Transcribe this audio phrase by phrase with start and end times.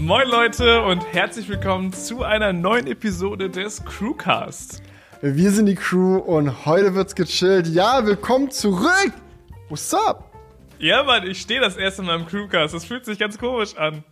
[0.00, 4.80] Moin Leute und herzlich willkommen zu einer neuen Episode des Crewcast.
[5.22, 7.66] Wir sind die Crew und heute wird's gechillt.
[7.66, 9.12] Ja, willkommen zurück.
[9.68, 10.30] What's up?
[10.78, 12.74] Ja, Mann, ich stehe das erste Mal im Crewcast.
[12.74, 14.04] Das fühlt sich ganz komisch an.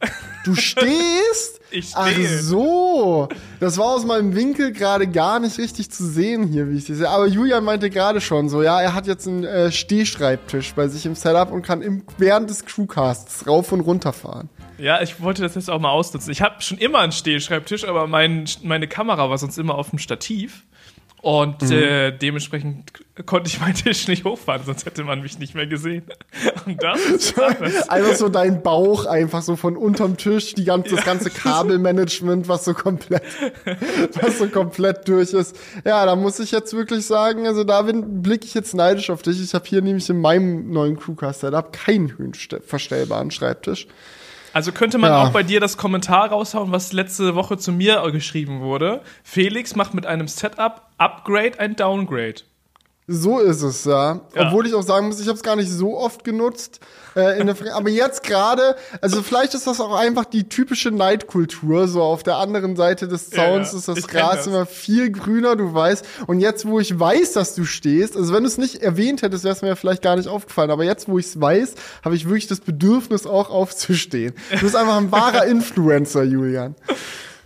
[0.45, 1.61] Du stehst?
[1.73, 2.39] Ich Ach stehe.
[2.39, 3.29] so.
[3.59, 6.99] Das war aus meinem Winkel gerade gar nicht richtig zu sehen hier, wie ich das
[6.99, 7.09] sehe.
[7.09, 11.05] Aber Julian meinte gerade schon so, ja, er hat jetzt einen äh, Stehschreibtisch bei sich
[11.07, 14.49] im Setup und kann im, während des Crewcasts rauf und runter fahren.
[14.79, 16.31] Ja, ich wollte das jetzt auch mal ausnutzen.
[16.33, 19.99] Ich habe schon immer einen Stehschreibtisch, aber mein, meine Kamera war sonst immer auf dem
[19.99, 20.65] Stativ.
[21.23, 21.73] Und Mhm.
[21.73, 22.93] äh, dementsprechend
[23.25, 26.05] konnte ich meinen Tisch nicht hochfahren, sonst hätte man mich nicht mehr gesehen.
[26.67, 27.41] Und das ist.
[27.91, 32.65] Einfach so dein Bauch einfach so von unterm Tisch, die ganze, das ganze Kabelmanagement, was
[32.67, 33.25] so komplett,
[34.23, 35.57] was so komplett durch ist.
[35.85, 39.23] Ja, da muss ich jetzt wirklich sagen, also da bin- blicke ich jetzt neidisch auf
[39.23, 39.43] dich.
[39.43, 43.89] Ich habe hier nämlich in meinem neuen Crewcast-Setup keinen höhenverstellbaren Schreibtisch.
[44.57, 45.23] Also könnte man Ja.
[45.23, 49.03] auch bei dir das Kommentar raushauen, was letzte Woche zu mir geschrieben wurde.
[49.23, 52.37] Felix macht mit einem Setup Upgrade ein Downgrade.
[53.09, 54.21] So ist es, ja.
[54.35, 54.49] Ja.
[54.49, 56.81] Obwohl ich auch sagen muss, ich habe es gar nicht so oft genutzt.
[57.15, 61.87] Äh, in der aber jetzt gerade, also vielleicht ist das auch einfach die typische Neidkultur.
[61.87, 63.79] So auf der anderen Seite des Zauns ja.
[63.79, 64.47] ist das Gras das.
[64.49, 66.05] immer viel grüner, du weißt.
[66.27, 69.45] Und jetzt, wo ich weiß, dass du stehst, also wenn du es nicht erwähnt hättest,
[69.45, 70.73] wäre es mir vielleicht gar nicht aufgefallen.
[70.73, 71.75] Aber jetzt, wo ich es weiß,
[72.05, 74.35] habe ich wirklich das Bedürfnis, auch aufzustehen.
[74.51, 76.75] Du bist einfach ein wahrer Influencer, Julian.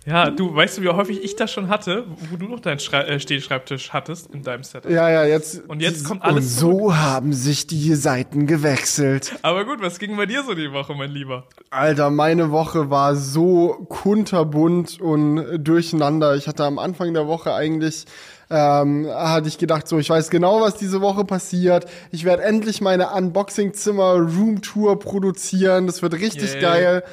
[0.05, 3.01] Ja, du, weißt du, wie häufig ich das schon hatte, wo du noch deinen Schrei
[3.01, 4.89] äh, Stehschreibtisch hattest in deinem Setup?
[4.89, 5.61] Ja, ja, jetzt.
[5.69, 9.35] Und jetzt kommt Und alles so haben sich die Seiten gewechselt.
[9.43, 11.43] Aber gut, was ging bei dir so die Woche, mein Lieber?
[11.69, 16.35] Alter, meine Woche war so kunterbunt und durcheinander.
[16.35, 18.05] Ich hatte am Anfang der Woche eigentlich,
[18.49, 21.85] ähm, hatte ich gedacht, so, ich weiß genau, was diese Woche passiert.
[22.09, 25.85] Ich werde endlich meine Unboxing-Zimmer-Room-Tour produzieren.
[25.85, 26.61] Das wird richtig Yay.
[26.61, 27.03] geil.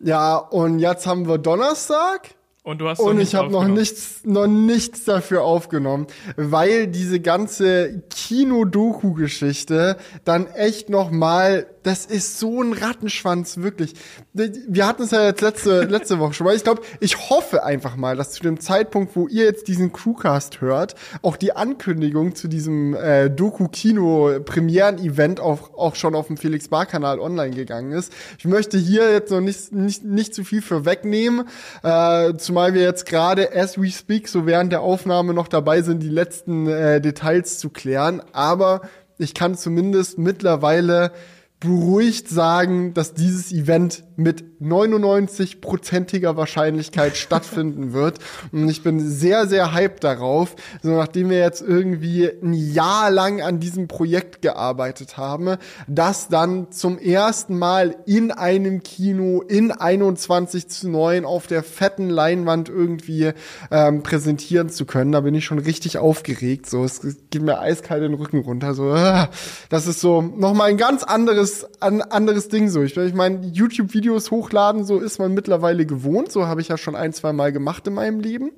[0.00, 2.34] Ja, und jetzt haben wir Donnerstag.
[2.62, 8.02] Und du hast Und ich habe noch nichts, noch nichts dafür aufgenommen, weil diese ganze
[8.10, 13.94] Kino-Doku-Geschichte dann echt noch mal, das ist so ein Rattenschwanz, wirklich.
[14.32, 16.56] Wir hatten es ja jetzt letzte, letzte Woche schon mal.
[16.56, 20.60] Ich glaube, ich hoffe einfach mal, dass zu dem Zeitpunkt, wo ihr jetzt diesen Crewcast
[20.60, 27.20] hört, auch die Ankündigung zu diesem äh, Doku-Kino-Premieren-Event auch, auch schon auf dem Felix Bar-Kanal
[27.20, 28.12] online gegangen ist.
[28.38, 31.46] Ich möchte hier jetzt noch nicht, nicht, nicht zu viel vorwegnehmen,
[31.84, 36.02] äh, zumal wir jetzt gerade as we speak, so während der Aufnahme noch dabei sind,
[36.02, 38.22] die letzten äh, Details zu klären.
[38.32, 38.80] Aber
[39.18, 41.12] ich kann zumindest mittlerweile
[41.60, 48.18] beruhigt sagen, dass dieses Event mit 99-prozentiger Wahrscheinlichkeit stattfinden wird.
[48.52, 50.56] Und ich bin sehr, sehr hyped darauf.
[50.82, 55.56] So nachdem wir jetzt irgendwie ein Jahr lang an diesem Projekt gearbeitet haben,
[55.86, 62.08] das dann zum ersten Mal in einem Kino in 21 zu 9 auf der fetten
[62.08, 63.32] Leinwand irgendwie
[63.70, 65.12] ähm, präsentieren zu können.
[65.12, 66.68] Da bin ich schon richtig aufgeregt.
[66.68, 67.00] So, es
[67.30, 68.74] geht mir eiskalt den Rücken runter.
[68.74, 69.28] So, ah,
[69.68, 72.68] das ist so nochmal ein ganz anderes, an, anderes Ding.
[72.68, 76.30] So, ich, ich meine, YouTube-Videos hochladen, so ist man mittlerweile gewohnt.
[76.32, 78.52] So habe ich ja schon ein, zwei Mal gemacht in meinem Leben.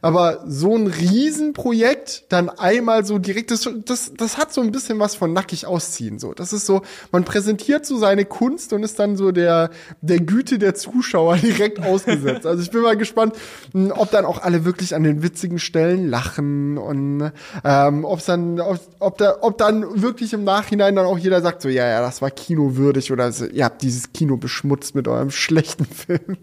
[0.00, 4.98] Aber so ein Riesenprojekt dann einmal so direkt, das, das, das hat so ein bisschen
[4.98, 6.18] was von nackig ausziehen.
[6.18, 9.70] So, das ist so, man präsentiert so seine Kunst und ist dann so der,
[10.00, 12.46] der Güte der Zuschauer direkt ausgesetzt.
[12.46, 13.34] Also ich bin mal gespannt,
[13.74, 17.32] mh, ob dann auch alle wirklich an den witzigen Stellen lachen und
[17.64, 21.60] ähm, ob's dann, ob, ob, da, ob dann wirklich im Nachhinein dann auch jeder sagt,
[21.60, 25.84] so, ja, ja, das war kinowürdig oder ihr habt dieses Kino beschmutzt mit eurem schlechten
[25.86, 26.36] Film.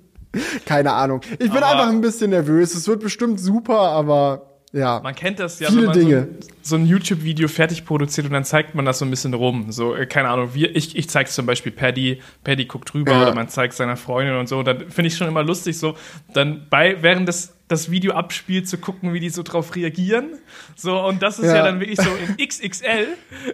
[0.66, 1.22] Keine Ahnung.
[1.34, 2.76] Ich bin Aber- einfach ein bisschen nervös.
[2.76, 5.00] Es wird bestimmt super, aber ja.
[5.02, 6.28] Man kennt das ja, Viele wenn man Dinge.
[6.40, 9.72] so, so ein YouTube-Video fertig produziert und dann zeigt man das so ein bisschen rum.
[9.72, 13.22] So, äh, keine Ahnung, wir, ich, ich zeig's zum Beispiel Paddy, Paddy guckt drüber Ja.
[13.24, 14.62] oder man zeigt seiner Freundin und so.
[14.62, 15.96] Dann finde ich schon immer lustig, so
[16.34, 20.40] dann bei, während das, das Video abspielt, zu gucken, wie die so drauf reagieren.
[20.76, 21.64] So, und das ist ja, Ja.
[21.64, 23.08] dann wirklich so in XXL.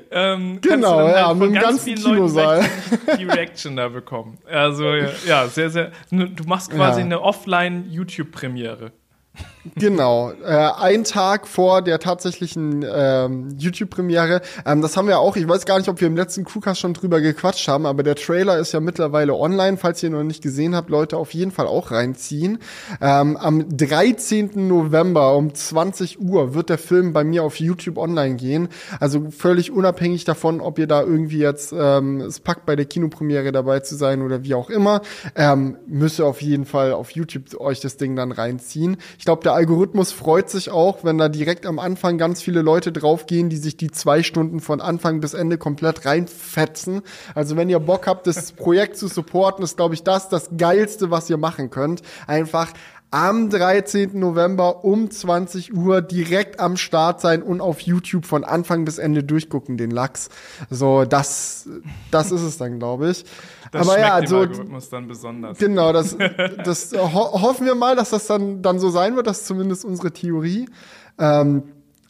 [0.09, 2.65] Ähm, Genau, du dann ja, halt mit dem ganz ganzen vielen Leuten Kinosaal.
[3.19, 4.37] die Reaction da bekommen.
[4.49, 5.91] Also, ja, ja, sehr, sehr.
[6.09, 7.05] Du machst quasi Ja.
[7.05, 8.91] eine Offline-YouTube-Premiere.
[9.73, 14.41] Genau, äh, ein Tag vor der tatsächlichen ähm, YouTube-Premiere.
[14.63, 16.93] Ähm, das haben wir auch, ich weiß gar nicht, ob wir im letzten Crewcast schon
[16.93, 19.77] drüber gequatscht haben, aber der Trailer ist ja mittlerweile online.
[19.77, 22.59] Falls ihr ihn noch nicht gesehen habt, Leute, auf jeden Fall auch reinziehen.
[23.01, 24.67] Ähm, am 13.
[24.67, 28.69] November um 20 Uhr wird der Film bei mir auf YouTube online gehen.
[28.99, 33.51] Also völlig unabhängig davon, ob ihr da irgendwie jetzt ähm, es packt, bei der Kinopremiere
[33.51, 35.01] dabei zu sein oder wie auch immer,
[35.35, 38.97] ähm, müsst ihr auf jeden Fall auf YouTube euch das Ding dann reinziehen.
[39.17, 42.91] Ich glaube, der Algorithmus freut sich auch, wenn da direkt am Anfang ganz viele Leute
[42.91, 47.01] draufgehen, die sich die zwei Stunden von Anfang bis Ende komplett reinfetzen.
[47.33, 51.09] Also wenn ihr Bock habt, das Projekt zu supporten, ist, glaube ich, das das Geilste,
[51.09, 52.01] was ihr machen könnt.
[52.27, 52.73] Einfach
[53.11, 54.19] am 13.
[54.19, 59.23] November um 20 Uhr direkt am Start sein und auf YouTube von Anfang bis Ende
[59.23, 60.29] durchgucken, den Lachs.
[60.69, 61.69] So, das,
[62.11, 63.25] das ist es dann, glaube ich.
[63.71, 65.57] Das Aber ja, also, Algorithmus dann besonders.
[65.57, 66.17] Genau, das,
[66.63, 69.27] das ho hoffen wir mal, dass das dann, dann so sein wird.
[69.27, 70.67] Das ist zumindest unsere Theorie.
[71.17, 71.63] Ähm,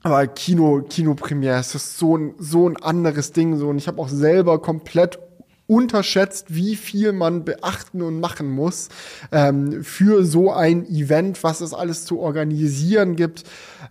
[0.03, 3.57] aber Kino, Kinopremiere, es ist so ein, so ein anderes Ding.
[3.57, 3.69] So.
[3.69, 5.17] Und ich habe auch selber komplett
[5.67, 8.89] unterschätzt, wie viel man beachten und machen muss
[9.31, 13.43] ähm, für so ein Event, was es alles zu organisieren gibt.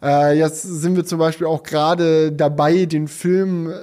[0.03, 3.75] Äh, jetzt sind wir zum Beispiel auch gerade dabei, den Film äh,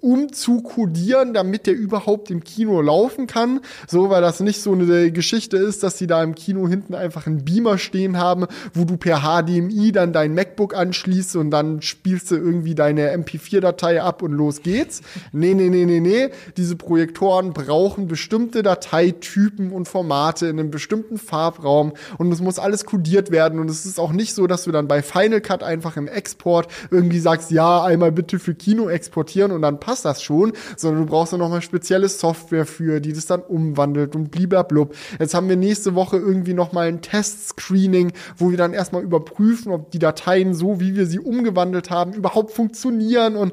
[0.00, 3.60] umzukodieren, damit der überhaupt im Kino laufen kann.
[3.86, 7.26] So, weil das nicht so eine Geschichte ist, dass sie da im Kino hinten einfach
[7.26, 12.30] einen Beamer stehen haben, wo du per HDMI dann dein MacBook anschließt und dann spielst
[12.30, 15.02] du irgendwie deine MP4-Datei ab und los geht's.
[15.32, 16.30] Nee, nee, nee, nee, nee.
[16.56, 22.84] Diese Projektoren brauchen bestimmte Dateitypen und Formate in einem bestimmten Farbraum und es muss alles
[22.84, 25.96] kodiert werden und es ist auch nicht so, dass du dann bei Final Cut einfach
[25.96, 30.52] im Export irgendwie sagst, ja, einmal bitte für Kino exportieren und dann passt das schon,
[30.76, 34.94] sondern du brauchst dann nochmal spezielle Software für, die das dann umwandelt und bliblablub.
[35.18, 39.90] Jetzt haben wir nächste Woche irgendwie nochmal ein Test-Screening, wo wir dann erstmal überprüfen, ob
[39.90, 43.52] die Dateien so, wie wir sie umgewandelt haben, überhaupt funktionieren und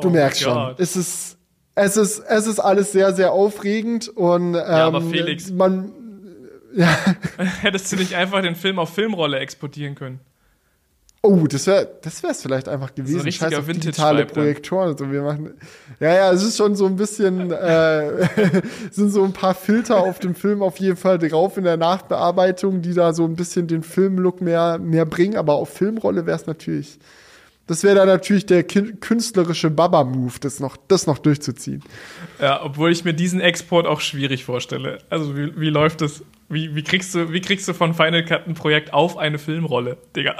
[0.00, 1.38] du Oh merkst schon, es ist,
[1.74, 5.92] es ist, es ist alles sehr, sehr aufregend und ähm, aber Felix- man,
[6.74, 6.94] ja,
[7.62, 10.20] Hättest du nicht einfach den Film auf Filmrolle exportieren können?
[11.26, 13.20] Oh, das wäre das wär's vielleicht einfach gewesen.
[13.20, 14.26] richtiger Scheiß auf digitale.
[14.26, 14.90] Projektoren.
[14.90, 15.54] Also wir machen,
[15.98, 18.28] ja, ja, es ist schon so ein bisschen, äh,
[18.90, 22.80] sind so ein paar Filter auf dem Film auf jeden Fall drauf in der Nachbearbeitung,
[22.80, 25.36] die da so ein bisschen den Filmlook mehr, mehr bringen.
[25.36, 26.98] Aber auf Filmrolle wäre es natürlich,
[27.66, 31.82] das wäre dann natürlich der künstlerische Baba-Move, das noch, das noch durchzuziehen.
[32.40, 34.98] Ja, obwohl ich mir diesen Export auch schwierig vorstelle.
[35.10, 36.22] Also wie, wie läuft das?
[36.48, 39.96] Wie, wie, kriegst du, wie kriegst du von Final Cut ein Projekt auf eine Filmrolle,
[40.14, 40.36] Digga?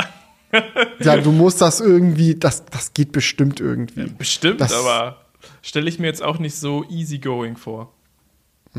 [1.00, 4.06] Ja, du musst das irgendwie, das, das geht bestimmt irgendwie.
[4.16, 5.16] Bestimmt, Das- aber
[5.62, 7.92] stelle ich mir jetzt auch nicht so easygoing vor.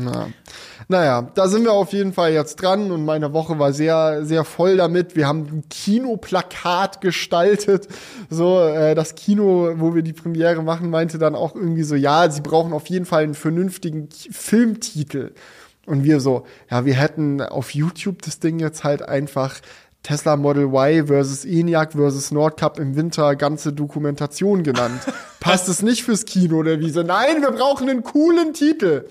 [0.00, 0.28] Na.
[0.86, 4.44] Naja, da sind wir auf jeden Fall jetzt dran und meine Woche war sehr, sehr
[4.44, 5.16] voll damit.
[5.16, 7.88] Wir haben ein Kinoplakat gestaltet.
[8.30, 12.30] So, äh, das Kino, wo wir die Premiere machen, meinte dann auch irgendwie so, ja,
[12.30, 15.32] sie brauchen auf jeden Fall einen vernünftigen Filmtitel.
[15.86, 19.56] Und wir so, ja, wir hätten auf YouTube das Ding jetzt halt einfach
[20.02, 25.00] Tesla Model Y versus ENIAC versus Nordcup im Winter ganze Dokumentation genannt.
[25.40, 27.02] Passt es nicht fürs Kino oder wie so?
[27.02, 29.06] Nein, wir brauchen einen coolen Titel.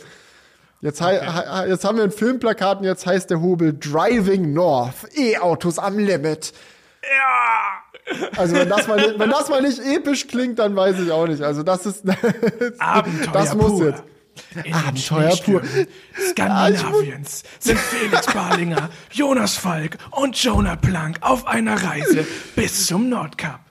[0.81, 4.93] Jetzt, hei- jetzt haben wir ein Filmplakat und jetzt heißt der Hobel Driving North.
[5.15, 6.53] E-Autos am Limit.
[7.01, 8.29] Ja!
[8.37, 11.27] Also wenn das, mal, nicht- wenn das mal nicht episch klingt, dann weiß ich auch
[11.27, 11.41] nicht.
[11.41, 12.03] Also das ist,
[12.79, 13.85] Abenteuer das muss pur.
[13.87, 14.03] jetzt.
[14.63, 15.61] In Abenteuer pur.
[16.29, 22.25] Skandinaviens sind Felix Barlinger, Jonas Falk und Jonah Plank auf einer Reise
[22.55, 23.66] bis zum Nordkap.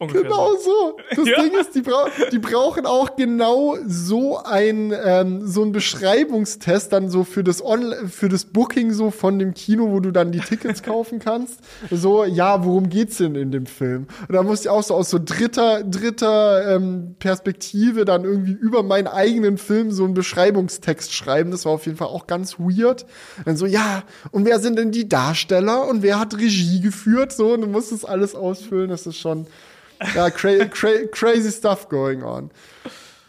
[0.00, 0.96] Ungefähr Genau so.
[1.14, 1.42] Das Ja.
[1.42, 7.10] Ding ist, die, brau die brauchen auch genau so ein ähm, so ein Beschreibungstest dann
[7.10, 10.40] so für das Onl für das Booking so von dem Kino, wo du dann die
[10.40, 11.60] Tickets kaufen kannst.
[11.90, 14.06] So, ja, worum geht's denn in dem Film?
[14.26, 18.82] Und da musste ich auch so aus so dritter dritter ähm, Perspektive dann irgendwie über
[18.82, 21.50] meinen eigenen Film so einen Beschreibungstext schreiben.
[21.50, 23.04] Das war auf jeden Fall auch ganz weird.
[23.44, 27.32] Dann so, ja, und wer sind denn die Darsteller und wer hat Regie geführt?
[27.32, 28.88] So, und du musst das alles ausfüllen.
[28.88, 29.46] Das ist schon
[30.14, 32.50] ja, cra cra crazy stuff going on.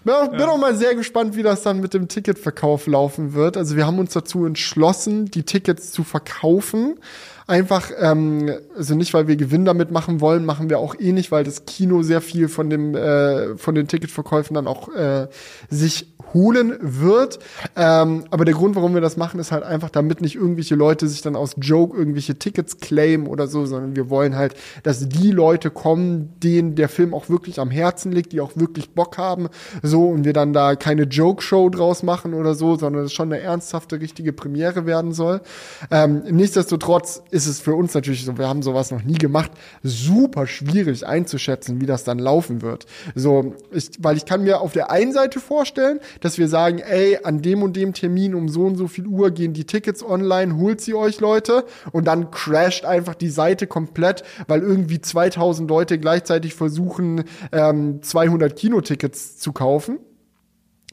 [0.03, 3.55] Bin, auch, bin auch mal sehr gespannt, wie das dann mit dem Ticketverkauf laufen wird.
[3.55, 6.99] Also wir haben uns dazu entschlossen, die Tickets zu verkaufen.
[7.45, 11.31] Einfach, ähm, also nicht, weil wir Gewinn damit machen wollen, machen wir auch eh nicht,
[11.31, 15.27] weil das Kino sehr viel von dem äh, von den Ticketverkäufen dann auch äh,
[15.69, 17.39] sich holen wird.
[17.75, 21.07] Ähm, aber der Grund, warum wir das machen, ist halt einfach, damit nicht irgendwelche Leute
[21.07, 25.31] sich dann aus Joke irgendwelche Tickets claimen oder so, sondern wir wollen halt, dass die
[25.31, 29.49] Leute kommen, denen der Film auch wirklich am Herzen liegt, die auch wirklich Bock haben,
[29.81, 33.41] so und wir dann da keine Joke-Show draus machen oder so, sondern es schon eine
[33.41, 35.41] ernsthafte, richtige Premiere werden soll.
[35.89, 39.51] Ähm, nichtsdestotrotz ist es für uns natürlich so, wir haben sowas noch nie gemacht,
[39.83, 42.85] super schwierig einzuschätzen, wie das dann laufen wird.
[43.15, 47.19] So, ich, weil ich kann mir auf der einen Seite vorstellen, dass wir sagen, ey,
[47.23, 50.55] an dem und dem Termin um so und so viel Uhr gehen die Tickets online,
[50.55, 55.99] holt sie euch Leute und dann crasht einfach die Seite komplett, weil irgendwie 2000 Leute
[55.99, 59.99] gleichzeitig versuchen, ähm, 200 Kinotickets zu kaufen.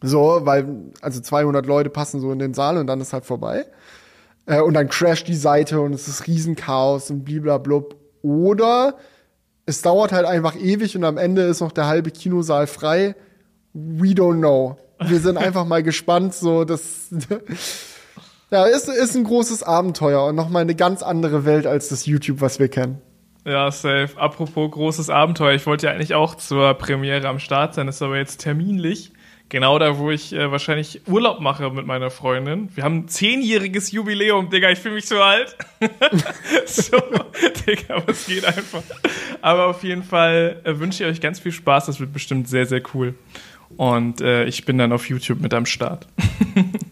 [0.00, 3.66] So, weil, also 200 Leute passen so in den Saal und dann ist halt vorbei.
[4.46, 7.96] äh, und dann crasht die Seite und es ist Riesenchaos und bliblablub.
[8.22, 8.96] Oder
[9.66, 13.14] es dauert halt einfach ewig und am Ende ist noch der halbe Kinosaal frei.
[13.74, 14.78] We don't know.
[15.00, 17.08] Wir sind einfach mal gespannt, so das
[18.50, 22.40] ja, ist, ist ein großes Abenteuer und nochmal eine ganz andere Welt als das YouTube,
[22.40, 23.00] was wir kennen.
[23.44, 24.10] Ja, safe.
[24.16, 28.18] Apropos großes Abenteuer, ich wollte ja eigentlich auch zur Premiere am Start sein, ist aber
[28.18, 29.12] jetzt terminlich.
[29.50, 32.68] Genau da, wo ich äh, wahrscheinlich Urlaub mache mit meiner Freundin.
[32.74, 35.56] Wir haben ein zehnjähriges Jubiläum, Digga, ich fühle mich so alt.
[36.66, 36.98] so,
[37.66, 38.82] Digga, was geht einfach.
[39.40, 42.66] Aber auf jeden Fall äh, wünsche ich euch ganz viel Spaß, das wird bestimmt sehr,
[42.66, 43.14] sehr cool.
[43.76, 46.06] Und äh, ich bin dann auf YouTube mit am Start.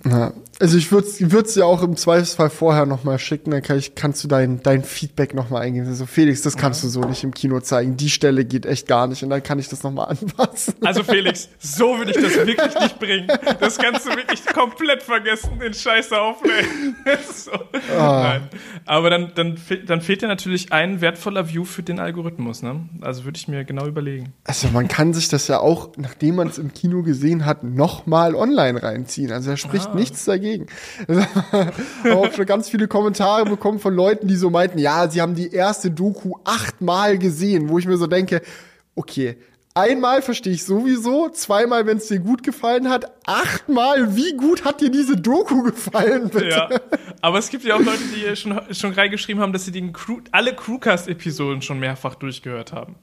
[0.05, 0.33] ja.
[0.59, 4.25] Also ich würde es dir auch im Zweifelsfall vorher nochmal schicken, dann kann ich, kannst
[4.25, 5.85] du dein, dein Feedback nochmal eingehen.
[5.85, 7.97] So, also Felix, das kannst du so nicht im Kino zeigen.
[7.97, 10.75] Die Stelle geht echt gar nicht und dann kann ich das nochmal anpassen.
[10.83, 13.29] Also Felix, so würde ich das wirklich nicht bringen.
[13.61, 16.97] Das kannst du wirklich komplett vergessen, den Scheiße aufnehmen.
[17.35, 17.53] so.
[17.95, 18.23] ah.
[18.23, 18.49] Nein.
[18.87, 22.89] Aber dann, dann, dann fehlt dir natürlich ein wertvoller View für den Algorithmus, ne?
[23.03, 24.33] Also würde ich mir genau überlegen.
[24.45, 28.35] Also man kann sich das ja auch, nachdem man es im Kino gesehen hat, nochmal
[28.35, 29.33] online reinziehen.
[29.33, 29.95] Also er spricht ah.
[29.95, 30.67] nichts dagegen dagegen.
[31.09, 35.35] habe auch schon ganz viele Kommentare bekommen von Leuten, die so meinten, ja, sie haben
[35.35, 38.43] die erste Doku achtmal gesehen, wo ich mir so denke,
[38.95, 39.37] okay,
[39.75, 44.81] Einmal verstehe ich sowieso, zweimal, wenn es dir gut gefallen hat, achtmal, wie gut hat
[44.81, 46.49] dir diese Doku gefallen, bitte?
[46.49, 46.71] Ja,
[47.21, 50.21] aber es gibt ja auch Leute, die schon, schon reingeschrieben haben, dass sie den Crew,
[50.33, 52.95] alle Crewcast-Episoden schon mehrfach durchgehört haben.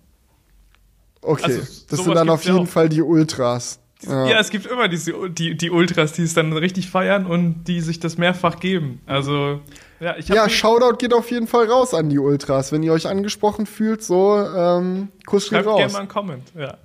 [1.22, 3.80] Okay, also, das sind dann auf jeden Fall die Ultras.
[4.04, 4.28] Ja.
[4.28, 4.40] ja.
[4.40, 8.00] es gibt immer diese, die, die Ultras, die es dann richtig feiern und die sich
[8.00, 9.02] das mehrfach geben.
[9.06, 9.62] Also,
[10.04, 12.72] ja, Ja, Shoutout geht auf jeden Fall raus an die Ultras.
[12.72, 15.78] Wenn ihr euch angesprochen fühlt, so, ähm, Kuss Schreibt raus.
[15.78, 16.78] gerne mal einen Comment, ja.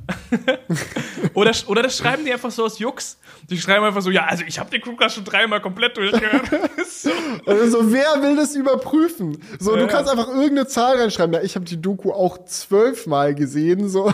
[1.35, 3.19] oder, oder das schreiben die einfach so aus Jux.
[3.51, 6.49] Die schreiben einfach so, ja, also ich habe den Crewcast schon dreimal komplett durchgehört.
[6.89, 7.11] so.
[7.47, 9.43] Also wer will das überprüfen?
[9.59, 9.83] So, ja.
[9.83, 11.35] du kannst einfach irgendeine Zahl reinschreiben.
[11.35, 13.89] Ja, ich habe die Doku auch zwölfmal gesehen.
[13.89, 14.13] So,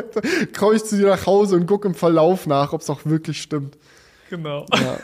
[0.58, 3.42] komme ich zu dir nach Hause und guck im Verlauf nach, ob es auch wirklich
[3.42, 3.76] stimmt.
[4.30, 4.66] Genau.
[4.74, 4.98] Ja.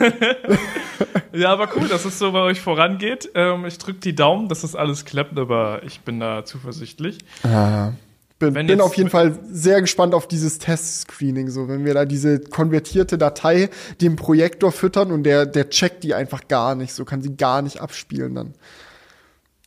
[1.33, 1.49] ja.
[1.51, 3.29] aber cool, dass es so bei euch vorangeht.
[3.33, 7.19] Ähm, ich drücke die Daumen, dass das alles klappt, aber ich bin da zuversichtlich.
[7.43, 7.93] Ja.
[8.37, 12.41] Bin, bin auf jeden Fall sehr gespannt auf dieses Test-Screening, so wenn wir da diese
[12.41, 13.69] konvertierte Datei
[14.01, 17.61] dem Projektor füttern und der, der checkt die einfach gar nicht, so kann sie gar
[17.61, 18.53] nicht abspielen dann.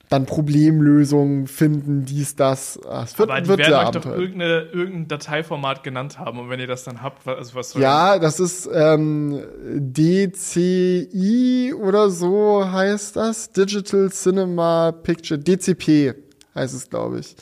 [0.09, 2.81] Dann Problemlösungen finden, dies, das.
[2.89, 6.49] Ah, es wird, Aber die wird werden euch doch irgendeine, irgendein Dateiformat genannt haben und
[6.49, 12.71] wenn ihr das dann habt, also was soll Ja, das ist ähm, DCI oder so
[12.71, 13.53] heißt das.
[13.53, 16.15] Digital Cinema Picture, DCP
[16.55, 17.37] heißt es, glaube ich.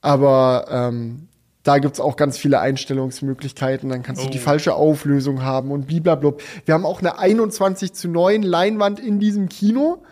[0.00, 1.28] Aber ähm,
[1.64, 3.88] da gibt's auch ganz viele Einstellungsmöglichkeiten.
[3.88, 4.26] Dann kannst oh.
[4.26, 4.42] du die oh.
[4.42, 6.34] falsche Auflösung haben und blablabla.
[6.66, 10.04] Wir haben auch eine 21 zu 9 Leinwand in diesem Kino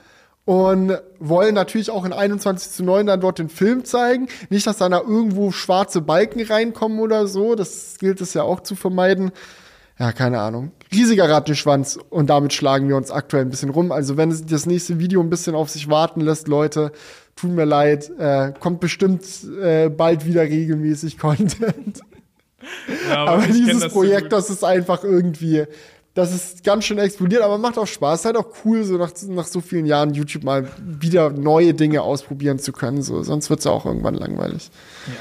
[0.45, 4.27] und wollen natürlich auch in 21 zu 9 dann dort den Film zeigen.
[4.51, 7.55] Nicht, dass da irgendwo schwarze Balken reinkommen oder so.
[7.55, 9.31] Das gilt es ja auch zu vermeiden.
[9.99, 10.73] Ja, keine Ahnung.
[10.93, 13.93] Riesiger Rattenschwanz und damit schlagen wir uns aktuell ein bisschen rum.
[13.93, 16.91] Also wenn es das nächste Video ein bisschen auf sich warten lässt, Leute,
[17.37, 19.23] tut mir leid, äh, kommt bestimmt
[19.63, 22.01] äh, bald wieder regelmäßig Content.
[23.09, 25.67] Ja, aber, aber dieses das Projekt, das ist einfach irgendwie,
[26.15, 28.27] das ist ganz schön explodiert, aber macht auch Spaß.
[28.27, 32.59] Halt auch cool, so nach, nach so vielen Jahren YouTube mal wieder neue Dinge ausprobieren
[32.59, 33.03] zu können.
[33.03, 34.71] So, sonst wird's ja auch irgendwann langweilig.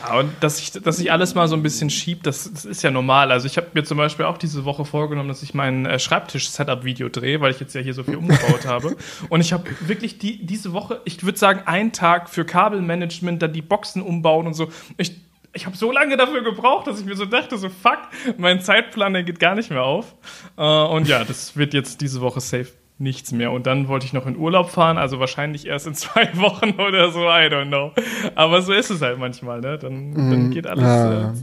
[0.04, 2.84] Ja, und dass ich, dass ich alles mal so ein bisschen schieb, das, das ist
[2.84, 3.32] ja normal.
[3.32, 7.08] Also ich habe mir zum Beispiel auch diese Woche vorgenommen, dass ich mein äh, Schreibtisch-Setup-Video
[7.08, 8.98] drehe, weil ich jetzt ja hier so viel umgebaut habe.
[9.30, 13.54] Und ich habe wirklich die, diese Woche, ich würde sagen, einen Tag für Kabelmanagement, dann
[13.54, 14.68] die Boxen umbauen und so.
[14.98, 15.16] Ich,
[15.53, 18.00] ich habe so lange dafür gebraucht, dass ich mir so dachte, so fuck,
[18.38, 20.15] mein Zeitplan, der geht gar nicht mehr auf.
[20.58, 23.51] Äh, und ja, das wird jetzt diese Woche safe nichts mehr.
[23.51, 27.12] Und dann wollte ich noch in Urlaub fahren, also wahrscheinlich erst in zwei Wochen oder
[27.12, 27.91] so, I don't know.
[28.36, 29.77] Aber so ist es halt manchmal, ne?
[29.77, 30.31] Dann, mhm.
[30.31, 31.31] dann geht alles ja.
[31.31, 31.34] äh,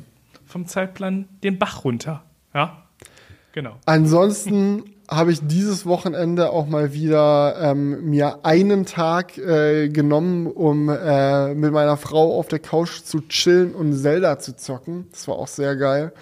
[0.46, 2.24] vom Zeitplan den Bach runter.
[2.54, 2.84] Ja,
[3.52, 3.76] genau.
[3.84, 10.90] Ansonsten habe ich dieses Wochenende auch mal wieder ähm, mir einen Tag äh, genommen, um
[10.90, 15.06] äh, mit meiner Frau auf der Couch zu chillen und Zelda zu zocken.
[15.10, 16.12] Das war auch sehr geil.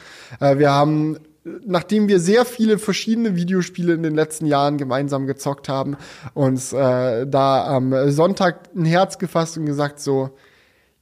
[0.41, 1.19] Äh, wir haben
[1.65, 5.97] nachdem wir sehr viele verschiedene Videospiele in den letzten Jahren gemeinsam gezockt haben,
[6.35, 10.31] uns äh, da am Sonntag ein Herz gefasst und gesagt so,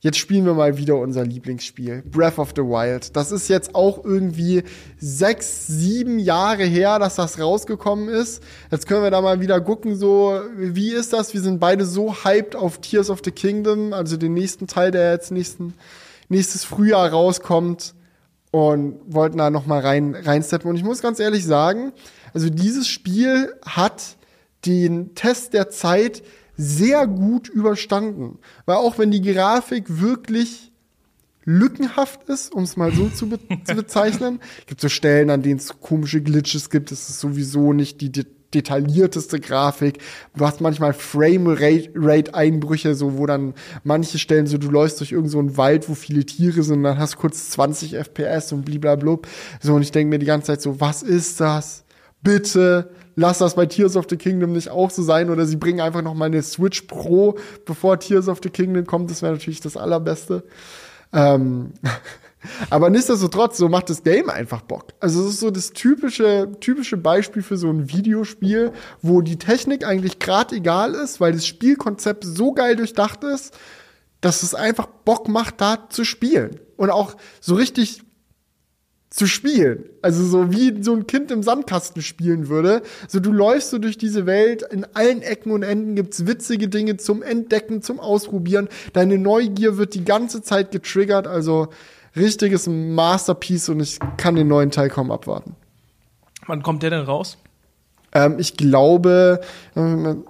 [0.05, 3.17] jetzt spielen wir mal wieder unser Lieblingsspiel, Breath of the Wild.
[3.17, 4.63] Das ist jetzt auch irgendwie
[4.99, 8.43] sechs, sieben Jahre her, dass das rausgekommen ist.
[8.71, 11.33] Jetzt können wir da mal wieder gucken, so, wie ist das?
[11.33, 15.11] Wir sind beide so hyped auf Tears of the Kingdom, also den nächsten Teil, der
[15.13, 15.73] jetzt nächsten,
[16.29, 17.95] nächstes Frühjahr rauskommt
[18.51, 21.93] und wollten da noch mal rein reinsteppen und ich muss ganz ehrlich sagen,
[22.35, 24.17] also dieses Spiel hat
[24.67, 26.23] den Test der Zeit
[26.57, 28.39] sehr gut überstanden.
[28.67, 30.73] Weil auch wenn die Grafik wirklich
[31.45, 35.59] lückenhaft ist, um es mal so zu, be zu bezeichnen, gibt so Stellen, an denen
[35.59, 36.91] es komische Glitches gibt.
[36.91, 39.99] Es ist sowieso nicht die de detaillierteste Grafik.
[40.37, 45.57] Du hast manchmal Frame-Rate-Einbrüche, so wo dann manche Stellen so, du läufst durch irgendeinen so
[45.57, 49.27] Wald, wo viele Tiere sind, dann hast du kurz 20 FPS und bliblablub.
[49.61, 51.83] So, und ich denke mir die ganze Zeit so, was ist das?
[52.23, 55.81] Bitte lass das bei Tears of the Kingdom nicht auch so sein oder sie bringen
[55.81, 59.11] einfach noch mal eine Switch Pro, bevor Tears of the Kingdom kommt.
[59.11, 60.45] Das wäre natürlich das Allerbeste.
[61.13, 61.73] Ähm,
[62.71, 64.93] aber nichtsdestotrotz, so macht das Game einfach Bock.
[65.01, 69.87] Also es ist so das typische, typische Beispiel für so ein Videospiel, wo die Technik
[69.87, 73.57] eigentlich gerade egal ist, weil das Spielkonzept so geil durchdacht ist,
[74.21, 76.61] dass es einfach Bock macht, da zu spielen.
[76.77, 78.04] Und auch so richtig
[79.15, 79.85] zu spielen.
[80.03, 82.83] Also so wie so ein Kind im Sandkasten spielen würde.
[83.07, 86.97] So du läufst so durch diese Welt, in allen Ecken und Enden gibt's witzige Dinge
[86.97, 88.69] zum Entdecken, zum Ausprobieren.
[88.93, 91.69] Deine Neugier wird die ganze Zeit getriggert, also
[92.17, 95.55] richtiges Masterpiece und ich kann den neuen Teil kaum abwarten.
[96.49, 97.39] Wann kommt der denn raus?
[98.13, 99.41] Ähm, ich glaube
[99.77, 100.25] ähm,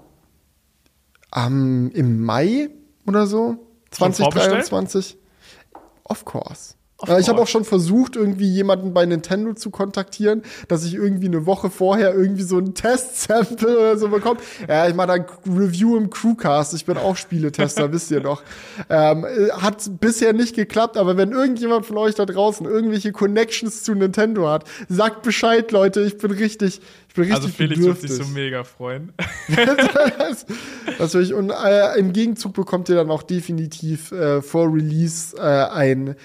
[1.35, 2.69] ähm, im Mai
[3.07, 3.57] oder so
[3.93, 5.17] 2023.
[6.05, 6.75] Of course.
[7.09, 11.27] Of ich habe auch schon versucht, irgendwie jemanden bei Nintendo zu kontaktieren, dass ich irgendwie
[11.27, 14.41] eine Woche vorher irgendwie so ein Test-Sample oder so bekomme.
[14.69, 16.75] Ja, ich mache da Review im Crewcast.
[16.75, 18.43] Ich bin auch Spieletester, wisst ihr doch.
[18.89, 23.95] Ähm, hat bisher nicht geklappt, aber wenn irgendjemand von euch da draußen irgendwelche Connections zu
[23.95, 26.01] Nintendo hat, sagt Bescheid, Leute.
[26.03, 29.13] Ich bin richtig, ich bin richtig Also Felix wird sich so mega freuen.
[30.19, 30.47] das,
[30.99, 31.35] das ich.
[31.35, 36.17] Und äh, im Gegenzug bekommt ihr dann auch definitiv äh, vor Release äh, ein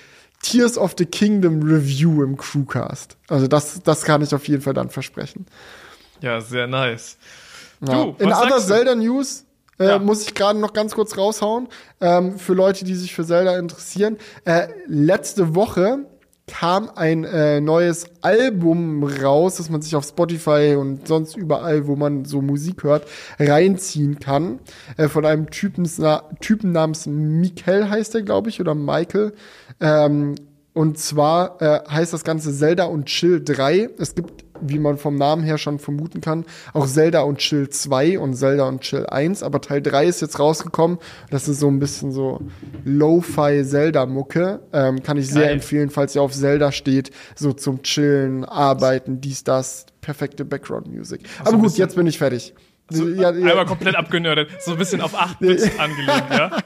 [0.41, 3.17] Tears of the Kingdom Review im Crewcast.
[3.27, 5.45] Also das, das kann ich auf jeden Fall dann versprechen.
[6.21, 7.17] Ja, sehr nice.
[7.81, 8.05] Ja.
[8.05, 9.45] Du, In other Zelda News
[9.79, 9.99] äh, ja.
[9.99, 11.67] muss ich gerade noch ganz kurz raushauen,
[12.01, 14.17] ähm, für Leute, die sich für Zelda interessieren.
[14.45, 16.05] Äh, letzte Woche
[16.47, 21.95] kam ein äh, neues Album raus, das man sich auf Spotify und sonst überall, wo
[21.95, 23.07] man so Musik hört,
[23.39, 24.59] reinziehen kann.
[24.97, 25.87] Äh, von einem Typen,
[26.39, 29.33] Typen namens Mikel heißt er, glaube ich, oder Michael.
[29.79, 30.35] Ähm,
[30.73, 33.89] und zwar äh, heißt das Ganze Zelda und Chill 3.
[33.97, 38.19] Es gibt, wie man vom Namen her schon vermuten kann, auch Zelda und Chill 2
[38.19, 39.43] und Zelda und Chill 1.
[39.43, 40.99] Aber Teil 3 ist jetzt rausgekommen.
[41.31, 42.39] Das ist so ein bisschen so
[42.85, 44.61] Lo-Fi Zelda-Mucke.
[44.71, 45.53] Ähm, kann ich sehr Geil.
[45.53, 47.11] empfehlen, falls ihr auf Zelda steht.
[47.35, 49.85] So zum Chillen, Arbeiten, dies, das.
[50.01, 51.21] Perfekte Background-Music.
[51.43, 52.53] Aber gut, jetzt bin ich fertig.
[52.89, 53.49] So, ja, ja.
[53.49, 54.49] Einmal komplett abgenördet.
[54.61, 56.57] So ein bisschen auf 8 Bits angelegt, ja?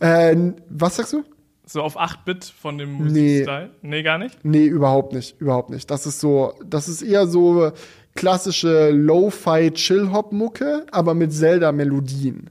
[0.00, 1.24] Äh, was sagst du?
[1.74, 3.70] So auf 8-Bit von dem Musikstyle?
[3.82, 3.88] Nee.
[3.88, 4.44] nee, gar nicht?
[4.44, 5.40] Nee, überhaupt nicht.
[5.40, 5.90] Überhaupt nicht.
[5.90, 7.72] Das ist so, das ist eher so
[8.14, 12.48] klassische Lo-Fi Chill-Hop-Mucke, aber mit Zelda-Melodien.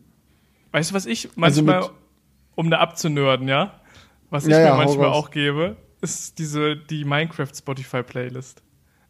[0.73, 1.91] Weißt du, was ich manchmal, also
[2.55, 3.79] um da abzunörden, ja?
[4.29, 8.61] Was ich ja, mir ja, manchmal auch gebe, ist diese, die Minecraft Spotify-Playlist.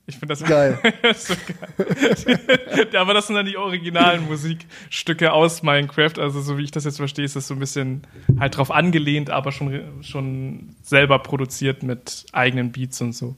[0.06, 0.78] Ich finde das geil.
[1.16, 2.90] so geil.
[2.98, 6.20] Aber das sind dann die originalen Musikstücke aus Minecraft.
[6.20, 8.02] Also so wie ich das jetzt verstehe, ist das so ein bisschen
[8.40, 13.36] halt drauf angelehnt, aber schon, schon selber produziert mit eigenen Beats und so.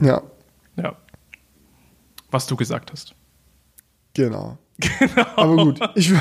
[0.00, 0.22] Ja.
[0.76, 0.96] Ja.
[2.30, 3.14] Was du gesagt hast.
[4.14, 4.58] Genau.
[4.98, 5.26] Genau.
[5.36, 5.80] Aber gut.
[5.94, 6.12] Ich,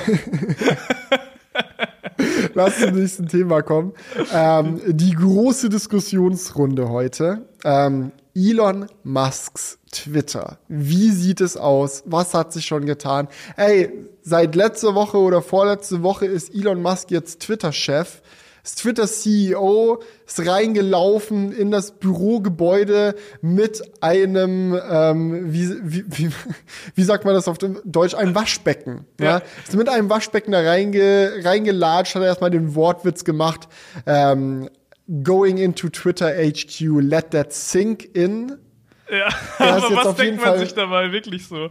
[2.53, 3.93] Lass zum nächsten Thema kommen.
[4.31, 7.47] Ähm, die große Diskussionsrunde heute.
[7.63, 10.59] Ähm, Elon Musks Twitter.
[10.67, 12.03] Wie sieht es aus?
[12.05, 13.27] Was hat sich schon getan?
[13.57, 13.91] Ey,
[14.21, 18.21] seit letzter Woche oder vorletzte Woche ist Elon Musk jetzt Twitter-Chef.
[18.63, 26.31] Ist Twitter-CEO, ist reingelaufen in das Bürogebäude mit einem, ähm, wie, wie, wie,
[26.95, 29.05] wie sagt man das auf Deutsch, ein Waschbecken.
[29.19, 29.25] Ja.
[29.25, 29.41] ja.
[29.67, 33.67] Ist mit einem Waschbecken da reinge, reingelatscht, hat er erstmal den Wortwitz gemacht.
[34.05, 34.69] Ähm,
[35.23, 38.57] going into Twitter HQ, let that sink in.
[39.09, 39.27] Ja,
[39.59, 41.69] aber was denkt man Fall, sich dabei wirklich so?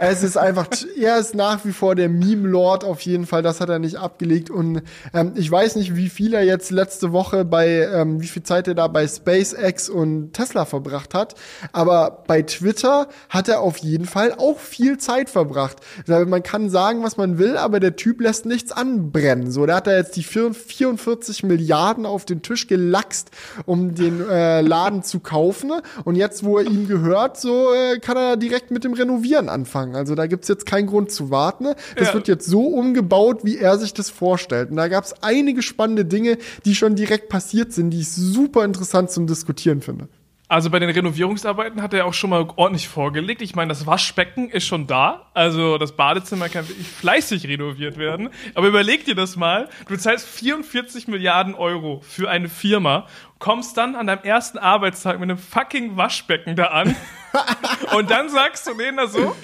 [0.00, 3.68] Es ist einfach, er ist nach wie vor der Meme-Lord auf jeden Fall, das hat
[3.68, 4.48] er nicht abgelegt.
[4.48, 4.82] Und
[5.12, 8.68] ähm, ich weiß nicht, wie viel er jetzt letzte Woche bei, ähm, wie viel Zeit
[8.68, 11.34] er da bei SpaceX und Tesla verbracht hat.
[11.72, 15.78] Aber bei Twitter hat er auf jeden Fall auch viel Zeit verbracht.
[16.06, 19.50] Man kann sagen, was man will, aber der Typ lässt nichts anbrennen.
[19.50, 23.32] So, der hat da jetzt die 44 Milliarden auf den Tisch gelachst,
[23.66, 25.72] um den äh, Laden zu kaufen.
[26.04, 29.87] Und jetzt, wo er ihm gehört, so äh, kann er direkt mit dem Renovieren anfangen
[29.88, 29.96] anfangen.
[29.96, 31.74] Also da gibt's jetzt keinen Grund zu warten.
[31.96, 32.14] Das ja.
[32.14, 34.70] wird jetzt so umgebaut, wie er sich das vorstellt.
[34.70, 39.10] Und da gab's einige spannende Dinge, die schon direkt passiert sind, die ich super interessant
[39.10, 40.08] zum Diskutieren finde.
[40.50, 43.42] Also bei den Renovierungsarbeiten hat er auch schon mal ordentlich vorgelegt.
[43.42, 45.26] Ich meine, das Waschbecken ist schon da.
[45.34, 48.30] Also das Badezimmer kann wirklich fleißig renoviert werden.
[48.54, 49.68] Aber überleg dir das mal.
[49.88, 53.06] Du zahlst 44 Milliarden Euro für eine Firma,
[53.38, 56.96] kommst dann an deinem ersten Arbeitstag mit einem fucking Waschbecken da an.
[57.94, 59.36] und dann sagst du denen da so,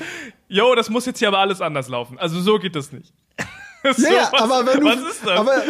[0.49, 2.19] yo, das muss jetzt hier aber alles anders laufen.
[2.19, 3.12] Also so geht das nicht.
[3.95, 5.38] so, ja, was, aber wenn du, was ist das?
[5.38, 5.62] Aber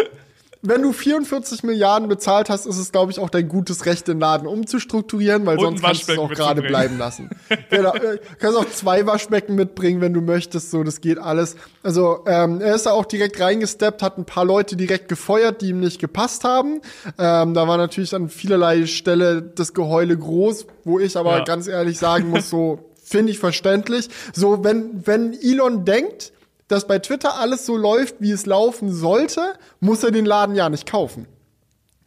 [0.67, 4.19] wenn du 44 Milliarden bezahlt hast, ist es, glaube ich, auch dein gutes Recht, den
[4.19, 7.29] Laden umzustrukturieren, weil Und sonst kannst du es auch gerade bleiben lassen.
[7.71, 11.57] genau, du kannst auch zwei Waschbecken mitbringen, wenn du möchtest, so, das geht alles.
[11.83, 15.69] Also, ähm, er ist da auch direkt reingesteppt, hat ein paar Leute direkt gefeuert, die
[15.69, 16.81] ihm nicht gepasst haben.
[17.19, 21.45] Ähm, da war natürlich an vielerlei Stelle das Geheule groß, wo ich aber ja.
[21.45, 24.09] ganz ehrlich sagen muss, so, finde ich verständlich.
[24.33, 26.33] So, wenn, wenn Elon denkt,
[26.69, 29.41] dass bei Twitter alles so läuft, wie es laufen sollte,
[29.81, 31.27] muss er den Laden ja nicht kaufen.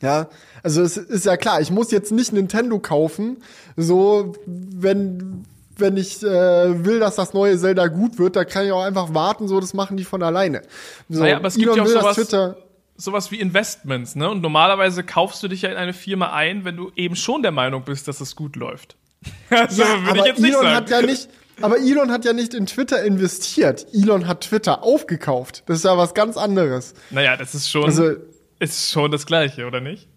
[0.01, 0.29] Ja,
[0.61, 3.37] also es ist ja klar, ich muss jetzt nicht Nintendo kaufen,
[3.75, 5.45] so wenn
[5.79, 9.13] wenn ich äh, will, dass das neue Zelda gut wird, da kann ich auch einfach
[9.13, 10.63] warten, so das machen die von alleine.
[11.07, 12.55] So, naja, aber es gibt Elon ja auch sowas,
[12.95, 14.29] sowas wie Investments, ne?
[14.29, 17.51] Und normalerweise kaufst du dich ja in eine Firma ein, wenn du eben schon der
[17.51, 18.95] Meinung bist, dass es gut läuft.
[19.49, 21.29] also, ja, aber Elon hat ja nicht
[21.61, 23.87] aber Elon hat ja nicht in Twitter investiert.
[23.93, 25.63] Elon hat Twitter aufgekauft.
[25.65, 26.93] Das ist ja was ganz anderes.
[27.09, 28.15] Naja, das ist schon, also,
[28.59, 30.07] ist schon das Gleiche, oder nicht?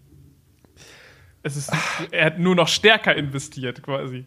[1.43, 1.71] Es ist,
[2.11, 4.25] er hat nur noch stärker investiert, quasi.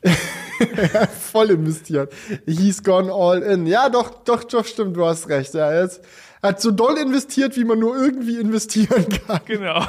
[1.31, 2.13] Voll investiert.
[2.45, 3.67] He's gone all in.
[3.67, 5.55] Ja, doch, doch, doch, stimmt, du hast recht.
[5.55, 5.89] Ja, er,
[6.45, 9.41] hat so doll investiert, wie man nur irgendwie investieren kann.
[9.47, 9.83] Genau.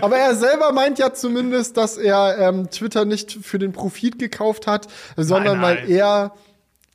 [0.00, 4.66] Aber er selber meint ja zumindest, dass er ähm, Twitter nicht für den Profit gekauft
[4.66, 5.86] hat, sondern nein, nein.
[5.86, 6.32] weil er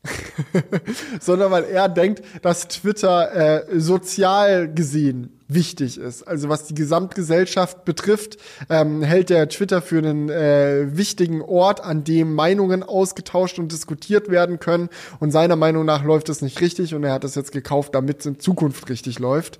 [1.21, 6.23] sondern weil er denkt, dass Twitter äh, sozial gesehen wichtig ist.
[6.23, 8.37] Also was die Gesamtgesellschaft betrifft,
[8.69, 14.29] ähm, hält der Twitter für einen äh, wichtigen Ort, an dem Meinungen ausgetauscht und diskutiert
[14.29, 14.89] werden können.
[15.19, 18.21] Und seiner Meinung nach läuft es nicht richtig und er hat es jetzt gekauft, damit
[18.21, 19.59] es in Zukunft richtig läuft.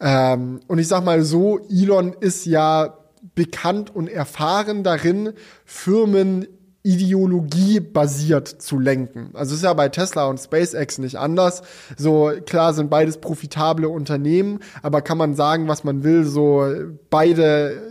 [0.00, 2.98] Ähm, und ich sag mal so, Elon ist ja
[3.34, 5.32] bekannt und erfahren darin,
[5.64, 6.46] Firmen
[6.82, 9.30] Ideologie basiert zu lenken.
[9.34, 11.62] Also ist ja bei Tesla und SpaceX nicht anders.
[11.96, 16.72] So klar sind beides profitable Unternehmen, aber kann man sagen, was man will, so
[17.10, 17.82] beide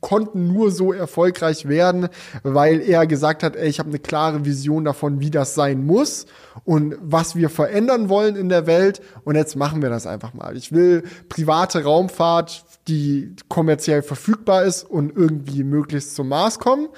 [0.00, 2.08] konnten nur so erfolgreich werden,
[2.42, 6.26] weil er gesagt hat, ey, ich habe eine klare Vision davon, wie das sein muss
[6.64, 10.58] und was wir verändern wollen in der Welt und jetzt machen wir das einfach mal.
[10.58, 16.88] Ich will private Raumfahrt, die kommerziell verfügbar ist und irgendwie möglichst zum Mars kommen.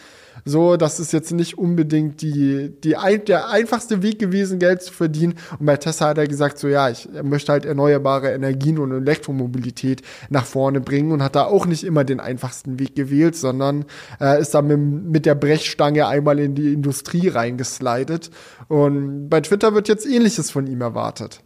[0.49, 4.93] So, das ist jetzt nicht unbedingt die, die ein, der einfachste Weg gewesen, Geld zu
[4.93, 5.35] verdienen.
[5.59, 10.03] Und bei Tesla hat er gesagt, so ja, ich möchte halt erneuerbare Energien und Elektromobilität
[10.31, 13.87] nach vorne bringen und hat da auch nicht immer den einfachsten Weg gewählt, sondern
[14.21, 18.31] äh, ist da mit, mit der Brechstange einmal in die Industrie reingeslidet.
[18.69, 21.41] Und bei Twitter wird jetzt ähnliches von ihm erwartet.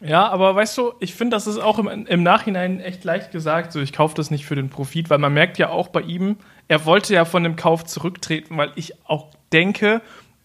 [0.00, 3.72] Ja, aber weißt du, ich finde, das ist auch im, im Nachhinein echt leicht gesagt.
[3.72, 6.36] So, ich kaufe das nicht für den Profit, weil man merkt ja auch bei ihm,
[6.68, 10.00] er wollte ja von dem Kauf zurücktreten, weil ich auch denke,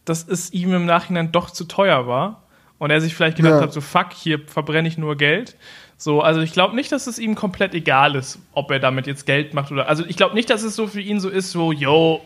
[0.05, 2.43] dass es ihm im Nachhinein doch zu teuer war.
[2.79, 3.61] Und er sich vielleicht gedacht ja.
[3.61, 5.55] hat, so fuck, hier verbrenne ich nur Geld.
[5.95, 9.25] So, also ich glaube nicht, dass es ihm komplett egal ist, ob er damit jetzt
[9.25, 9.87] Geld macht oder.
[9.87, 12.21] Also ich glaube nicht, dass es so für ihn so ist, so, yo,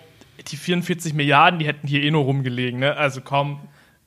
[0.49, 2.95] die 44 Milliarden, die hätten hier eh nur rumgelegen, ne?
[2.95, 3.59] Also komm,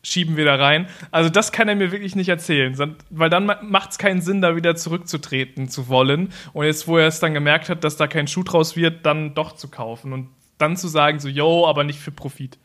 [0.03, 0.89] schieben wir da rein.
[1.11, 4.57] Also das kann er mir wirklich nicht erzählen, weil dann macht es keinen Sinn, da
[4.57, 6.33] wieder zurückzutreten zu wollen.
[6.53, 9.35] Und jetzt, wo er es dann gemerkt hat, dass da kein Schuh draus wird, dann
[9.35, 12.59] doch zu kaufen und dann zu sagen, so, yo, aber nicht für Profit.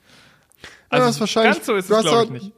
[0.89, 2.51] Also ja, das ist wahrscheinlich, ganz so ist es, glaube ich, nicht.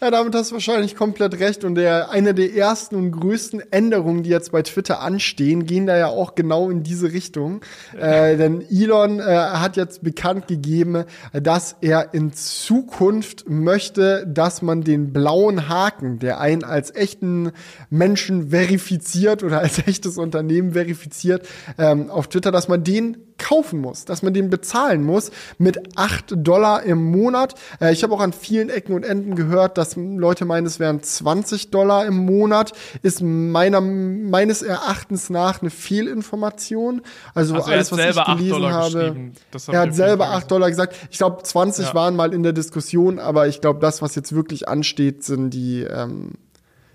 [0.00, 1.64] Ja, damit hast du wahrscheinlich komplett recht.
[1.64, 5.98] Und der, eine der ersten und größten Änderungen, die jetzt bei Twitter anstehen, gehen da
[5.98, 7.62] ja auch genau in diese Richtung.
[7.98, 14.82] Äh, denn Elon äh, hat jetzt bekannt gegeben, dass er in Zukunft möchte, dass man
[14.82, 17.50] den blauen Haken, der einen als echten
[17.90, 24.04] Menschen verifiziert oder als echtes Unternehmen verifiziert, ähm, auf Twitter, dass man den kaufen muss,
[24.04, 27.54] dass man den bezahlen muss mit acht Dollar im Monat.
[27.80, 31.02] Äh, ich habe auch an vielen Ecken und Enden gehört, dass Leute meinen, es wären
[31.02, 32.72] 20 Dollar im Monat.
[33.02, 37.02] Ist meiner, meines Erachtens nach eine Fehlinformation.
[37.34, 39.14] Also, also alles, was ich gelesen habe.
[39.52, 40.96] Hab er hat selber acht Dollar gesagt.
[41.10, 41.94] Ich glaube, 20 ja.
[41.94, 45.82] waren mal in der Diskussion, aber ich glaube, das, was jetzt wirklich ansteht, sind die,
[45.82, 46.32] ähm,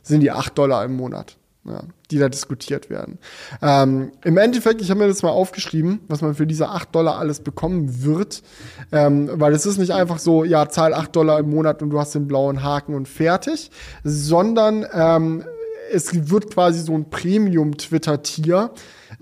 [0.01, 1.81] sind die acht Dollar im Monat ja,
[2.13, 3.17] die da diskutiert werden.
[3.61, 7.17] Ähm, Im Endeffekt, ich habe mir das mal aufgeschrieben, was man für diese 8 Dollar
[7.17, 8.43] alles bekommen wird,
[8.91, 11.99] ähm, weil es ist nicht einfach so, ja, zahl 8 Dollar im Monat und du
[11.99, 13.71] hast den blauen Haken und fertig,
[14.03, 15.43] sondern ähm,
[15.91, 18.71] es wird quasi so ein Premium-Twitter-Tier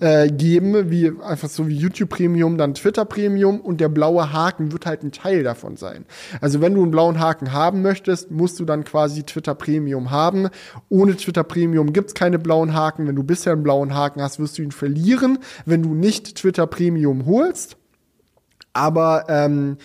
[0.01, 4.71] äh, geben, wie einfach so wie YouTube Premium, dann Twitter Premium und der blaue Haken
[4.71, 6.05] wird halt ein Teil davon sein.
[6.41, 10.49] Also wenn du einen blauen Haken haben möchtest, musst du dann quasi Twitter Premium haben.
[10.89, 13.07] Ohne Twitter Premium gibt's keine blauen Haken.
[13.07, 16.65] Wenn du bisher einen blauen Haken hast, wirst du ihn verlieren, wenn du nicht Twitter
[16.65, 17.77] Premium holst.
[18.73, 19.77] Aber ähm,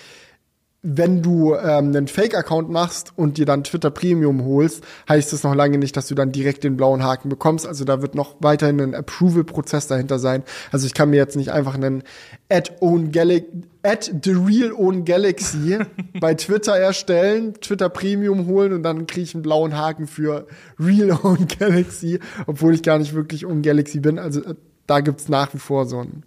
[0.89, 5.55] wenn du ähm, einen Fake-Account machst und dir dann Twitter Premium holst, heißt das noch
[5.55, 7.67] lange nicht, dass du dann direkt den blauen Haken bekommst.
[7.67, 10.45] Also da wird noch weiterhin ein Approval-Prozess dahinter sein.
[10.71, 12.05] Also ich kann mir jetzt nicht einfach einen
[12.49, 13.47] at own Galaxy
[13.83, 15.79] at the real own Galaxy
[16.21, 20.47] bei Twitter erstellen, Twitter Premium holen und dann kriege ich einen blauen Haken für
[20.79, 24.21] real own Galaxy, obwohl ich gar nicht wirklich own Galaxy bin.
[24.21, 24.55] Also äh,
[24.87, 26.23] da gibt's nach wie vor so ein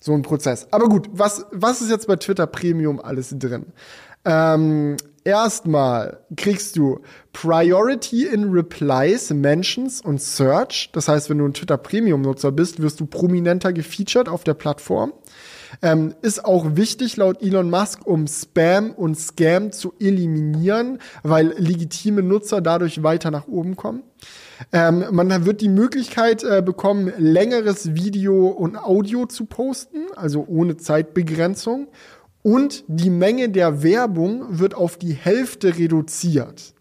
[0.00, 0.68] so ein Prozess.
[0.70, 3.66] Aber gut, was, was ist jetzt bei Twitter Premium alles drin?
[4.24, 7.00] Ähm, erstmal kriegst du
[7.32, 10.90] Priority in Replies, Mentions und Search.
[10.92, 14.54] Das heißt, wenn du ein Twitter Premium Nutzer bist, wirst du prominenter gefeatured auf der
[14.54, 15.12] Plattform.
[15.82, 22.22] Ähm, ist auch wichtig laut Elon Musk, um Spam und Scam zu eliminieren, weil legitime
[22.22, 24.02] Nutzer dadurch weiter nach oben kommen.
[24.72, 30.76] Ähm, man wird die Möglichkeit äh, bekommen, längeres Video und Audio zu posten, also ohne
[30.76, 31.88] Zeitbegrenzung.
[32.42, 36.74] Und die Menge der Werbung wird auf die Hälfte reduziert.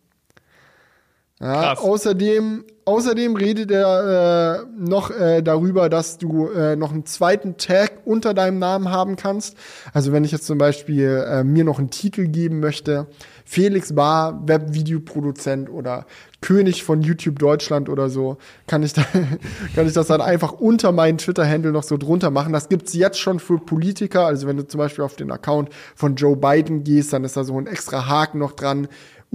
[1.39, 7.57] Ja, außerdem, außerdem redet er äh, noch äh, darüber, dass du äh, noch einen zweiten
[7.57, 9.57] Tag unter deinem Namen haben kannst.
[9.93, 13.07] Also wenn ich jetzt zum Beispiel äh, mir noch einen Titel geben möchte,
[13.43, 16.05] Felix Bar, Webvideoproduzent oder
[16.41, 19.03] König von YouTube Deutschland oder so, kann ich, da,
[19.75, 22.53] kann ich das dann einfach unter meinen Twitter-Handle noch so drunter machen.
[22.53, 24.25] Das gibt's jetzt schon für Politiker.
[24.25, 27.43] Also wenn du zum Beispiel auf den Account von Joe Biden gehst, dann ist da
[27.43, 28.87] so ein extra Haken noch dran.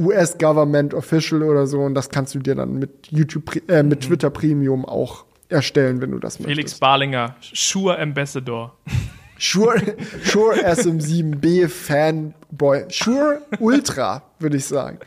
[0.03, 4.01] US Government Official oder so und das kannst du dir dann mit YouTube äh, mit
[4.01, 4.09] mhm.
[4.09, 6.59] Twitter Premium auch erstellen, wenn du das Felix möchtest.
[6.59, 8.77] Felix Barlinger, Sure Ambassador.
[9.39, 12.85] Sure, Sure SM7B Fanboy.
[12.91, 15.01] Sure Ultra, würde ich sagen.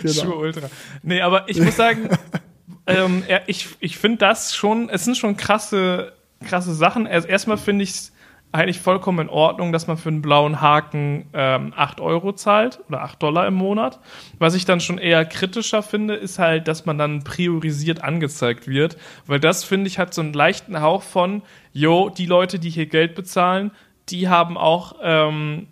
[0.00, 0.14] Genau.
[0.14, 0.70] Sure Ultra.
[1.02, 2.08] Nee, aber ich muss sagen,
[2.86, 6.14] ähm, ich, ich finde das schon, es sind schon krasse,
[6.46, 7.06] krasse Sachen.
[7.06, 8.12] Also erstmal finde ich es
[8.54, 13.02] eigentlich vollkommen in Ordnung, dass man für einen blauen Haken ähm, 8 Euro zahlt oder
[13.02, 13.98] 8 Dollar im Monat.
[14.38, 18.96] Was ich dann schon eher kritischer finde, ist halt, dass man dann priorisiert angezeigt wird,
[19.26, 22.86] weil das, finde ich, hat so einen leichten Hauch von, jo, die Leute, die hier
[22.86, 23.72] Geld bezahlen,
[24.08, 25.66] die haben auch ähm,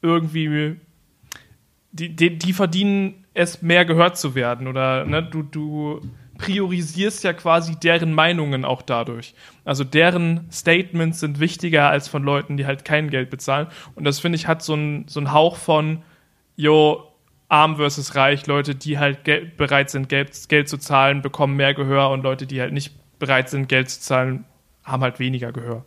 [0.00, 0.80] irgendwie,
[1.92, 6.00] die, die, die verdienen es, mehr gehört zu werden oder ne, du, du
[6.42, 9.34] priorisierst ja quasi deren Meinungen auch dadurch.
[9.64, 13.68] Also deren Statements sind wichtiger als von Leuten, die halt kein Geld bezahlen.
[13.94, 16.02] Und das finde ich hat so einen so Hauch von,
[16.56, 17.04] yo,
[17.48, 19.24] arm versus reich, Leute, die halt
[19.56, 23.48] bereit sind, Geld, Geld zu zahlen, bekommen mehr Gehör und Leute, die halt nicht bereit
[23.48, 24.44] sind, Geld zu zahlen,
[24.82, 25.84] haben halt weniger Gehör.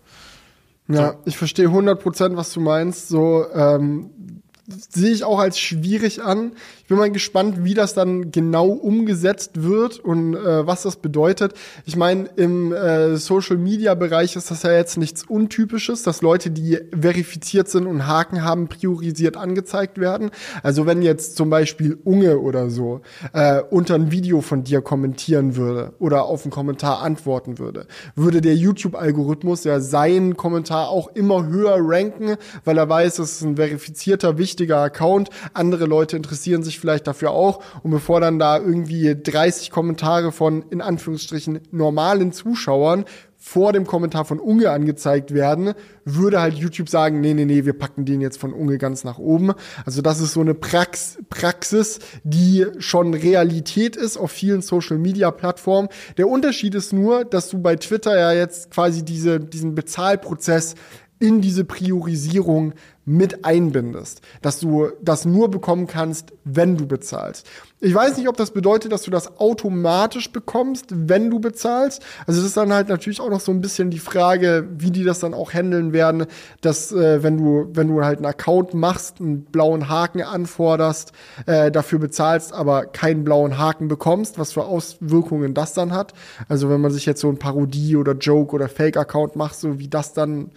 [0.88, 1.20] Ja, so.
[1.26, 3.10] ich verstehe 100%, was du meinst.
[3.10, 6.54] So, ähm, sehe ich auch als schwierig an.
[6.86, 11.56] Ich bin mal gespannt, wie das dann genau umgesetzt wird und äh, was das bedeutet.
[11.86, 17.69] Ich meine, im äh, Social-Media-Bereich ist das ja jetzt nichts Untypisches, dass Leute, die verifiziert
[17.69, 20.30] sind und Haken haben, priorisiert angezeigt werden.
[20.62, 23.02] Also wenn jetzt zum Beispiel Unge oder so
[23.34, 28.41] äh, unter ein Video von dir kommentieren würde oder auf einen Kommentar antworten würde, würde
[28.41, 33.56] der YouTube-Algorithmus ja seinen Kommentar auch immer höher ranken, weil er weiß, es ist ein
[33.56, 35.32] verifizierter, wichtiger Account.
[35.56, 37.62] Andere Leute interessieren sich sich vielleicht dafür auch.
[37.84, 43.06] Und bevor dann da irgendwie 30 Kommentare von in Anführungsstrichen normalen Zuschauern
[43.38, 47.78] vor dem Kommentar von Unge angezeigt werden, würde halt YouTube sagen, nee, nee, nee, wir
[47.78, 49.54] packen den jetzt von Unge ganz nach oben.
[49.86, 55.90] Also das ist so eine Prax Praxis, die schon Realität ist auf vielen Social-Media-Plattformen.
[56.18, 60.74] Der Unterschied ist nur, dass du bei Twitter ja jetzt quasi diese, diesen Bezahlprozess
[61.19, 62.73] in diese Priorisierung
[63.06, 67.45] mit einbindest, dass du das nur bekommen kannst, wenn du bezahlst.
[67.80, 72.04] Ich weiß nicht, ob das bedeutet, dass du das automatisch bekommst, wenn du bezahlst.
[72.25, 75.04] Also das ist dann halt natürlich auch noch so ein bisschen die Frage, wie die
[75.04, 76.25] das dann auch handeln werden,
[76.62, 81.12] dass äh, wenn du wenn du halt einen Account machst, einen blauen Haken anforderst,
[81.45, 86.13] äh, dafür bezahlst, aber keinen blauen Haken bekommst, was für Auswirkungen das dann hat.
[86.49, 89.78] Also wenn man sich jetzt so ein Parodie oder Joke oder Fake Account macht, so
[89.78, 90.49] wie das dann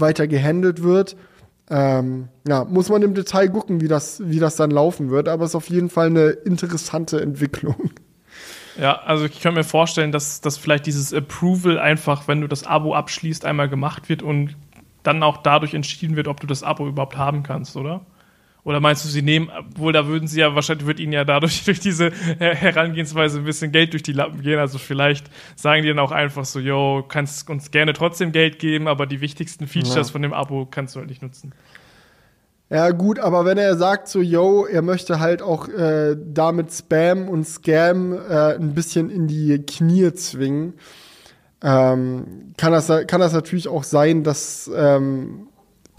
[0.00, 1.16] weiter gehandelt wird.
[1.68, 5.44] Ähm, ja, muss man im Detail gucken, wie das, wie das dann laufen wird, aber
[5.44, 7.90] es ist auf jeden Fall eine interessante Entwicklung.
[8.80, 12.64] Ja, also ich kann mir vorstellen, dass, dass vielleicht dieses Approval einfach, wenn du das
[12.64, 14.56] Abo abschließt, einmal gemacht wird und
[15.02, 18.00] dann auch dadurch entschieden wird, ob du das Abo überhaupt haben kannst, oder?
[18.62, 21.64] Oder meinst du, sie nehmen, wohl da würden sie ja wahrscheinlich, wird ihnen ja dadurch
[21.64, 24.58] durch diese Herangehensweise ein bisschen Geld durch die Lappen gehen.
[24.58, 28.88] Also vielleicht sagen die dann auch einfach so, yo, kannst uns gerne trotzdem Geld geben,
[28.88, 30.12] aber die wichtigsten Features ja.
[30.12, 31.52] von dem Abo kannst du halt nicht nutzen.
[32.72, 37.28] Ja, gut, aber wenn er sagt so, yo, er möchte halt auch äh, damit Spam
[37.28, 40.74] und Scam äh, ein bisschen in die Knie zwingen,
[41.62, 45.48] ähm, kann, das, kann das natürlich auch sein, dass ähm,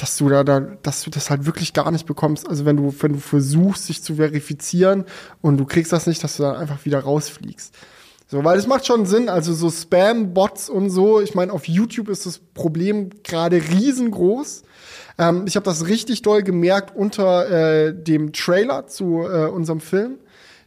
[0.01, 2.49] dass du da, da, dass du das halt wirklich gar nicht bekommst.
[2.49, 5.05] Also wenn du, wenn du versuchst, sich zu verifizieren
[5.41, 7.75] und du kriegst das nicht, dass du dann einfach wieder rausfliegst.
[8.27, 11.21] So, weil es macht schon Sinn, also so Spam-Bots und so.
[11.21, 14.63] Ich meine, auf YouTube ist das Problem gerade riesengroß.
[15.19, 20.17] Ähm, ich habe das richtig doll gemerkt unter äh, dem Trailer zu äh, unserem Film,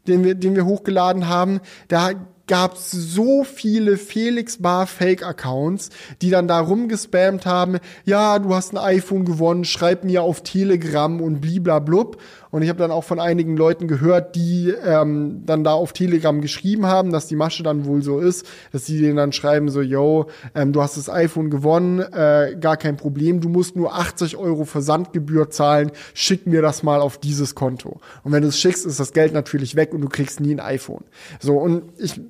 [0.06, 1.60] den wir, den wir hochgeladen haben.
[1.88, 2.10] Da
[2.46, 8.72] gab so viele Felix Bar Fake Accounts, die dann da rumgespammt haben, ja, du hast
[8.72, 12.18] ein iPhone gewonnen, schreib mir auf Telegram und bliblablub.
[12.54, 16.40] Und ich habe dann auch von einigen Leuten gehört, die ähm, dann da auf Telegram
[16.40, 19.80] geschrieben haben, dass die Masche dann wohl so ist, dass sie denen dann schreiben so,
[19.82, 24.36] yo, ähm, du hast das iPhone gewonnen, äh, gar kein Problem, du musst nur 80
[24.36, 27.98] Euro Versandgebühr zahlen, schick mir das mal auf dieses Konto.
[28.22, 30.60] Und wenn du es schickst, ist das Geld natürlich weg und du kriegst nie ein
[30.60, 31.02] iPhone.
[31.40, 32.20] So, und ich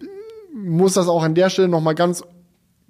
[0.54, 2.24] muss das auch an der Stelle nochmal ganz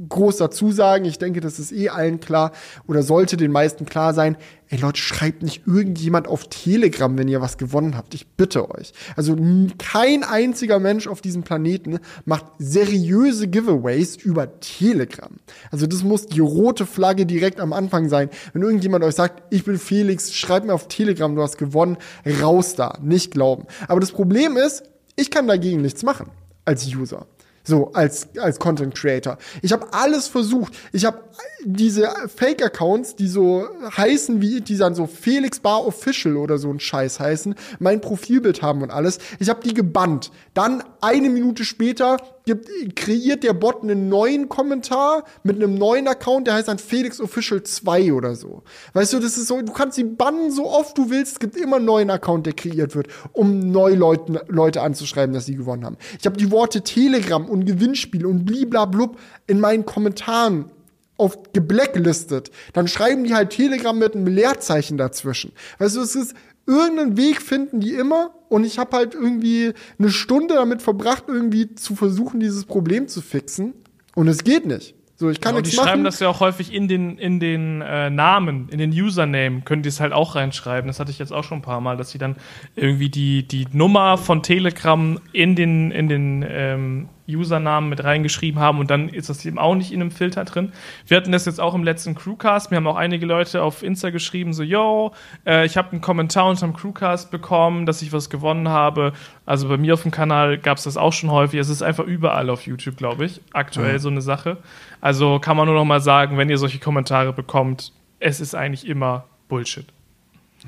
[0.08, 1.04] groß dazu sagen.
[1.04, 2.52] Ich denke, das ist eh allen klar
[2.86, 4.36] oder sollte den meisten klar sein.
[4.68, 8.14] Ey Leute, schreibt nicht irgendjemand auf Telegram, wenn ihr was gewonnen habt.
[8.14, 8.92] Ich bitte euch.
[9.14, 9.36] Also
[9.78, 15.30] kein einziger Mensch auf diesem Planeten macht seriöse Giveaways über Telegram.
[15.70, 18.30] Also das muss die rote Flagge direkt am Anfang sein.
[18.52, 21.96] Wenn irgendjemand euch sagt, ich bin Felix, schreibt mir auf Telegram, du hast gewonnen,
[22.42, 22.98] raus da.
[23.00, 23.66] Nicht glauben.
[23.86, 24.82] Aber das Problem ist,
[25.14, 26.30] ich kann dagegen nichts machen
[26.64, 27.26] als User.
[27.66, 29.38] So, als, als Content Creator.
[29.62, 30.74] Ich habe alles versucht.
[30.92, 31.24] Ich habe
[31.64, 36.78] diese Fake-Accounts, die so heißen wie, die dann so Felix Bar Official oder so ein
[36.78, 39.18] Scheiß heißen, mein Profilbild haben und alles.
[39.38, 40.30] Ich habe die gebannt.
[40.52, 46.46] Dann eine Minute später gibt, kreiert der Bot einen neuen Kommentar mit einem neuen Account,
[46.46, 48.62] der heißt dann Felix Official 2 oder so.
[48.92, 51.56] Weißt du, das ist so, du kannst sie bannen so oft du willst, es gibt
[51.56, 55.84] immer einen neuen Account, der kreiert wird, um neue Leute, Leute anzuschreiben, dass sie gewonnen
[55.84, 55.96] haben.
[56.18, 60.70] Ich habe die Worte Telegram und Gewinnspiel und bliblablub in meinen Kommentaren
[61.16, 62.50] auf geblacklistet.
[62.72, 65.52] Dann schreiben die halt Telegram mit einem Leerzeichen dazwischen.
[65.78, 66.34] Weißt du, es ist
[66.66, 71.74] irgendeinen Weg finden die immer und ich habe halt irgendwie eine Stunde damit verbracht, irgendwie
[71.74, 73.74] zu versuchen, dieses Problem zu fixen
[74.14, 74.93] und es geht nicht.
[75.16, 75.88] So, ich kann genau, die machen.
[75.88, 79.82] schreiben das ja auch häufig in den, in den äh, Namen, in den Username, können
[79.82, 80.88] die es halt auch reinschreiben.
[80.88, 82.34] Das hatte ich jetzt auch schon ein paar Mal, dass sie dann
[82.74, 88.78] irgendwie die, die Nummer von Telegram in den, in den ähm, Usernamen mit reingeschrieben haben
[88.78, 90.72] und dann ist das eben auch nicht in einem Filter drin.
[91.06, 92.70] Wir hatten das jetzt auch im letzten Crewcast.
[92.70, 95.12] Mir haben auch einige Leute auf Insta geschrieben, so, yo,
[95.46, 99.12] äh, ich habe einen Kommentar unter dem Crewcast bekommen, dass ich was gewonnen habe.
[99.46, 101.60] Also bei mir auf dem Kanal gab es das auch schon häufig.
[101.60, 103.98] Es ist einfach überall auf YouTube, glaube ich, aktuell mhm.
[103.98, 104.58] so eine Sache.
[105.04, 108.86] Also kann man nur noch mal sagen, wenn ihr solche Kommentare bekommt, es ist eigentlich
[108.86, 109.84] immer Bullshit.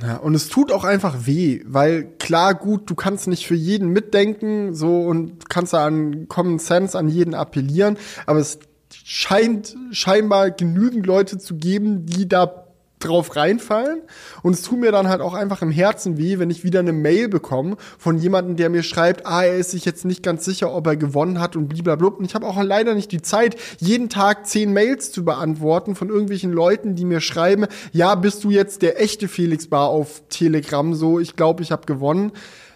[0.02, 3.88] Ja, und es tut auch einfach weh, weil klar, gut, du kannst nicht für jeden
[3.88, 7.96] mitdenken, so und kannst da an Common Sense an jeden appellieren,
[8.26, 8.58] aber es
[8.92, 12.65] scheint scheinbar genügend Leute zu geben, die da
[12.98, 14.00] drauf reinfallen.
[14.42, 16.92] Und es tut mir dann halt auch einfach im Herzen weh, wenn ich wieder eine
[16.92, 20.74] Mail bekomme von jemandem, der mir schreibt, ah, er ist sich jetzt nicht ganz sicher,
[20.74, 22.08] ob er gewonnen hat und blablabla.
[22.08, 26.08] Und ich habe auch leider nicht die Zeit, jeden Tag zehn Mails zu beantworten von
[26.08, 30.94] irgendwelchen Leuten, die mir schreiben, ja, bist du jetzt der echte Felix Bar auf Telegram?
[30.94, 32.32] So, ich glaube, ich habe gewonnen.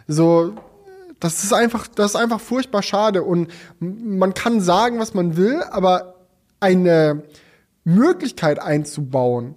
[0.07, 0.55] So,
[1.19, 3.23] das ist einfach, das ist einfach furchtbar schade.
[3.23, 6.15] Und man kann sagen, was man will, aber
[6.61, 7.23] eine
[7.85, 9.55] Möglichkeit einzubauen,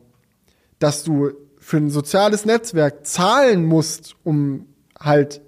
[0.83, 4.67] dass du für ein soziales Netzwerk zahlen musst, um
[4.99, 5.41] halt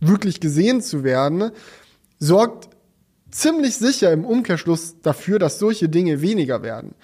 [0.00, 1.52] wirklich gesehen zu werden,
[2.18, 2.68] sorgt
[3.30, 6.96] ziemlich sicher im Umkehrschluss dafür, dass solche Dinge weniger werden.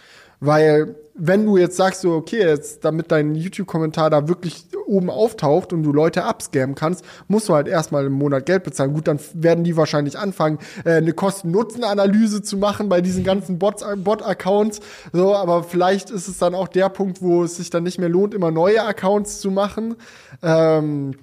[0.44, 5.72] Weil wenn du jetzt sagst, so, okay, jetzt, damit dein YouTube-Kommentar da wirklich oben auftaucht
[5.72, 8.92] und du Leute abscammen kannst, musst du halt erstmal im Monat Geld bezahlen.
[8.92, 14.80] Gut, dann werden die wahrscheinlich anfangen, äh, eine Kosten-Nutzen-Analyse zu machen bei diesen ganzen Bot-Accounts.
[15.12, 18.08] So, aber vielleicht ist es dann auch der Punkt, wo es sich dann nicht mehr
[18.08, 19.94] lohnt, immer neue Accounts zu machen.
[20.42, 21.14] Ähm,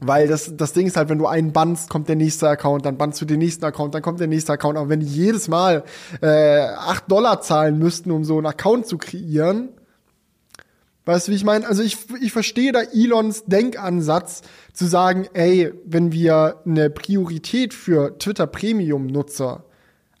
[0.00, 2.96] weil das, das Ding ist halt, wenn du einen bannst, kommt der nächste Account, dann
[2.96, 4.78] bannst du den nächsten Account, dann kommt der nächste Account.
[4.78, 5.84] Aber wenn die jedes Mal
[6.22, 9.68] äh, 8 Dollar zahlen müssten, um so einen Account zu kreieren,
[11.04, 11.66] weißt du, wie ich meine?
[11.66, 14.42] Also ich, ich verstehe da Elons Denkansatz
[14.72, 19.64] zu sagen, ey, wenn wir eine Priorität für Twitter Premium-Nutzer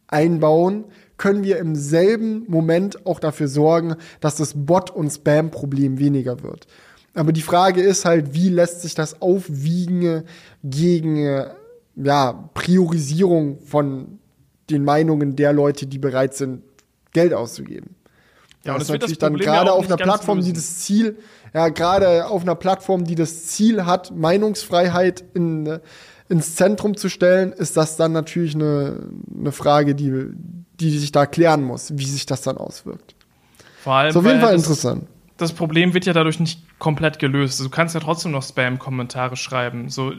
[0.08, 0.84] einbauen,
[1.16, 6.66] können wir im selben Moment auch dafür sorgen, dass das Bot- und Spam-Problem weniger wird.
[7.14, 10.24] Aber die Frage ist halt, wie lässt sich das aufwiegen
[10.62, 11.44] gegen
[11.96, 14.18] ja, Priorisierung von
[14.70, 16.62] den Meinungen der Leute, die bereit sind,
[17.12, 17.96] Geld auszugeben.
[18.64, 21.16] Ja, das, das ist natürlich das dann gerade auf einer Plattform, die das Ziel,
[21.54, 25.80] ja, gerade auf einer Plattform, die das Ziel hat, Meinungsfreiheit in,
[26.28, 30.28] ins Zentrum zu stellen, ist das dann natürlich eine, eine Frage, die,
[30.78, 33.14] die sich da klären muss, wie sich das dann auswirkt.
[33.82, 34.10] Vor allem.
[34.10, 35.06] Ist auf jeden Fall interessant.
[35.40, 37.54] Das Problem wird ja dadurch nicht komplett gelöst.
[37.54, 39.88] Also du kannst ja trotzdem noch Spam-Kommentare schreiben.
[39.88, 40.12] So,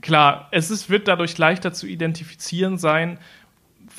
[0.00, 3.18] klar, es ist, wird dadurch leichter zu identifizieren sein,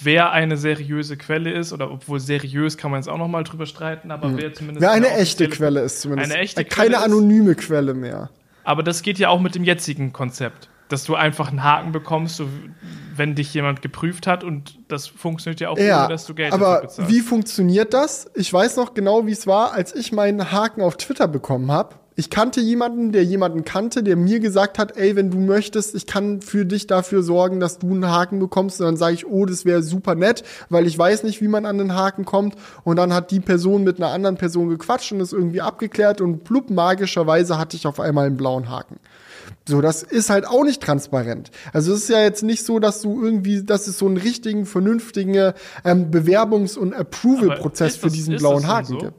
[0.01, 3.65] wer eine seriöse Quelle ist, oder obwohl seriös kann man jetzt auch noch mal drüber
[3.65, 4.37] streiten, aber mhm.
[4.37, 4.81] wer zumindest.
[4.81, 6.31] Wer eine echte Quelle ist zumindest.
[6.31, 7.59] Eine echte Keine Quelle anonyme ist.
[7.59, 8.29] Quelle mehr.
[8.63, 12.35] Aber das geht ja auch mit dem jetzigen Konzept, dass du einfach einen Haken bekommst,
[12.35, 12.47] so,
[13.15, 16.51] wenn dich jemand geprüft hat und das funktioniert ja auch, ja, ohne dass du Geld
[16.51, 17.09] aber bezahlst.
[17.09, 18.29] Wie funktioniert das?
[18.35, 21.95] Ich weiß noch genau, wie es war, als ich meinen Haken auf Twitter bekommen habe
[22.19, 26.05] ich kannte jemanden, der jemanden kannte, der mir gesagt hat, ey, wenn du möchtest, ich
[26.05, 28.81] kann für dich dafür sorgen, dass du einen Haken bekommst.
[28.81, 31.65] Und dann sage ich, oh, das wäre super nett, weil ich weiß nicht, wie man
[31.65, 32.55] an den Haken kommt.
[32.83, 36.43] Und dann hat die Person mit einer anderen Person gequatscht und ist irgendwie abgeklärt und
[36.43, 38.99] blub, magischerweise hatte ich auf einmal einen blauen Haken.
[39.67, 41.51] So, das ist halt auch nicht transparent.
[41.73, 44.65] Also es ist ja jetzt nicht so, dass du irgendwie, dass es so einen richtigen,
[44.65, 45.53] vernünftigen
[45.85, 48.97] ähm, Bewerbungs- und Approval-Prozess für diesen blauen Haken so?
[48.97, 49.13] gibt.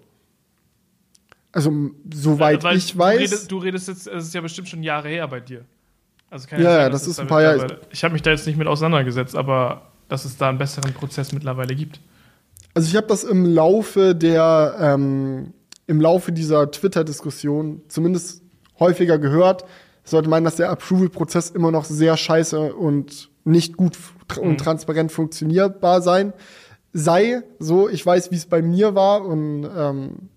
[1.53, 1.73] Also,
[2.13, 3.17] soweit Weil ich weiß.
[3.17, 5.65] Du redest, du redest jetzt, es ist ja bestimmt schon Jahre her bei dir.
[6.31, 7.81] Also ja, ja, sein, das ist ein paar Jahre.
[7.91, 11.33] Ich habe mich da jetzt nicht mit auseinandergesetzt, aber dass es da einen besseren Prozess
[11.33, 12.01] mittlerweile gibt.
[12.73, 15.53] Also ich habe das im Laufe der, ähm,
[15.89, 18.43] im Laufe dieser Twitter-Diskussion zumindest
[18.79, 19.65] häufiger gehört.
[20.05, 23.97] Sollte meinen, dass der Approval-Prozess immer noch sehr scheiße und nicht gut
[24.41, 24.59] und mhm.
[24.59, 26.33] transparent funktionierbar sein
[26.93, 27.43] sei.
[27.59, 30.29] So, ich weiß, wie es bei mir war und ähm,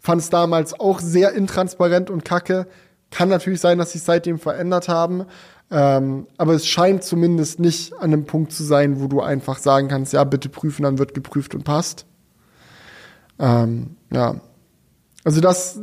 [0.00, 2.66] Fand es damals auch sehr intransparent und kacke.
[3.10, 5.26] Kann natürlich sein, dass sich seitdem verändert haben.
[5.70, 9.88] Ähm, aber es scheint zumindest nicht an einem Punkt zu sein, wo du einfach sagen
[9.88, 12.06] kannst, ja, bitte prüfen, dann wird geprüft und passt.
[13.38, 14.40] Ähm, ja.
[15.22, 15.78] Also das,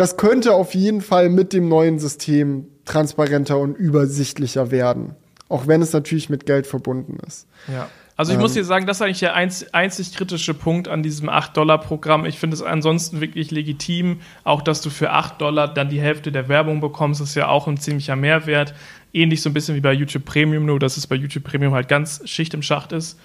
[0.00, 5.14] das könnte auf jeden Fall mit dem neuen System transparenter und übersichtlicher werden.
[5.48, 7.46] Auch wenn es natürlich mit Geld verbunden ist.
[7.68, 7.88] Ja.
[8.16, 11.02] Also ich ähm, muss dir sagen, das ist eigentlich der einz einzig kritische Punkt an
[11.02, 12.24] diesem 8-Dollar-Programm.
[12.24, 16.32] Ich finde es ansonsten wirklich legitim, auch dass du für 8 Dollar dann die Hälfte
[16.32, 18.74] der Werbung bekommst, das ist ja auch ein ziemlicher Mehrwert.
[19.12, 21.88] Ähnlich so ein bisschen wie bei YouTube Premium, nur dass es bei YouTube Premium halt
[21.88, 23.18] ganz Schicht im Schacht ist.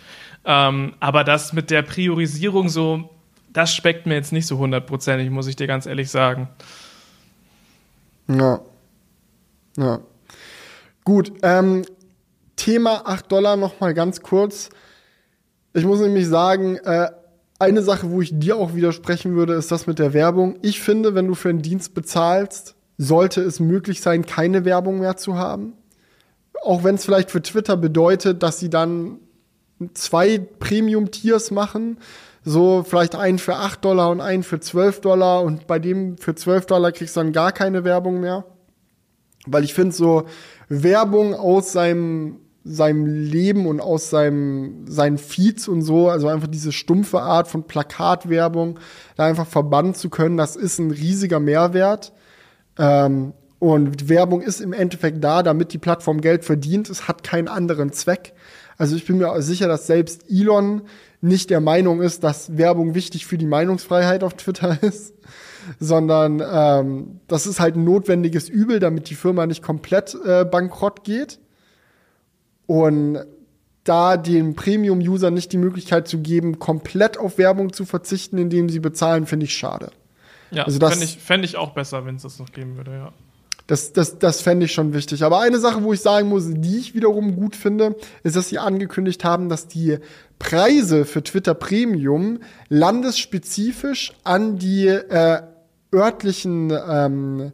[0.46, 3.10] Ähm, aber das mit der Priorisierung so,
[3.56, 6.50] das speckt mir jetzt nicht so hundertprozentig, muss ich dir ganz ehrlich sagen.
[8.28, 8.60] Ja.
[9.78, 10.02] Ja.
[11.06, 11.86] Gut, ähm,
[12.58, 14.70] Thema 8 Dollar noch mal ganz kurz.
[15.74, 17.10] Ich muss nämlich sagen, äh,
[17.58, 20.58] eine Sache, wo ich dir auch widersprechen würde, ist das mit der Werbung.
[20.62, 25.16] Ich finde, wenn du für einen Dienst bezahlst, sollte es möglich sein, keine Werbung mehr
[25.16, 25.74] zu haben.
[26.62, 29.20] Auch wenn es vielleicht für Twitter bedeutet, dass sie dann
[29.94, 32.00] zwei Premium-Tiers machen.
[32.46, 35.44] So vielleicht einen für 8 Dollar und einen für 12 Dollar.
[35.44, 38.46] Und bei dem für 12 Dollar kriegst du dann gar keine Werbung mehr.
[39.48, 40.26] Weil ich finde so
[40.70, 46.72] Werbung aus seinem seinem Leben und aus seinem, seinen Feeds und so, also einfach diese
[46.72, 48.80] stumpfe Art von Plakatwerbung,
[49.16, 52.12] da einfach verbannen zu können, das ist ein riesiger Mehrwert.
[52.80, 56.90] Ähm, und Werbung ist im Endeffekt da, damit die Plattform Geld verdient.
[56.90, 58.34] Es hat keinen anderen Zweck.
[58.78, 60.84] Also ich bin mir sicher, dass selbst Elon
[61.22, 65.14] nicht der Meinung ist, dass Werbung wichtig für die Meinungsfreiheit auf Twitter ist,
[65.80, 71.04] sondern ähm, das ist halt ein notwendiges Übel, damit die Firma nicht komplett äh, bankrott
[71.04, 71.40] geht.
[72.68, 73.20] Und
[73.84, 78.80] da den Premium-User nicht die Möglichkeit zu geben, komplett auf Werbung zu verzichten, indem sie
[78.80, 79.92] bezahlen, finde ich schade.
[80.52, 82.92] Ja, also das fände ich, fänd ich auch besser, wenn es das noch geben würde,
[82.92, 83.14] ja.
[83.68, 85.24] Das, das, das fände ich schon wichtig.
[85.24, 88.60] Aber eine Sache, wo ich sagen muss, die ich wiederum gut finde, ist, dass sie
[88.60, 89.98] angekündigt haben, dass die
[90.38, 92.40] Preise für Twitter Premium
[92.70, 95.42] landesspezifisch an die äh,
[95.94, 97.54] örtlichen ähm,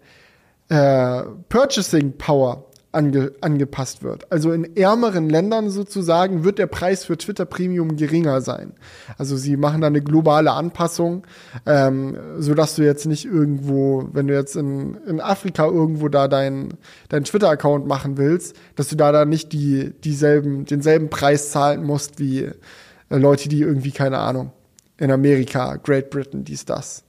[0.68, 4.32] äh, Purchasing Power ange, angepasst wird.
[4.32, 8.74] Also in ärmeren Ländern sozusagen wird der Preis für Twitter Premium geringer sein.
[9.18, 11.26] Also sie machen da eine globale Anpassung,
[11.66, 16.28] ähm, so dass du jetzt nicht irgendwo, wenn du jetzt in, in Afrika irgendwo da
[16.28, 16.74] dein,
[17.10, 22.20] dein Twitter-Account machen willst, dass du da dann nicht die, dieselben, denselben Preis zahlen musst
[22.20, 24.52] wie äh, Leute, die irgendwie, keine Ahnung,
[24.98, 27.04] in Amerika, Great Britain, dies, das,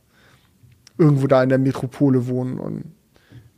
[0.97, 2.85] irgendwo da in der Metropole wohnen und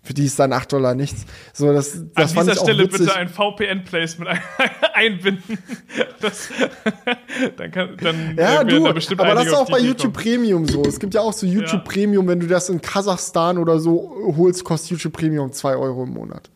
[0.04, 1.24] Für die ist dann 8 Dollar nichts.
[1.54, 4.38] So, das, das An dieser Stelle bitte ein VPN-Placement
[4.92, 5.58] einbinden.
[6.20, 6.50] Das,
[7.56, 10.24] dann kann, dann ja, du, da bestimmt aber das ist auch bei YouTube kommen.
[10.24, 10.82] Premium so.
[10.82, 11.78] Es gibt ja auch so YouTube ja.
[11.78, 16.10] Premium, wenn du das in Kasachstan oder so holst, kostet YouTube Premium 2 Euro im
[16.10, 16.50] Monat.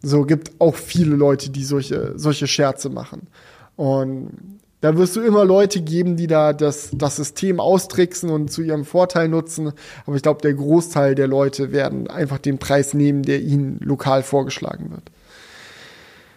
[0.00, 3.26] So, gibt auch viele Leute, die solche, solche Scherze machen.
[3.74, 8.62] Und da wirst du immer Leute geben, die da das, das System austricksen und zu
[8.62, 9.72] ihrem Vorteil nutzen.
[10.04, 14.24] Aber ich glaube, der Großteil der Leute werden einfach den Preis nehmen, der ihnen lokal
[14.24, 15.02] vorgeschlagen wird.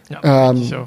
[0.08, 0.86] Ja, ähm, ich auch.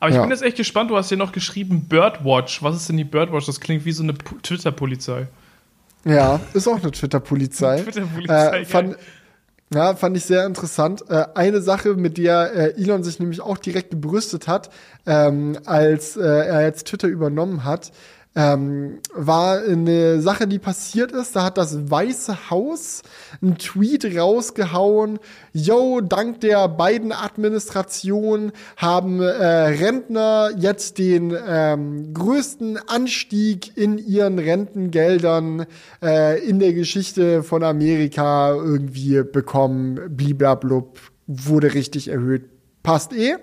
[0.00, 0.22] Aber ich ja.
[0.22, 2.64] bin jetzt echt gespannt, du hast hier noch geschrieben Birdwatch.
[2.64, 3.46] Was ist denn die Birdwatch?
[3.46, 5.28] Das klingt wie so eine Twitter-Polizei.
[6.04, 7.80] Ja, ist auch eine Twitter-Polizei.
[7.82, 8.60] Twitter-Polizei.
[8.60, 8.96] Äh, fand,
[9.74, 11.04] ja, fand ich sehr interessant.
[11.08, 14.70] Äh, eine Sache, mit der äh, Elon sich nämlich auch direkt gebrüstet hat,
[15.06, 17.92] ähm, als äh, er jetzt Twitter übernommen hat,
[18.36, 21.36] ähm, war eine Sache, die passiert ist.
[21.36, 23.02] Da hat das Weiße Haus
[23.40, 25.18] einen Tweet rausgehauen.
[25.52, 34.38] Yo, dank der beiden Administrationen haben äh, Rentner jetzt den ähm, größten Anstieg in ihren
[34.38, 35.66] Rentengeldern
[36.02, 40.00] äh, in der Geschichte von Amerika irgendwie bekommen.
[40.16, 42.44] Bliblablub, wurde richtig erhöht.
[42.82, 43.36] Passt eh.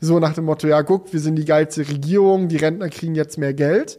[0.00, 3.38] So nach dem Motto, ja, guck, wir sind die geilste Regierung, die Rentner kriegen jetzt
[3.38, 3.98] mehr Geld.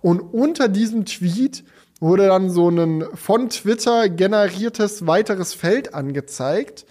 [0.00, 1.64] Und unter diesem Tweet
[2.00, 6.84] wurde dann so ein von Twitter generiertes weiteres Feld angezeigt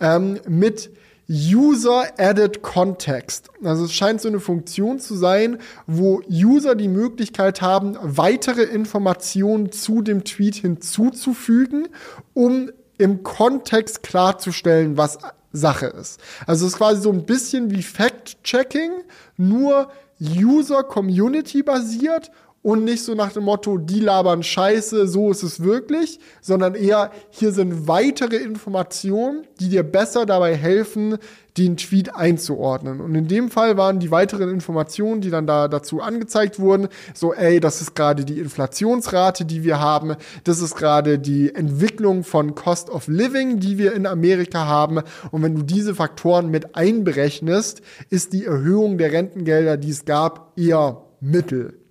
[0.00, 0.90] ähm, mit
[1.28, 3.50] User Added Context.
[3.62, 9.72] Also es scheint so eine Funktion zu sein, wo User die Möglichkeit haben, weitere Informationen
[9.72, 11.88] zu dem Tweet hinzuzufügen,
[12.34, 15.18] um im Kontext klarzustellen, was
[15.56, 16.20] Sache ist.
[16.46, 18.92] Also es ist quasi so ein bisschen wie Fact-Checking,
[19.36, 19.90] nur
[20.20, 22.30] User-Community basiert
[22.66, 27.12] und nicht so nach dem Motto, die labern Scheiße, so ist es wirklich, sondern eher,
[27.30, 31.18] hier sind weitere Informationen, die dir besser dabei helfen,
[31.56, 33.00] den Tweet einzuordnen.
[33.00, 37.32] Und in dem Fall waren die weiteren Informationen, die dann da dazu angezeigt wurden, so,
[37.32, 42.56] ey, das ist gerade die Inflationsrate, die wir haben, das ist gerade die Entwicklung von
[42.56, 45.02] Cost of Living, die wir in Amerika haben.
[45.30, 50.58] Und wenn du diese Faktoren mit einberechnest, ist die Erhöhung der Rentengelder, die es gab,
[50.58, 51.85] eher mittel.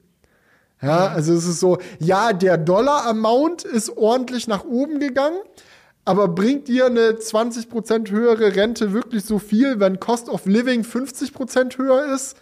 [0.85, 5.39] Ja, also es ist so, ja, der Dollar-Amount ist ordentlich nach oben gegangen,
[6.05, 11.79] aber bringt dir eine 20% höhere Rente wirklich so viel, wenn Cost of Living 50%
[11.79, 12.37] höher ist?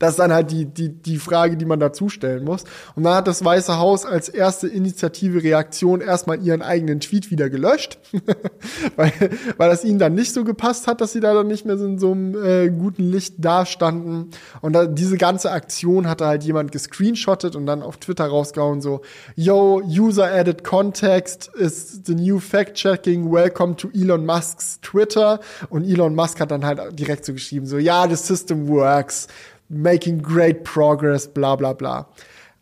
[0.00, 2.64] Das ist dann halt die, die, die Frage, die man dazu stellen muss.
[2.96, 7.50] Und dann hat das Weiße Haus als erste Initiative Reaktion erstmal ihren eigenen Tweet wieder
[7.50, 7.98] gelöscht,
[8.96, 9.12] weil,
[9.58, 11.84] weil das ihnen dann nicht so gepasst hat, dass sie da dann nicht mehr so
[11.84, 14.30] in so einem äh, guten Licht dastanden.
[14.62, 19.02] Und da, diese ganze Aktion hatte halt jemand gescreenshottet und dann auf Twitter rausgehauen so,
[19.36, 25.40] yo, user added context is the new fact-checking, welcome to Elon Musks Twitter.
[25.68, 29.28] Und Elon Musk hat dann halt direkt so geschrieben, so, ja, the system works
[29.70, 32.08] making great progress, bla bla bla.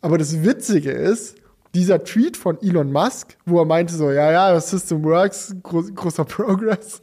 [0.01, 1.35] Aber das Witzige ist,
[1.75, 5.93] dieser Tweet von Elon Musk, wo er meinte so, ja, ja, das System works, groß,
[5.93, 7.01] großer Progress,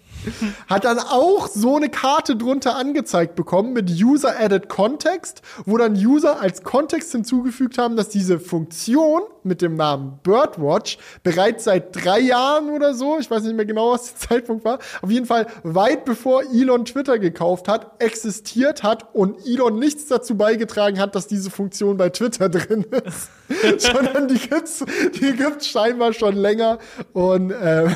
[0.69, 5.95] hat dann auch so eine Karte drunter angezeigt bekommen mit User Added Context, wo dann
[5.95, 12.21] User als Kontext hinzugefügt haben, dass diese Funktion mit dem Namen Birdwatch bereits seit drei
[12.21, 15.47] Jahren oder so, ich weiß nicht mehr genau, was der Zeitpunkt war, auf jeden Fall
[15.63, 21.27] weit bevor Elon Twitter gekauft hat, existiert hat und Elon nichts dazu beigetragen hat, dass
[21.27, 23.31] diese Funktion bei Twitter drin ist.
[23.79, 26.79] Sondern die gibt's, die gibt's scheinbar schon länger
[27.13, 27.89] und äh,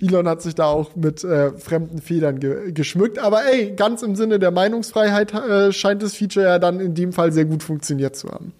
[0.00, 3.18] Elon hat sich da auch mit äh, fremden Federn ge geschmückt.
[3.18, 7.12] Aber ey, ganz im Sinne der Meinungsfreiheit äh, scheint das Feature ja dann in dem
[7.12, 8.52] Fall sehr gut funktioniert zu haben.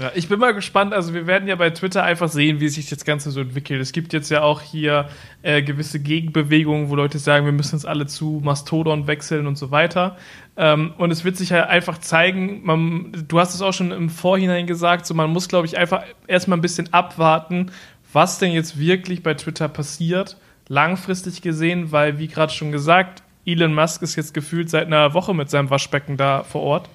[0.00, 0.94] Ja, ich bin mal gespannt.
[0.94, 3.82] Also wir werden ja bei Twitter einfach sehen, wie sich das Ganze so entwickelt.
[3.82, 5.10] Es gibt jetzt ja auch hier
[5.42, 9.70] äh, gewisse Gegenbewegungen, wo Leute sagen, wir müssen jetzt alle zu Mastodon wechseln und so
[9.70, 10.16] weiter.
[10.56, 14.08] Ähm, und es wird sich halt einfach zeigen, man, du hast es auch schon im
[14.08, 17.70] Vorhinein gesagt, so man muss, glaube ich, einfach erstmal ein bisschen abwarten,
[18.10, 20.38] was denn jetzt wirklich bei Twitter passiert
[20.70, 25.34] langfristig gesehen, weil, wie gerade schon gesagt, Elon Musk ist jetzt gefühlt seit einer Woche
[25.34, 26.88] mit seinem Waschbecken da vor Ort.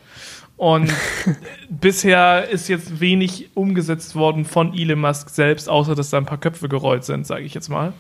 [0.56, 0.94] Und
[1.70, 6.40] bisher ist jetzt wenig umgesetzt worden von Elon Musk selbst, außer dass da ein paar
[6.40, 7.92] Köpfe gerollt sind, sage ich jetzt mal.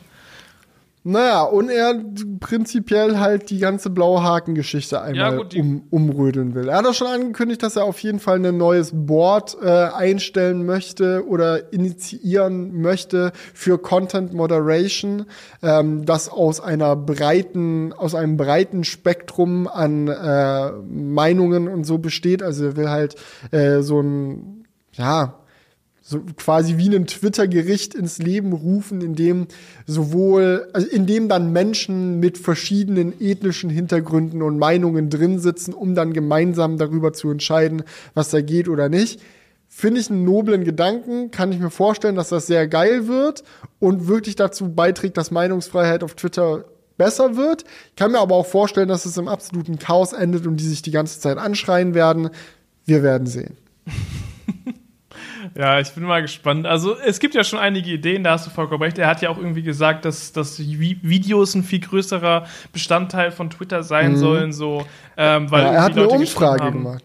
[1.07, 2.03] Naja, und er
[2.39, 6.67] prinzipiell halt die ganze blaue Haken-Geschichte einmal ja, gut, um, umrödeln will.
[6.67, 10.65] Er hat auch schon angekündigt, dass er auf jeden Fall ein neues Board äh, einstellen
[10.65, 15.27] möchte oder initiieren möchte für Content Moderation,
[15.61, 22.41] ähm, das aus einer breiten, aus einem breiten Spektrum an äh, Meinungen und so besteht.
[22.41, 23.15] Also er will halt
[23.51, 25.35] äh, so ein, ja,
[26.07, 29.47] so quasi wie ein Twitter-Gericht ins Leben rufen, in dem
[29.87, 35.95] sowohl, also in dem dann Menschen mit verschiedenen ethnischen Hintergründen und Meinungen drin sitzen, um
[35.95, 37.81] dann gemeinsam darüber zu entscheiden,
[38.13, 39.19] was da geht oder nicht.
[39.67, 43.43] Finde ich einen noblen Gedanken, kann ich mir vorstellen, dass das sehr geil wird
[43.79, 46.65] und wirklich dazu beiträgt, dass Meinungsfreiheit auf Twitter
[46.99, 47.63] besser wird.
[47.89, 50.83] Ich kann mir aber auch vorstellen, dass es im absoluten Chaos endet und die sich
[50.83, 52.29] die ganze Zeit anschreien werden.
[52.85, 53.57] Wir werden sehen.
[55.55, 56.65] Ja, ich bin mal gespannt.
[56.65, 58.97] Also es gibt ja schon einige Ideen, da hast du vollkommen recht.
[58.97, 63.83] Er hat ja auch irgendwie gesagt, dass, dass Videos ein viel größerer Bestandteil von Twitter
[63.83, 64.17] sein mhm.
[64.17, 64.85] sollen, so
[65.17, 67.03] ähm, weil ja, er hat eine Leute Umfrage gemacht.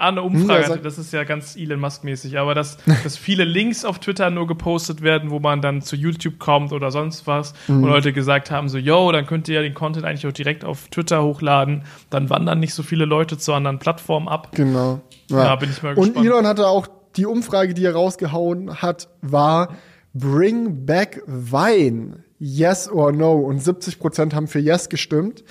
[0.00, 3.84] Ah, eine Umfrage, hm, das ist ja ganz Elon Musk-mäßig, aber dass, dass viele Links
[3.84, 7.82] auf Twitter nur gepostet werden, wo man dann zu YouTube kommt oder sonst was, mhm.
[7.82, 10.64] wo Leute gesagt haben, so, yo, dann könnt ihr ja den Content eigentlich auch direkt
[10.64, 14.48] auf Twitter hochladen, dann wandern nicht so viele Leute zu anderen Plattformen ab.
[14.52, 15.02] Genau.
[15.28, 16.16] Ja, ja bin ich mal gespannt.
[16.16, 19.76] Und Elon hatte auch die Umfrage, die er rausgehauen hat, war
[20.12, 22.24] Bring back Wein.
[22.38, 23.34] Yes or no?
[23.34, 25.44] Und 70% haben für Yes gestimmt.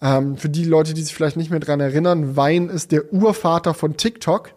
[0.00, 3.74] Ähm, für die Leute, die sich vielleicht nicht mehr dran erinnern, Wein ist der Urvater
[3.74, 4.52] von TikTok,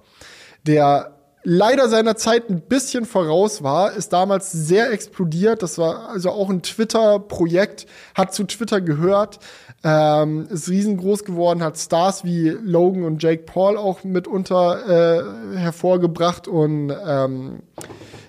[0.66, 5.64] der leider seiner Zeit ein bisschen voraus war, ist damals sehr explodiert.
[5.64, 9.40] Das war also auch ein Twitter-Projekt, hat zu Twitter gehört,
[9.84, 16.48] ähm, ist riesengroß geworden, hat Stars wie Logan und Jake Paul auch mitunter äh, hervorgebracht
[16.48, 17.60] und ähm,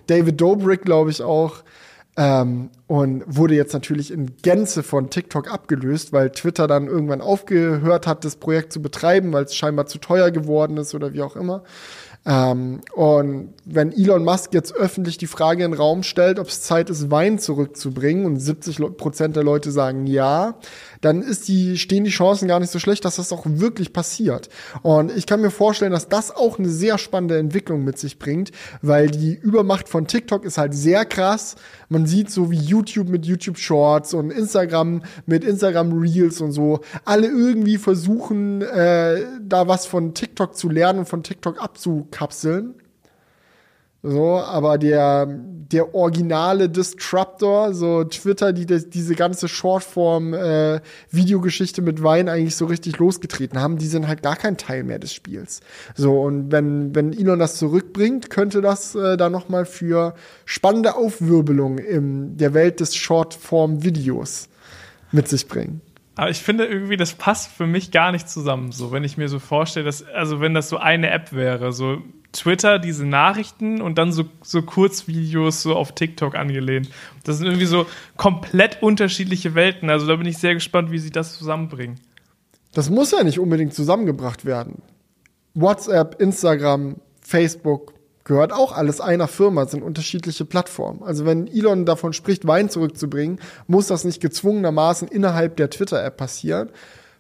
[0.07, 1.63] David Dobrik, glaube ich, auch.
[2.17, 8.09] Ähm, und wurde jetzt natürlich in Gänze von TikTok abgelöst, weil Twitter dann irgendwann aufgehört
[8.09, 11.37] hat, das Projekt zu betreiben, weil es scheinbar zu teuer geworden ist oder wie auch
[11.37, 11.63] immer.
[12.27, 16.61] Ähm, und wenn Elon Musk jetzt öffentlich die Frage in den Raum stellt, ob es
[16.61, 20.57] Zeit ist, Wein zurückzubringen und 70 Prozent der Leute sagen ja,
[21.01, 24.49] dann ist die, stehen die Chancen gar nicht so schlecht, dass das auch wirklich passiert.
[24.83, 28.51] Und ich kann mir vorstellen, dass das auch eine sehr spannende Entwicklung mit sich bringt,
[28.83, 31.57] weil die Übermacht von TikTok ist halt sehr krass.
[31.89, 36.81] Man sieht so wie YouTube mit YouTube Shorts und Instagram mit Instagram Reels und so,
[37.05, 42.75] alle irgendwie versuchen, äh, da was von TikTok zu lernen und von TikTok abzukapseln.
[44.11, 52.03] So, aber der, der originale Disruptor, so Twitter, die das, diese ganze Shortform-Videogeschichte äh, mit
[52.03, 55.61] Wein eigentlich so richtig losgetreten haben, die sind halt gar kein Teil mehr des Spiels.
[55.95, 60.15] So, und wenn, wenn Elon das zurückbringt, könnte das äh, da nochmal für
[60.47, 64.49] spannende Aufwirbelung in der Welt des Shortform-Videos
[65.13, 65.83] mit sich bringen.
[66.15, 68.73] Aber ich finde irgendwie, das passt für mich gar nicht zusammen.
[68.73, 71.99] So, wenn ich mir so vorstelle, dass, also wenn das so eine App wäre, so
[72.33, 76.91] Twitter diese Nachrichten und dann so, so Kurzvideos so auf TikTok angelehnt.
[77.25, 79.89] Das sind irgendwie so komplett unterschiedliche Welten.
[79.91, 82.01] Also da bin ich sehr gespannt, wie sie das zusammenbringen.
[82.75, 84.83] Das muss ja nicht unbedingt zusammengebracht werden.
[85.55, 91.03] WhatsApp, Instagram, Facebook gehört auch alles einer Firma, sind unterschiedliche Plattformen.
[91.03, 96.69] Also wenn Elon davon spricht, Wein zurückzubringen, muss das nicht gezwungenermaßen innerhalb der Twitter-App passieren,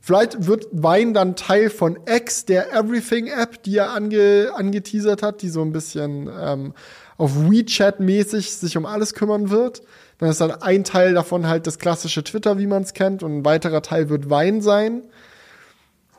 [0.00, 5.48] Vielleicht wird Wein dann Teil von X, der Everything-App, die er ange angeteasert hat, die
[5.48, 6.74] so ein bisschen ähm,
[7.16, 9.82] auf WeChat-mäßig sich um alles kümmern wird.
[10.18, 13.38] Dann ist dann ein Teil davon halt das klassische Twitter, wie man es kennt, und
[13.38, 15.02] ein weiterer Teil wird Wein sein.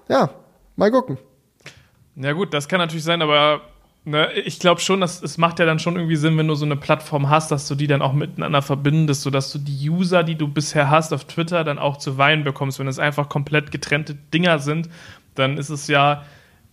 [0.07, 0.29] Ja,
[0.75, 1.17] mal gucken.
[2.15, 3.61] Ja gut, das kann natürlich sein, aber
[4.09, 6.65] Ne, ich glaube schon, dass es macht ja dann schon irgendwie Sinn, wenn du so
[6.65, 10.33] eine Plattform hast, dass du die dann auch miteinander verbindest, sodass du die User, die
[10.33, 12.79] du bisher hast auf Twitter, dann auch zu Wein bekommst.
[12.79, 14.89] Wenn es einfach komplett getrennte Dinger sind,
[15.35, 16.23] dann ist es ja,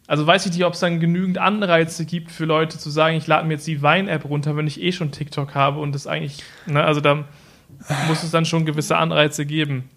[0.06, 3.26] also weiß ich nicht, ob es dann genügend Anreize gibt für Leute zu sagen, ich
[3.26, 6.42] lade mir jetzt die Wein-App runter, wenn ich eh schon TikTok habe und das eigentlich,
[6.64, 7.24] ne, also da
[8.08, 9.90] muss es dann schon gewisse Anreize geben.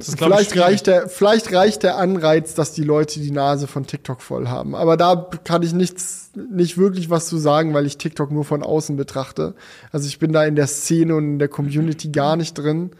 [0.00, 4.48] Vielleicht reicht, der, vielleicht reicht der Anreiz, dass die Leute die Nase von TikTok voll
[4.48, 4.74] haben.
[4.74, 8.62] Aber da kann ich nichts, nicht wirklich was zu sagen, weil ich TikTok nur von
[8.62, 9.54] außen betrachte.
[9.92, 12.92] Also ich bin da in der Szene und in der Community gar nicht drin.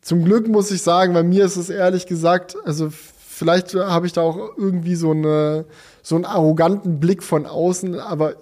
[0.00, 4.12] Zum Glück muss ich sagen, bei mir ist es ehrlich gesagt, also vielleicht habe ich
[4.12, 5.66] da auch irgendwie so eine,
[6.02, 8.34] so einen arroganten Blick von außen, aber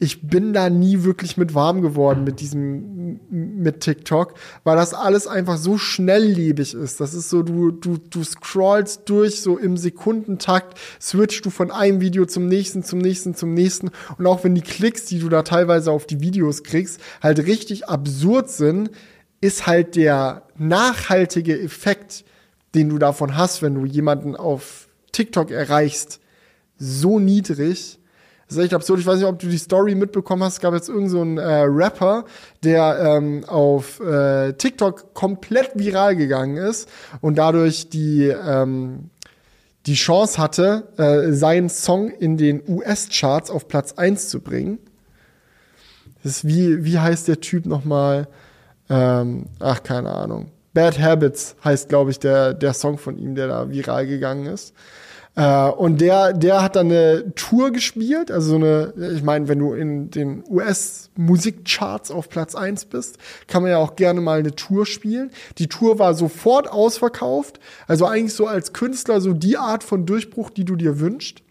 [0.00, 5.26] ich bin da nie wirklich mit warm geworden mit diesem, mit TikTok, weil das alles
[5.26, 7.00] einfach so schnelllebig ist.
[7.00, 12.00] Das ist so, du, du, du scrollst durch so im Sekundentakt, switchst du von einem
[12.00, 13.90] Video zum nächsten, zum nächsten, zum nächsten.
[14.18, 17.88] Und auch wenn die Klicks, die du da teilweise auf die Videos kriegst, halt richtig
[17.88, 18.90] absurd sind,
[19.40, 22.24] ist halt der nachhaltige Effekt,
[22.74, 26.20] den du davon hast, wenn du jemanden auf TikTok erreichst,
[26.76, 27.98] so niedrig,
[28.48, 29.00] das ist echt absurd.
[29.00, 30.54] Ich weiß nicht, ob du die Story mitbekommen hast.
[30.54, 32.24] Es gab jetzt irgendeinen so äh, Rapper,
[32.64, 36.88] der ähm, auf äh, TikTok komplett viral gegangen ist
[37.20, 39.10] und dadurch die ähm,
[39.86, 44.78] die Chance hatte, äh, seinen Song in den US-Charts auf Platz 1 zu bringen.
[46.22, 48.28] Das ist wie, wie heißt der Typ nochmal?
[48.90, 50.50] Ähm, ach, keine Ahnung.
[50.74, 54.74] Bad Habits heißt, glaube ich, der, der Song von ihm, der da viral gegangen ist.
[55.38, 59.60] Äh, und der, der hat dann eine Tour gespielt, also so eine, ich meine, wenn
[59.60, 64.56] du in den US-Musikcharts auf Platz eins bist, kann man ja auch gerne mal eine
[64.56, 65.30] Tour spielen.
[65.58, 70.50] Die Tour war sofort ausverkauft, also eigentlich so als Künstler so die Art von Durchbruch,
[70.50, 71.42] die du dir wünschst.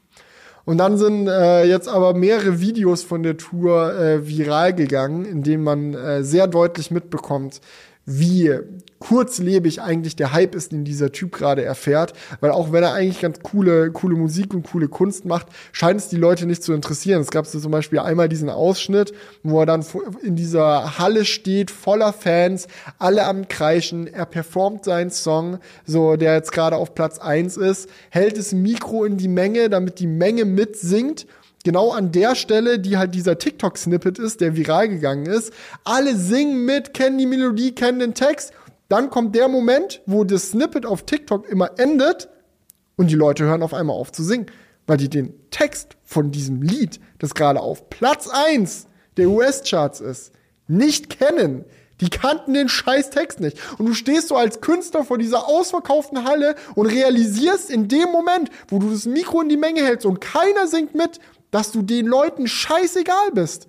[0.66, 5.44] Und dann sind äh, jetzt aber mehrere Videos von der Tour äh, viral gegangen, in
[5.44, 7.62] denen man äh, sehr deutlich mitbekommt,
[8.08, 8.58] wie
[9.00, 12.14] kurzlebig eigentlich der Hype ist, den dieser Typ gerade erfährt.
[12.40, 16.08] Weil auch wenn er eigentlich ganz coole, coole Musik und coole Kunst macht, scheint es
[16.08, 17.22] die Leute nicht zu interessieren.
[17.22, 19.86] Es gab so zum Beispiel einmal diesen Ausschnitt, wo er dann
[20.24, 24.08] in dieser Halle steht, voller Fans, alle am Kreischen.
[24.08, 29.04] Er performt seinen Song, so der jetzt gerade auf Platz eins ist, hält das Mikro
[29.04, 31.28] in die Menge, damit die Menge mitsingt
[31.68, 35.52] genau an der Stelle, die halt dieser TikTok-Snippet ist, der viral gegangen ist.
[35.84, 38.54] Alle singen mit, kennen die Melodie, kennen den Text.
[38.88, 42.30] Dann kommt der Moment, wo das Snippet auf TikTok immer endet
[42.96, 44.46] und die Leute hören auf einmal auf zu singen,
[44.86, 48.88] weil die den Text von diesem Lied, das gerade auf Platz eins
[49.18, 50.32] der US-Charts ist,
[50.70, 51.66] nicht kennen.
[52.00, 53.58] Die kannten den scheiß Text nicht.
[53.78, 58.52] Und du stehst so als Künstler vor dieser ausverkauften Halle und realisierst in dem Moment,
[58.70, 61.20] wo du das Mikro in die Menge hältst und keiner singt mit,
[61.58, 63.68] dass du den Leuten scheißegal bist.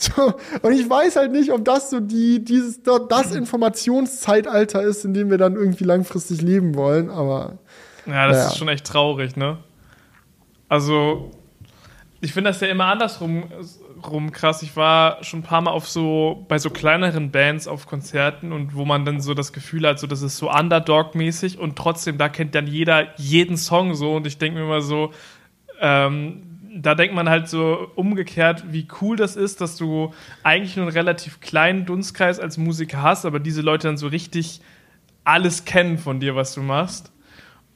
[0.00, 5.12] So, und ich weiß halt nicht, ob das so die, dieses, das Informationszeitalter ist, in
[5.12, 7.58] dem wir dann irgendwie langfristig leben wollen, aber.
[8.06, 8.48] Ja, das naja.
[8.48, 9.58] ist schon echt traurig, ne?
[10.68, 11.32] Also,
[12.20, 13.44] ich finde das ja immer andersrum
[14.08, 14.62] rum krass.
[14.62, 18.76] Ich war schon ein paar Mal auf so, bei so kleineren Bands auf Konzerten und
[18.76, 22.28] wo man dann so das Gefühl hat, so, das ist so Underdog-mäßig und trotzdem, da
[22.28, 25.12] kennt dann jeder jeden Song so und ich denke mir immer so,
[25.80, 30.12] ähm, da denkt man halt so umgekehrt, wie cool das ist, dass du
[30.42, 34.60] eigentlich nur einen relativ kleinen Dunstkreis als Musiker hast, aber diese Leute dann so richtig
[35.24, 37.12] alles kennen von dir, was du machst.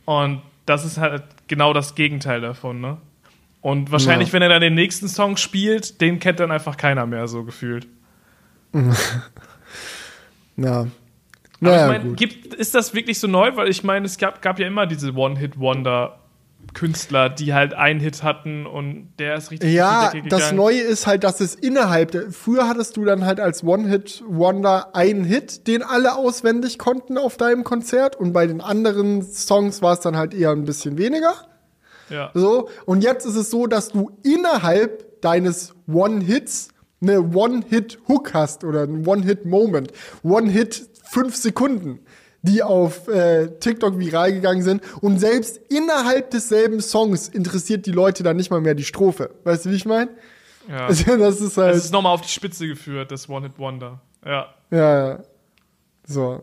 [0.05, 2.99] Und das ist halt genau das Gegenteil davon, ne?
[3.61, 4.35] Und wahrscheinlich, ja.
[4.35, 7.87] wenn er dann den nächsten Song spielt, den kennt dann einfach keiner mehr, so gefühlt.
[10.57, 10.87] ja.
[11.61, 12.17] Naja, ich meine,
[12.57, 13.55] ist das wirklich so neu?
[13.55, 16.19] Weil ich meine, es gab, gab ja immer diese One-Hit-Wonder
[16.75, 21.25] Künstler, die halt einen Hit hatten und der ist richtig Ja, das Neue ist halt,
[21.25, 26.15] dass es innerhalb der, früher hattest du dann halt als One-Hit-Wonder einen Hit, den alle
[26.15, 30.51] auswendig konnten auf deinem Konzert und bei den anderen Songs war es dann halt eher
[30.51, 31.35] ein bisschen weniger.
[32.09, 32.31] Ja.
[32.35, 36.69] So, und jetzt ist es so, dass du innerhalb deines One-Hits
[37.01, 39.93] eine One-Hit-Hook hast oder ein One-Hit-Moment.
[40.23, 42.01] One-Hit fünf Sekunden
[42.43, 44.83] die auf äh, TikTok viral gegangen sind.
[45.01, 49.31] Und selbst innerhalb desselben Songs interessiert die Leute dann nicht mal mehr die Strophe.
[49.45, 50.11] Weißt du, wie ich meine?
[50.69, 50.87] Ja.
[50.87, 51.75] Also, das ist halt.
[51.75, 54.01] Das ist nochmal auf die Spitze geführt, das One-Hit-Wonder.
[54.25, 54.55] Ja.
[54.71, 55.19] Ja, ja.
[56.07, 56.41] So.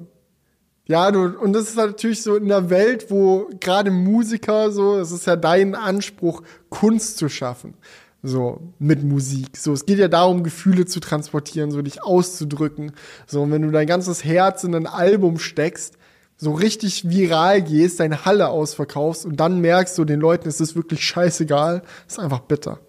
[0.86, 4.98] Ja, du, und das ist halt natürlich so in der Welt, wo gerade Musiker so,
[4.98, 7.76] es ist ja dein Anspruch, Kunst zu schaffen
[8.22, 9.58] so mit Musik.
[9.58, 12.92] So, es geht ja darum, Gefühle zu transportieren, so dich auszudrücken.
[13.28, 15.98] So, und wenn du dein ganzes Herz in ein Album steckst,
[16.36, 20.76] so richtig viral gehst, deine Halle ausverkaufst und dann merkst du, den Leuten ist es
[20.76, 22.80] wirklich scheißegal, ist einfach bitter.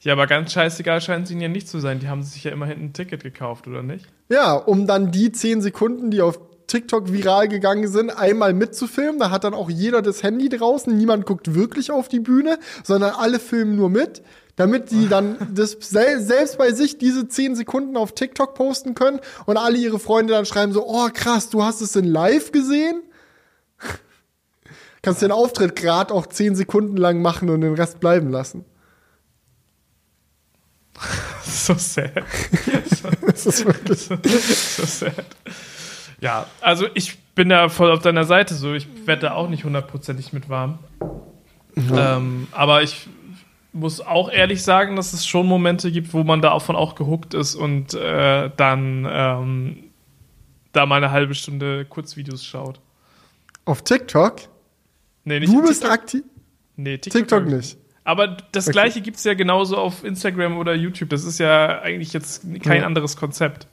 [0.00, 2.00] Ja, aber ganz scheißegal scheint es ihnen ja nicht zu sein.
[2.00, 4.06] Die haben sich ja immerhin ein Ticket gekauft, oder nicht?
[4.28, 9.18] Ja, um dann die zehn Sekunden, die auf TikTok viral gegangen sind, einmal mitzufilmen.
[9.18, 10.96] Da hat dann auch jeder das Handy draußen.
[10.96, 14.22] Niemand guckt wirklich auf die Bühne, sondern alle filmen nur mit,
[14.56, 19.56] damit die dann das selbst bei sich diese zehn Sekunden auf TikTok posten können und
[19.56, 23.02] alle ihre Freunde dann schreiben so, oh krass, du hast es in live gesehen?
[25.02, 28.64] Kannst den Auftritt gerade auch zehn Sekunden lang machen und den Rest bleiben lassen.
[31.44, 32.12] so sad.
[33.26, 34.00] das ist wirklich
[34.76, 35.26] so sad.
[36.20, 38.74] Ja, also ich bin da voll auf deiner Seite so.
[38.74, 40.78] Ich werde da auch nicht hundertprozentig mit warm.
[41.76, 42.16] Ja.
[42.16, 43.08] Ähm, aber ich
[43.72, 47.54] muss auch ehrlich sagen, dass es schon Momente gibt, wo man davon auch gehuckt ist
[47.54, 49.84] und äh, dann ähm,
[50.72, 52.80] da mal eine halbe Stunde Kurzvideos schaut.
[53.66, 54.36] Auf TikTok?
[55.24, 56.22] Nee, nicht Du bist aktiv?
[56.76, 57.76] Nee, TikTok, TikTok nicht.
[58.04, 58.72] Aber das okay.
[58.72, 61.10] gleiche gibt es ja genauso auf Instagram oder YouTube.
[61.10, 62.86] Das ist ja eigentlich jetzt kein ja.
[62.86, 63.66] anderes Konzept.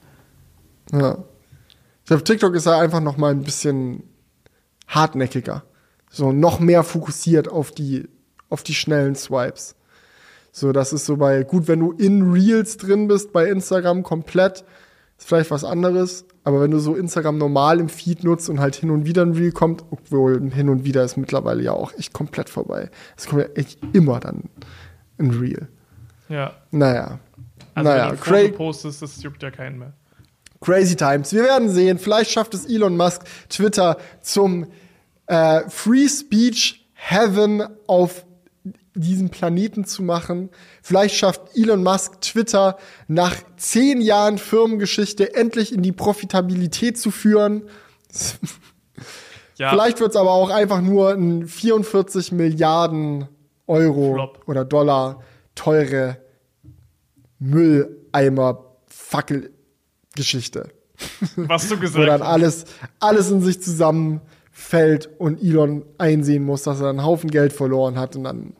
[0.92, 1.18] Ja.
[2.04, 4.02] Ich glaube, TikTok ist ja einfach noch mal ein bisschen
[4.88, 5.62] hartnäckiger.
[6.10, 8.10] So noch mehr fokussiert auf die,
[8.50, 9.74] auf die schnellen Swipes.
[10.52, 14.64] So, das ist so bei, gut, wenn du in Reels drin bist, bei Instagram komplett,
[15.16, 16.26] ist vielleicht was anderes.
[16.44, 19.32] Aber wenn du so Instagram normal im Feed nutzt und halt hin und wieder ein
[19.32, 22.90] Reel kommt, obwohl hin und wieder ist mittlerweile ja auch echt komplett vorbei.
[23.16, 24.50] Es kommt ja echt immer dann
[25.16, 25.68] ein Reel.
[26.28, 26.52] Ja.
[26.70, 27.18] Naja.
[27.74, 29.94] Also Naja, wenn du ein Foto postest, das juckt ja keinen mehr.
[30.64, 31.32] Crazy Times.
[31.32, 31.98] Wir werden sehen.
[31.98, 34.66] Vielleicht schafft es Elon Musk, Twitter zum
[35.26, 38.24] äh, Free Speech Heaven auf
[38.94, 40.50] diesem Planeten zu machen.
[40.82, 47.64] Vielleicht schafft Elon Musk Twitter nach zehn Jahren Firmengeschichte endlich in die Profitabilität zu führen.
[49.56, 53.28] Ja, Vielleicht wird es aber auch einfach nur ein 44 Milliarden
[53.66, 54.42] Euro Flop.
[54.46, 55.22] oder Dollar
[55.54, 56.16] teure
[60.14, 60.70] Mülleimer-Fackel-Geschichte.
[61.36, 62.28] was du wo gesagt dann hast.
[62.28, 62.64] alles,
[63.00, 68.16] alles in sich zusammenfällt und Elon einsehen muss, dass er einen Haufen Geld verloren hat
[68.16, 68.54] und dann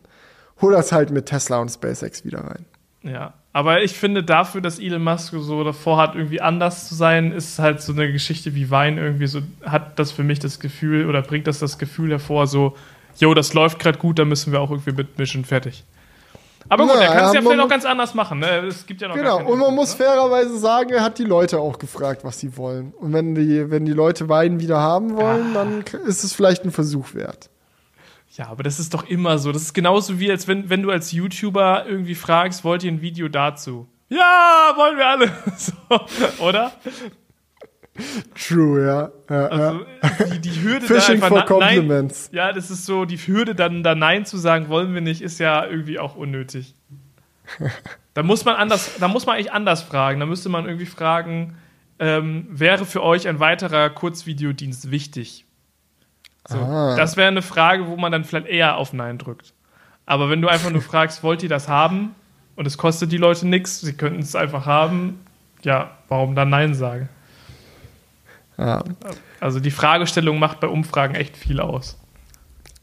[0.61, 2.65] holt er es halt mit Tesla und SpaceX wieder rein.
[3.03, 7.33] Ja, aber ich finde dafür, dass Elon Musk so davor hat, irgendwie anders zu sein,
[7.33, 11.07] ist halt so eine Geschichte wie Wein irgendwie so, hat das für mich das Gefühl
[11.07, 12.75] oder bringt das das Gefühl hervor, so,
[13.19, 15.85] jo, das läuft gerade gut, da müssen wir auch irgendwie mitmischen, fertig.
[16.69, 18.67] Aber gut, Ja, er kann es ja, vielleicht auch ganz anders machen, ne?
[18.67, 20.05] Es gibt ja noch Genau, und man Infos, muss ne?
[20.05, 22.93] fairerweise sagen, er hat die Leute auch gefragt, was sie wollen.
[22.99, 26.65] Und wenn die, wenn die Leute Wein wieder haben wollen, dann k- ist es vielleicht
[26.65, 27.51] ein Versuch wert.
[28.37, 29.53] Ja, aber das ist doch immer so.
[29.53, 33.01] Das ist genauso wie, als wenn, wenn du als YouTuber irgendwie fragst, wollt ihr ein
[33.01, 33.87] Video dazu?
[34.09, 35.31] Ja, wollen wir alle.
[35.57, 36.73] so, oder?
[38.34, 39.11] True, ja.
[39.30, 39.86] ja, Also
[40.32, 42.30] die, die Hürde da Fishing einfach for compliments.
[42.32, 45.22] Nein, ja, das ist so, die Hürde dann da Nein zu sagen, wollen wir nicht,
[45.22, 46.74] ist ja irgendwie auch unnötig.
[48.14, 50.18] Da muss man anders, da muss man eigentlich anders fragen.
[50.20, 51.57] Da müsste man irgendwie fragen,
[51.99, 55.45] ähm, wäre für euch ein weiterer Kurzvideodienst wichtig?
[56.49, 56.97] So, Ah.
[56.97, 59.55] Das wäre eine Frage, wo man dann vielleicht eher auf Nein drückt.
[60.05, 62.14] Aber wenn du einfach nur fragst, wollt ihr das haben?
[62.57, 65.20] Und es kostet die Leute nichts, sie könnten es einfach haben,
[65.62, 67.09] ja, warum dann Nein sagen?
[68.59, 68.85] Ja.
[69.41, 71.99] Also die Fragestellung macht bei Umfragen echt viel aus.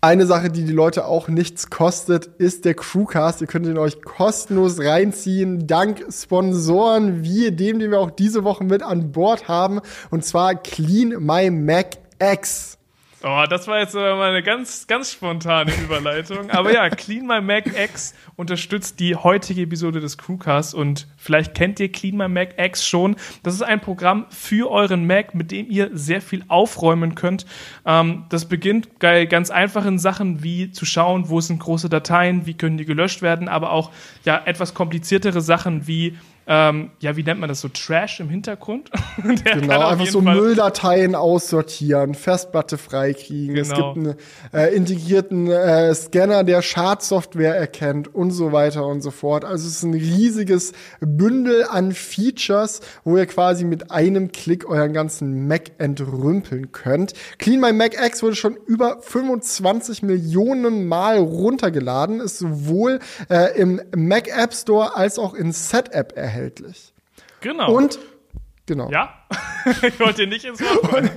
[0.03, 3.39] Eine Sache, die die Leute auch nichts kostet, ist der Crewcast.
[3.41, 8.63] Ihr könnt ihn euch kostenlos reinziehen, dank Sponsoren wie dem, den wir auch diese Woche
[8.63, 12.79] mit an Bord haben, und zwar Clean My Mac X.
[13.23, 16.49] Oh, das war jetzt mal eine ganz, ganz spontane Überleitung.
[16.49, 21.79] Aber ja, Clean My Mac X unterstützt die heutige Episode des Crewcasts und vielleicht kennt
[21.79, 23.15] ihr Clean My Mac X schon.
[23.43, 27.45] Das ist ein Programm für euren Mac, mit dem ihr sehr viel aufräumen könnt.
[27.85, 32.55] Ähm, das beginnt bei ganz einfachen Sachen wie zu schauen, wo sind große Dateien, wie
[32.55, 33.91] können die gelöscht werden, aber auch
[34.25, 36.17] ja etwas kompliziertere Sachen wie
[36.47, 37.67] ähm, ja, wie nennt man das so?
[37.69, 38.89] Trash im Hintergrund?
[39.43, 43.55] Genau, einfach so Fall- Mülldateien aussortieren, Festplatte freikriegen.
[43.57, 43.93] Es Genau.
[43.93, 44.15] gibt einen
[44.53, 49.45] äh, integrierten äh, Scanner, der Schadsoftware erkennt und so weiter und so fort.
[49.45, 54.93] Also es ist ein riesiges Bündel an Features, wo ihr quasi mit einem Klick euren
[54.93, 57.13] ganzen Mac entrümpeln könnt.
[57.37, 63.81] Clean My Mac X wurde schon über 25 Millionen Mal runtergeladen, ist sowohl äh, im
[63.95, 66.30] Mac App Store als auch in Set App erhältlich.
[67.41, 67.73] Genau.
[67.73, 67.99] Und
[68.65, 68.89] genau.
[68.91, 69.13] Ja,
[69.87, 71.09] ich wollte dir nicht ins Wort fallen.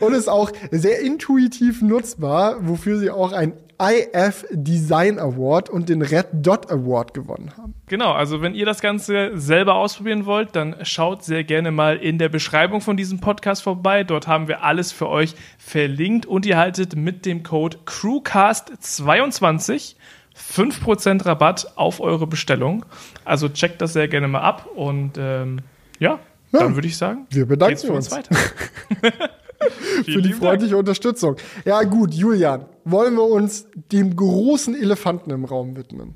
[0.00, 6.02] Und ist auch sehr intuitiv nutzbar, wofür sie auch ein IF Design Award und den
[6.02, 7.72] Red Dot Award gewonnen haben.
[7.86, 12.18] Genau, also wenn ihr das Ganze selber ausprobieren wollt, dann schaut sehr gerne mal in
[12.18, 14.04] der Beschreibung von diesem Podcast vorbei.
[14.04, 19.94] Dort haben wir alles für euch verlinkt und ihr haltet mit dem Code CREWCAST22
[20.36, 22.84] 5% Rabatt auf eure Bestellung.
[23.30, 25.60] Also checkt das sehr gerne mal ab und ähm,
[25.98, 26.18] ja,
[26.52, 26.58] Ja.
[26.60, 28.10] dann würde ich sagen, Wir bedanken uns, uns.
[28.10, 28.34] weiter.
[30.04, 31.36] Für die freundliche Unterstützung.
[31.64, 36.14] Ja, gut, Julian, wollen wir uns dem großen Elefanten im Raum widmen?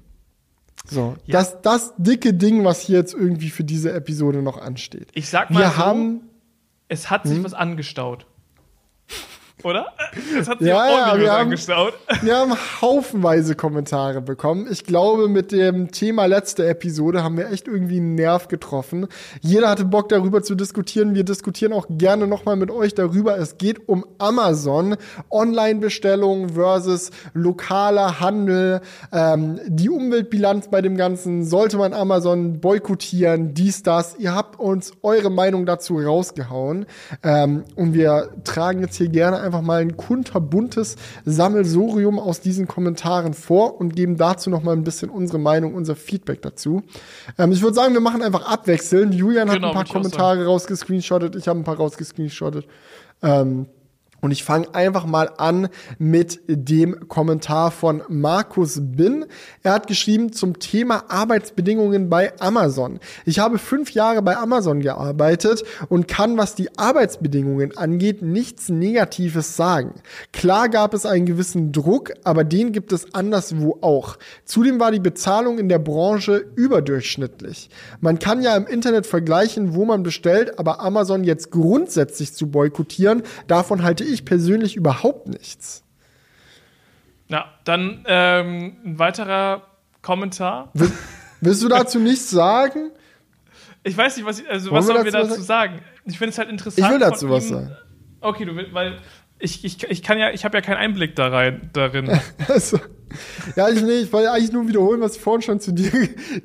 [0.86, 1.38] So, Ja.
[1.38, 5.08] das, das dicke Ding, was hier jetzt irgendwie für diese Episode noch ansteht.
[5.14, 6.20] Ich sag mal Wir so, haben
[6.88, 8.26] es hat sich was angestaut.
[9.64, 9.86] Oder?
[10.38, 11.94] Es hat sich Ja, auch ja, wir haben- angestaut.
[12.22, 12.52] Wir haben
[12.82, 14.66] haufenweise Kommentare bekommen.
[14.70, 19.06] Ich glaube, mit dem Thema letzte Episode haben wir echt irgendwie einen Nerv getroffen.
[19.40, 21.14] Jeder hatte Bock darüber zu diskutieren.
[21.14, 23.38] Wir diskutieren auch gerne nochmal mit euch darüber.
[23.38, 24.96] Es geht um Amazon,
[25.30, 28.80] Online-Bestellung versus lokaler Handel,
[29.12, 31.44] ähm, die Umweltbilanz bei dem Ganzen.
[31.44, 34.16] Sollte man Amazon boykottieren, dies, das?
[34.18, 36.86] Ihr habt uns eure Meinung dazu rausgehauen.
[37.22, 43.34] Ähm, und wir tragen jetzt hier gerne einfach mal ein kunterbuntes Sammelsurium aus diesen Kommentaren
[43.34, 46.82] vor und geben dazu noch mal ein bisschen unsere Meinung, unser Feedback dazu.
[47.38, 49.14] Ähm, ich würde sagen, wir machen einfach abwechselnd.
[49.14, 52.66] Julian hat Genau, ein paar Kommentare rausgescreenshottet, ich habe ein paar rausgescreenshottet.
[53.22, 53.66] Ähm,
[54.24, 55.68] Und ich fange einfach mal an
[55.98, 59.26] mit dem Kommentar von Markus Bin.
[59.62, 63.00] Er hat geschrieben zum Thema Arbeitsbedingungen bei Amazon.
[63.26, 69.58] Ich habe fünf Jahre bei Amazon gearbeitet und kann, was die Arbeitsbedingungen angeht, nichts Negatives
[69.58, 70.00] sagen.
[70.32, 74.16] Klar gab es einen gewissen Druck, aber den gibt es anderswo auch.
[74.46, 77.68] Zudem war die Bezahlung in der Branche überdurchschnittlich.
[78.00, 83.22] Man kann ja im Internet vergleichen, wo man bestellt, aber Amazon jetzt grundsätzlich zu boykottieren,
[83.48, 85.84] davon halte ich ich persönlich überhaupt nichts.
[87.28, 89.62] Ja, dann ähm, ein weiterer
[90.02, 90.70] Kommentar.
[90.74, 90.92] Will,
[91.40, 92.90] willst du dazu nichts sagen?
[93.82, 95.80] Ich weiß nicht, was, ich, also, was sollen wir dazu, sagen?
[96.04, 96.86] Ich finde es halt interessant.
[96.86, 97.70] Ich will dazu was sagen.
[98.20, 98.98] Okay, du willst, weil
[99.38, 102.08] ich, ich, ich kann ja, ich habe ja keinen Einblick da rein, darin.
[102.48, 102.78] also,
[103.56, 105.90] ja, ich, nee, ich wollte eigentlich nur wiederholen, was ich vorhin schon zu dir,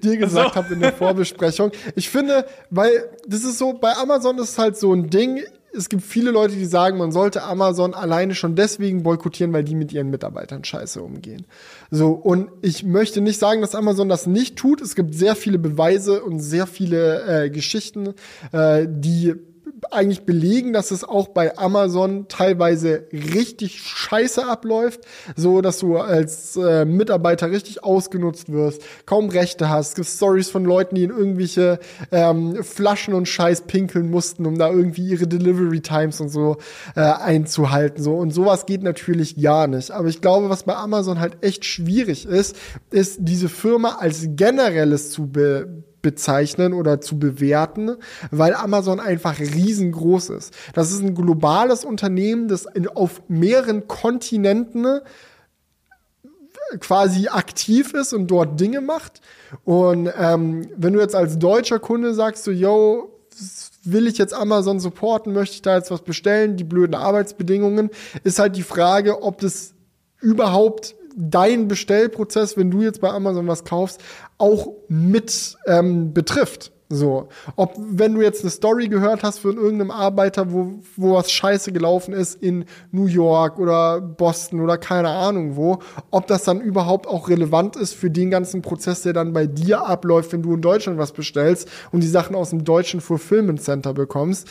[0.04, 0.56] dir gesagt so.
[0.56, 1.72] habe in der Vorbesprechung.
[1.96, 5.42] Ich finde, weil das ist so, bei Amazon ist halt so ein Ding,
[5.74, 9.76] es gibt viele Leute, die sagen, man sollte Amazon alleine schon deswegen boykottieren, weil die
[9.76, 11.46] mit ihren Mitarbeitern scheiße umgehen.
[11.92, 14.82] So, und ich möchte nicht sagen, dass Amazon das nicht tut.
[14.82, 18.14] Es gibt sehr viele Beweise und sehr viele äh, Geschichten,
[18.52, 19.36] äh, die
[19.92, 25.02] eigentlich belegen, dass es auch bei Amazon teilweise richtig scheiße abläuft,
[25.36, 29.90] so dass du als äh, Mitarbeiter richtig ausgenutzt wirst, kaum Rechte hast.
[29.90, 31.80] Es gibt Stories von Leuten, die in irgendwelche
[32.12, 36.58] ähm, Flaschen und Scheiß pinkeln mussten, um da irgendwie ihre Delivery Times und so
[36.96, 38.04] äh, einzuhalten.
[38.04, 39.92] So und sowas geht natürlich gar nicht.
[39.92, 42.56] Aber ich glaube, was bei Amazon halt echt schwierig ist,
[42.92, 47.96] ist diese Firma als generelles zu be bezeichnen oder zu bewerten,
[48.32, 50.54] weil Amazon einfach riesengroß ist.
[50.74, 55.02] Das ist ein globales Unternehmen, das in, auf mehreren Kontinenten
[56.80, 59.22] quasi aktiv ist und dort Dinge macht.
[59.64, 63.20] Und ähm, wenn du jetzt als deutscher Kunde sagst, so, yo,
[63.84, 67.90] will ich jetzt Amazon supporten, möchte ich da jetzt was bestellen, die blöden Arbeitsbedingungen,
[68.24, 69.74] ist halt die Frage, ob das
[70.22, 74.02] überhaupt dein Bestellprozess, wenn du jetzt bei Amazon was kaufst,
[74.40, 76.72] auch mit ähm, betrifft.
[76.92, 81.32] So, ob wenn du jetzt eine Story gehört hast von irgendeinem Arbeiter, wo, wo was
[81.32, 85.78] scheiße gelaufen ist in New York oder Boston oder keine Ahnung wo,
[86.10, 89.86] ob das dann überhaupt auch relevant ist für den ganzen Prozess, der dann bei dir
[89.86, 93.94] abläuft, wenn du in Deutschland was bestellst und die Sachen aus dem deutschen Fulfillment Center
[93.94, 94.48] bekommst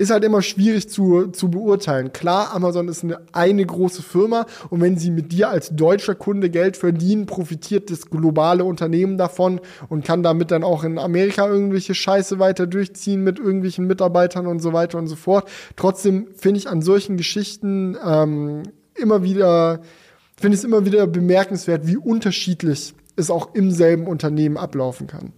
[0.00, 2.12] ist halt immer schwierig zu, zu beurteilen.
[2.12, 6.50] Klar, Amazon ist eine, eine große Firma und wenn sie mit dir als deutscher Kunde
[6.50, 11.94] Geld verdienen, profitiert das globale Unternehmen davon und kann damit dann auch in Amerika irgendwelche
[11.94, 15.48] Scheiße weiter durchziehen mit irgendwelchen Mitarbeitern und so weiter und so fort.
[15.74, 18.62] Trotzdem finde ich an solchen Geschichten ähm,
[18.94, 19.80] immer wieder,
[20.36, 25.32] finde ich es immer wieder bemerkenswert, wie unterschiedlich es auch im selben Unternehmen ablaufen kann.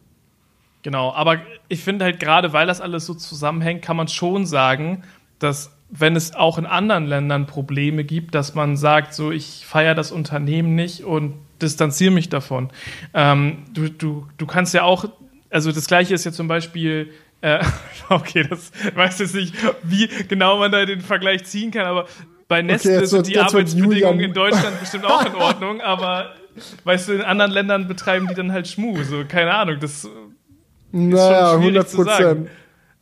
[0.83, 5.03] Genau, aber ich finde halt gerade, weil das alles so zusammenhängt, kann man schon sagen,
[5.39, 9.95] dass wenn es auch in anderen Ländern Probleme gibt, dass man sagt, so ich feiere
[9.95, 12.71] das Unternehmen nicht und distanziere mich davon.
[13.13, 15.07] Ähm, du, du, du kannst ja auch,
[15.51, 17.11] also das gleiche ist ja zum Beispiel,
[17.41, 17.63] äh,
[18.09, 22.07] okay, das weiß jetzt nicht, wie genau man da den Vergleich ziehen kann, aber
[22.47, 26.35] bei Nestle okay, sind die Arbeitsbedingungen in Deutschland bestimmt auch in Ordnung, aber
[26.85, 30.09] weißt du, in anderen Ländern betreiben die dann halt Schmu, so keine Ahnung, das
[30.93, 32.49] naja, 100 Prozent.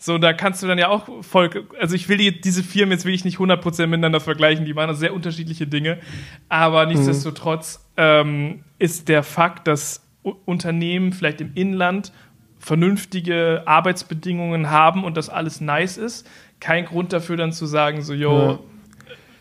[0.00, 3.04] So, da kannst du dann ja auch voll, also ich will die, diese Firmen jetzt
[3.04, 5.98] will ich nicht 100% miteinander vergleichen, die machen sehr unterschiedliche Dinge,
[6.48, 6.92] aber mhm.
[6.92, 12.12] nichtsdestotrotz ähm, ist der Fakt, dass Unternehmen vielleicht im Inland
[12.60, 16.28] vernünftige Arbeitsbedingungen haben und das alles nice ist,
[16.60, 18.58] kein Grund dafür dann zu sagen, so, yo, ja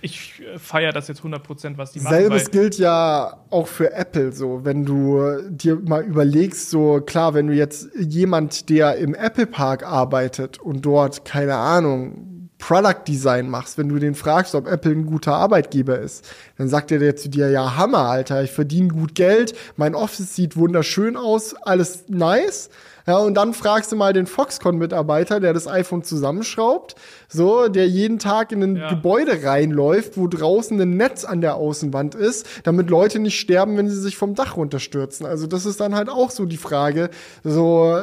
[0.01, 2.15] ich feiere das jetzt 100%, was die machen.
[2.15, 7.47] Selbes gilt ja auch für Apple so, wenn du dir mal überlegst, so klar, wenn
[7.47, 13.77] du jetzt jemand, der im Apple Park arbeitet und dort, keine Ahnung, Product Design machst,
[13.77, 16.27] wenn du den fragst, ob Apple ein guter Arbeitgeber ist,
[16.57, 20.57] dann sagt er zu dir, ja, Hammer, Alter, ich verdiene gut Geld, mein Office sieht
[20.57, 22.69] wunderschön aus, alles nice.
[23.07, 26.95] Ja, und dann fragst du mal den Foxconn-Mitarbeiter, der das iPhone zusammenschraubt,
[27.29, 28.89] so, der jeden Tag in ein ja.
[28.89, 33.89] Gebäude reinläuft, wo draußen ein Netz an der Außenwand ist, damit Leute nicht sterben, wenn
[33.89, 35.25] sie sich vom Dach runterstürzen.
[35.25, 37.09] Also das ist dann halt auch so die Frage,
[37.45, 37.97] so,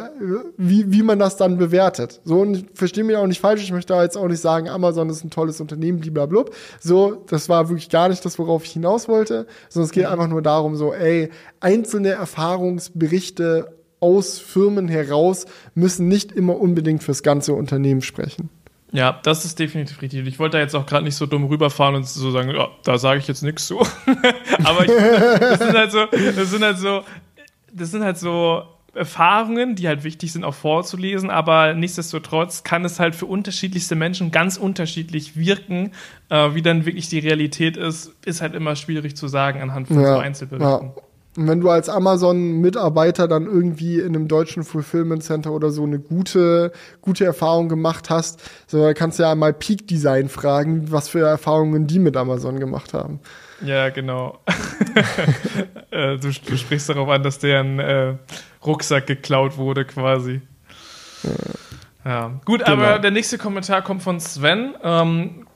[0.57, 2.23] wie, wie man das dann bewertet.
[2.25, 4.71] So, und ich verstehe mich auch nicht falsch, ich möchte da jetzt auch nicht sagen,
[4.71, 6.45] Amazon ist ein tolles Unternehmen, blablabla.
[6.81, 10.29] So, das war wirklich gar nicht das, worauf ich hinaus wollte, sondern es geht einfach
[10.29, 11.31] nur darum, so, ey,
[11.61, 18.51] einzelne Erfahrungsberichte aus Firmen heraus müssen nicht immer unbedingt fürs ganze Unternehmen sprechen.
[18.93, 20.27] Ja, das ist definitiv richtig.
[20.27, 22.99] Ich wollte da jetzt auch gerade nicht so dumm rüberfahren und so sagen, oh, da
[22.99, 23.81] sage ich jetzt nichts zu.
[24.65, 24.93] Aber ich,
[25.41, 26.05] das sind halt so,
[26.37, 27.01] das sind halt so,
[27.73, 28.63] das sind halt so
[28.95, 34.31] Erfahrungen, die halt wichtig sind, auch vorzulesen, aber nichtsdestotrotz kann es halt für unterschiedlichste Menschen
[34.31, 35.91] ganz unterschiedlich wirken.
[36.29, 40.01] Äh, wie dann wirklich die Realität ist, ist halt immer schwierig zu sagen anhand von
[40.01, 40.93] Ja, so Einzelberichten.
[40.97, 41.03] ja.
[41.37, 45.99] Und wenn du als Amazon-Mitarbeiter dann irgendwie in einem deutschen Fulfillment Center oder so eine
[45.99, 46.71] gute,
[47.01, 51.87] gute Erfahrung gemacht hast, so kannst du ja einmal Peak Design fragen, was für Erfahrungen
[51.89, 53.19] die mit Amazon gemacht haben.
[53.65, 54.39] Ja, genau.
[55.91, 58.15] äh, du, du sprichst darauf an, dass deren äh,
[58.65, 60.41] Rucksack geklaut wurde, quasi.
[62.05, 62.73] Ja, gut, Genau.
[62.73, 64.75] aber der nächste Kommentar kommt von Sven.
[64.83, 65.47] Ähm,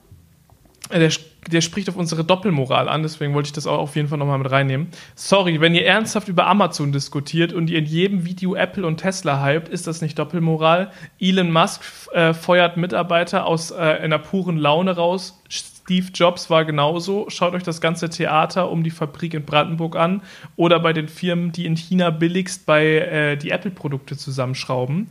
[0.91, 1.11] der,
[1.51, 4.37] der spricht auf unsere Doppelmoral an, deswegen wollte ich das auch auf jeden Fall nochmal
[4.37, 4.87] mit reinnehmen.
[5.15, 9.43] Sorry, wenn ihr ernsthaft über Amazon diskutiert und ihr in jedem Video Apple und Tesla
[9.45, 10.91] hypt, ist das nicht Doppelmoral?
[11.19, 11.81] Elon Musk
[12.13, 15.41] äh, feuert Mitarbeiter aus äh, einer puren Laune raus.
[15.89, 17.25] Steve Jobs war genauso.
[17.29, 20.21] Schaut euch das ganze Theater um die Fabrik in Brandenburg an
[20.55, 25.07] oder bei den Firmen, die in China billigst bei äh, die Apple-Produkte zusammenschrauben.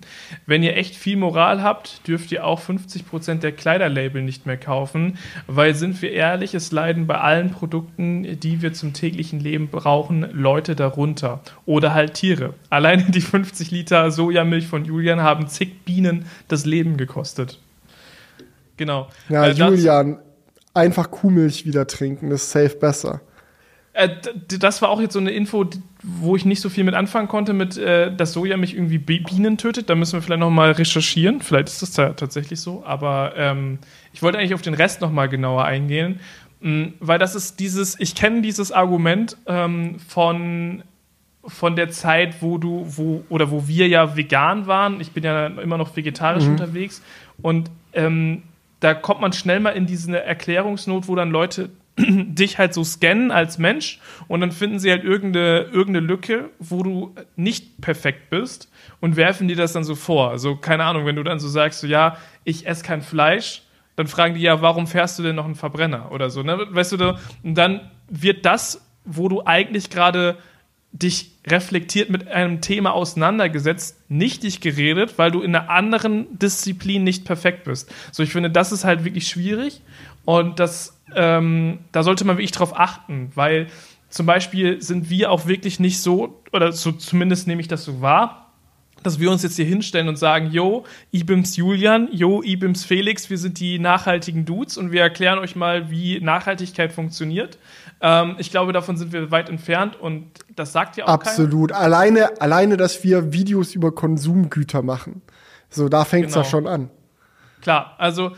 [0.46, 5.18] Wenn ihr echt viel Moral habt, dürft ihr auch 50% der Kleiderlabel nicht mehr kaufen,
[5.48, 10.28] weil sind wir ehrlich, es leiden bei allen Produkten, die wir zum täglichen Leben brauchen,
[10.32, 12.54] Leute darunter oder halt Tiere.
[12.70, 17.58] Alleine die 50 Liter Sojamilch von Julian haben zig Bienen das Leben gekostet.
[18.76, 19.08] Genau.
[19.28, 20.18] Ja, Äh, Julian,
[20.74, 23.20] einfach Kuhmilch wieder trinken, ist safe besser.
[23.94, 24.10] Äh,
[24.60, 25.66] das war auch jetzt so eine Info,
[26.02, 29.20] wo ich nicht so viel mit anfangen konnte, mit äh, dass Soja mich irgendwie Bi-
[29.20, 29.90] Bienen tötet.
[29.90, 31.40] Da müssen wir vielleicht noch mal recherchieren.
[31.40, 32.84] Vielleicht ist das tatsächlich so.
[32.84, 33.78] Aber ähm,
[34.12, 36.20] ich wollte eigentlich auf den Rest noch mal genauer eingehen,
[36.60, 37.98] mh, weil das ist dieses.
[37.98, 40.84] Ich kenne dieses Argument ähm, von
[41.44, 45.00] von der Zeit, wo du, wo, oder wo wir ja vegan waren.
[45.00, 47.02] Ich bin ja immer noch vegetarisch unterwegs.
[47.40, 48.42] Und ähm,
[48.80, 53.30] da kommt man schnell mal in diese Erklärungsnot, wo dann Leute dich halt so scannen
[53.30, 58.70] als Mensch und dann finden sie halt irgendeine, irgendeine Lücke, wo du nicht perfekt bist
[59.00, 60.30] und werfen dir das dann so vor.
[60.30, 63.62] Also, keine Ahnung, wenn du dann so sagst, so, ja, ich esse kein Fleisch,
[63.96, 66.66] dann fragen die ja, warum fährst du denn noch einen Verbrenner oder so, ne?
[66.70, 70.38] Weißt du, da, und dann wird das, wo du eigentlich gerade
[71.02, 77.04] dich reflektiert mit einem Thema auseinandergesetzt, nicht dich geredet, weil du in einer anderen Disziplin
[77.04, 77.92] nicht perfekt bist.
[78.12, 79.80] So, ich finde, das ist halt wirklich schwierig
[80.24, 83.68] und das, ähm, da sollte man wirklich drauf achten, weil
[84.08, 88.00] zum Beispiel sind wir auch wirklich nicht so, oder so zumindest nehme ich das so
[88.00, 88.48] wahr,
[89.02, 92.84] dass wir uns jetzt hier hinstellen und sagen, yo, ich bin's Julian, yo, ich bin's
[92.84, 97.58] Felix, wir sind die nachhaltigen Dudes und wir erklären euch mal, wie Nachhaltigkeit funktioniert.
[98.00, 101.72] Ähm, ich glaube, davon sind wir weit entfernt und das sagt ja auch Absolut.
[101.72, 105.22] Alleine, alleine, dass wir Videos über Konsumgüter machen.
[105.68, 106.44] So, da fängt's Genau.
[106.44, 106.80] ja schon an.
[106.88, 106.90] keiner.
[107.60, 108.32] Klar, also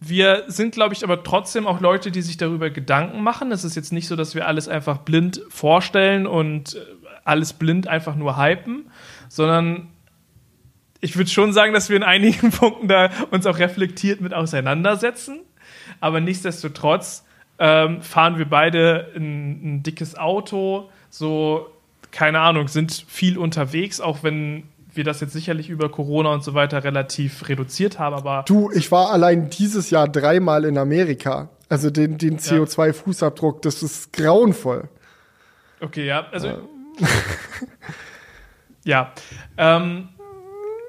[0.00, 3.50] wir sind, glaube ich, aber trotzdem auch Leute, die sich darüber Gedanken machen.
[3.52, 6.78] Es ist jetzt nicht so, dass wir alles einfach blind vorstellen und äh,
[7.24, 8.90] alles blind einfach nur hypen,
[9.28, 9.88] sondern
[11.00, 15.40] ich würde schon sagen, dass wir in einigen Punkten da uns auch reflektiert mit auseinandersetzen.
[16.00, 17.24] Aber nichtsdestotrotz
[17.58, 21.68] ähm, fahren wir beide ein, ein dickes Auto, so,
[22.10, 26.54] keine Ahnung, sind viel unterwegs, auch wenn wir das jetzt sicherlich über Corona und so
[26.54, 31.48] weiter relativ reduziert haben, aber Du, ich war allein dieses Jahr dreimal in Amerika.
[31.68, 34.88] Also den, den CO2-Fußabdruck, das ist grauenvoll.
[35.80, 36.68] Okay, ja, also.
[38.84, 39.12] ja.
[39.56, 40.08] Ähm,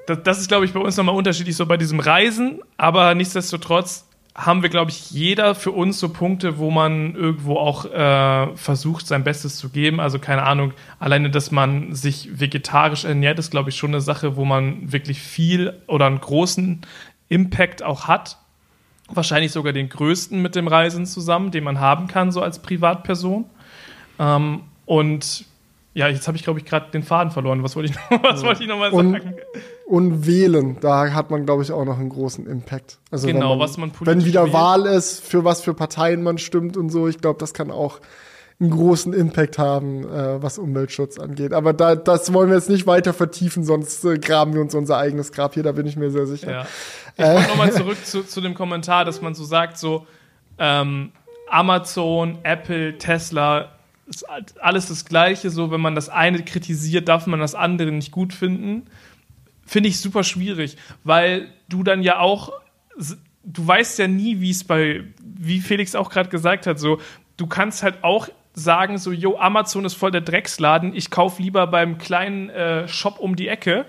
[0.06, 4.06] das, das ist, glaube ich, bei uns nochmal unterschiedlich so bei diesem Reisen, aber nichtsdestotrotz
[4.36, 9.08] haben wir, glaube ich, jeder für uns so Punkte, wo man irgendwo auch äh, versucht,
[9.08, 10.02] sein Bestes zu geben.
[10.02, 14.36] Also keine Ahnung, alleine, dass man sich vegetarisch ernährt, ist, glaube ich, schon eine Sache,
[14.36, 16.82] wo man wirklich viel oder einen großen
[17.30, 18.38] Impact auch hat.
[19.08, 23.46] Wahrscheinlich sogar den größten mit dem Reisen zusammen, den man haben kann, so als Privatperson.
[24.20, 25.46] Ähm, und
[25.96, 27.64] ja, jetzt habe ich, glaube ich, gerade den Faden verloren.
[27.64, 29.36] Was wollte ich noch, was wollte ich noch mal Und, sagen?
[29.88, 33.00] und wählen, da hat man, glaube ich, auch noch einen großen Impact.
[33.12, 34.54] Also Genau, wenn man, was man politisch Wenn wieder wählt.
[34.54, 38.02] Wahl ist, für was für Parteien man stimmt und so, ich glaube, das kann auch
[38.60, 41.54] einen großen Impact haben, äh, was Umweltschutz angeht.
[41.54, 44.98] Aber da, das wollen wir jetzt nicht weiter vertiefen, sonst äh, graben wir uns unser
[44.98, 46.52] eigenes Grab hier, da bin ich mir sehr sicher.
[46.52, 46.68] Ja.
[47.18, 50.06] Ich wollte nochmal zurück zu, zu dem Kommentar, dass man so sagt, so
[50.58, 51.12] ähm,
[51.50, 53.75] Amazon, Apple, Tesla,
[54.08, 54.26] ist
[54.60, 55.50] alles das Gleiche.
[55.50, 58.84] So, wenn man das eine kritisiert, darf man das andere nicht gut finden.
[59.66, 62.54] Finde ich super schwierig, weil du dann ja auch,
[63.44, 67.00] du weißt ja nie, wie es bei, wie Felix auch gerade gesagt hat, so,
[67.38, 71.66] du kannst halt auch sagen, so, yo, Amazon ist voll der Drecksladen, ich kaufe lieber
[71.66, 73.86] beim kleinen äh, Shop um die Ecke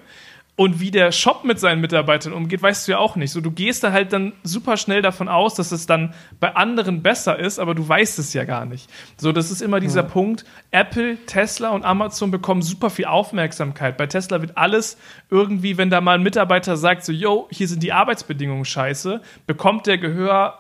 [0.58, 3.30] Und wie der Shop mit seinen Mitarbeitern umgeht, weißt du ja auch nicht.
[3.30, 7.02] So, du gehst da halt dann super schnell davon aus, dass es dann bei anderen
[7.02, 8.90] besser ist, aber du weißt es ja gar nicht.
[9.18, 10.08] So, das ist immer dieser ja.
[10.08, 10.46] Punkt.
[10.70, 13.98] Apple, Tesla und Amazon bekommen super viel Aufmerksamkeit.
[13.98, 14.96] Bei Tesla wird alles
[15.28, 19.86] irgendwie, wenn da mal ein Mitarbeiter sagt, so, yo, hier sind die Arbeitsbedingungen scheiße, bekommt
[19.86, 20.58] der Gehör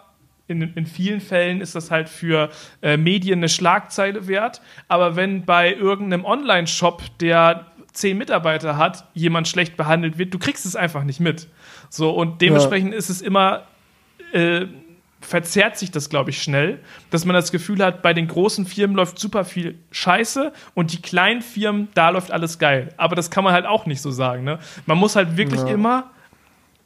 [0.48, 2.50] in, in, vielen Fällen ist das halt für
[2.80, 4.60] äh, Medien eine Schlagzeile wert.
[4.86, 7.66] Aber wenn bei irgendeinem Online-Shop, der
[7.96, 11.48] zehn Mitarbeiter hat, jemand schlecht behandelt wird, du kriegst es einfach nicht mit.
[11.88, 12.98] So, und dementsprechend ja.
[12.98, 13.62] ist es immer,
[14.32, 14.66] äh,
[15.20, 18.96] verzerrt sich das, glaube ich, schnell, dass man das Gefühl hat, bei den großen Firmen
[18.96, 22.92] läuft super viel Scheiße und die kleinen Firmen, da läuft alles geil.
[22.96, 24.44] Aber das kann man halt auch nicht so sagen.
[24.44, 24.58] Ne?
[24.84, 25.68] Man muss halt wirklich ja.
[25.68, 26.10] immer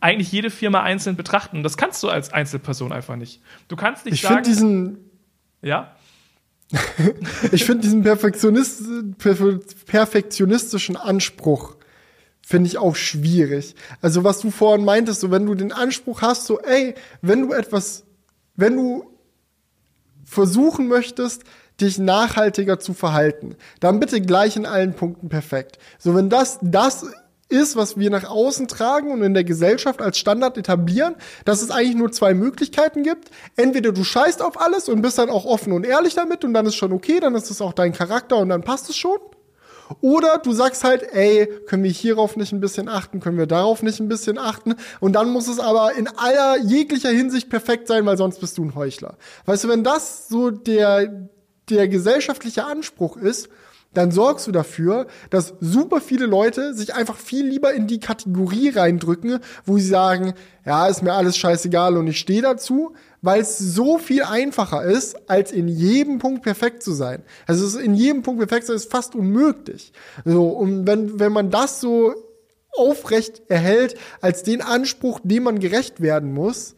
[0.00, 1.58] eigentlich jede Firma einzeln betrachten.
[1.58, 3.42] Und das kannst du als Einzelperson einfach nicht.
[3.68, 4.40] Du kannst nicht ich sagen.
[4.40, 4.98] Ich finde diesen.
[5.62, 5.94] Ja?
[7.52, 8.82] ich finde diesen Perfektionist,
[9.86, 11.76] perfektionistischen Anspruch
[12.42, 13.74] finde ich auch schwierig.
[14.00, 17.52] Also was du vorhin meintest, so wenn du den Anspruch hast, so ey, wenn du
[17.52, 18.04] etwas,
[18.56, 19.04] wenn du
[20.24, 21.42] versuchen möchtest,
[21.80, 25.78] dich nachhaltiger zu verhalten, dann bitte gleich in allen Punkten perfekt.
[25.98, 27.06] So wenn das das
[27.50, 31.70] ist, was wir nach außen tragen und in der Gesellschaft als Standard etablieren, dass es
[31.70, 33.30] eigentlich nur zwei Möglichkeiten gibt.
[33.56, 36.66] Entweder du scheißt auf alles und bist dann auch offen und ehrlich damit und dann
[36.66, 39.18] ist schon okay, dann ist es auch dein Charakter und dann passt es schon.
[40.00, 43.82] Oder du sagst halt, ey, können wir hierauf nicht ein bisschen achten, können wir darauf
[43.82, 48.06] nicht ein bisschen achten und dann muss es aber in aller jeglicher Hinsicht perfekt sein,
[48.06, 49.16] weil sonst bist du ein Heuchler.
[49.46, 51.28] Weißt du, wenn das so der,
[51.68, 53.48] der gesellschaftliche Anspruch ist,
[53.92, 58.68] dann sorgst du dafür, dass super viele Leute sich einfach viel lieber in die Kategorie
[58.68, 60.34] reindrücken, wo sie sagen,
[60.64, 65.28] ja, ist mir alles scheißegal und ich stehe dazu, weil es so viel einfacher ist,
[65.28, 67.22] als in jedem Punkt perfekt zu sein.
[67.46, 69.92] Also in jedem Punkt perfekt zu sein, ist fast unmöglich.
[70.24, 72.14] So, und wenn, wenn man das so
[72.72, 76.76] aufrecht erhält als den Anspruch, dem man gerecht werden muss,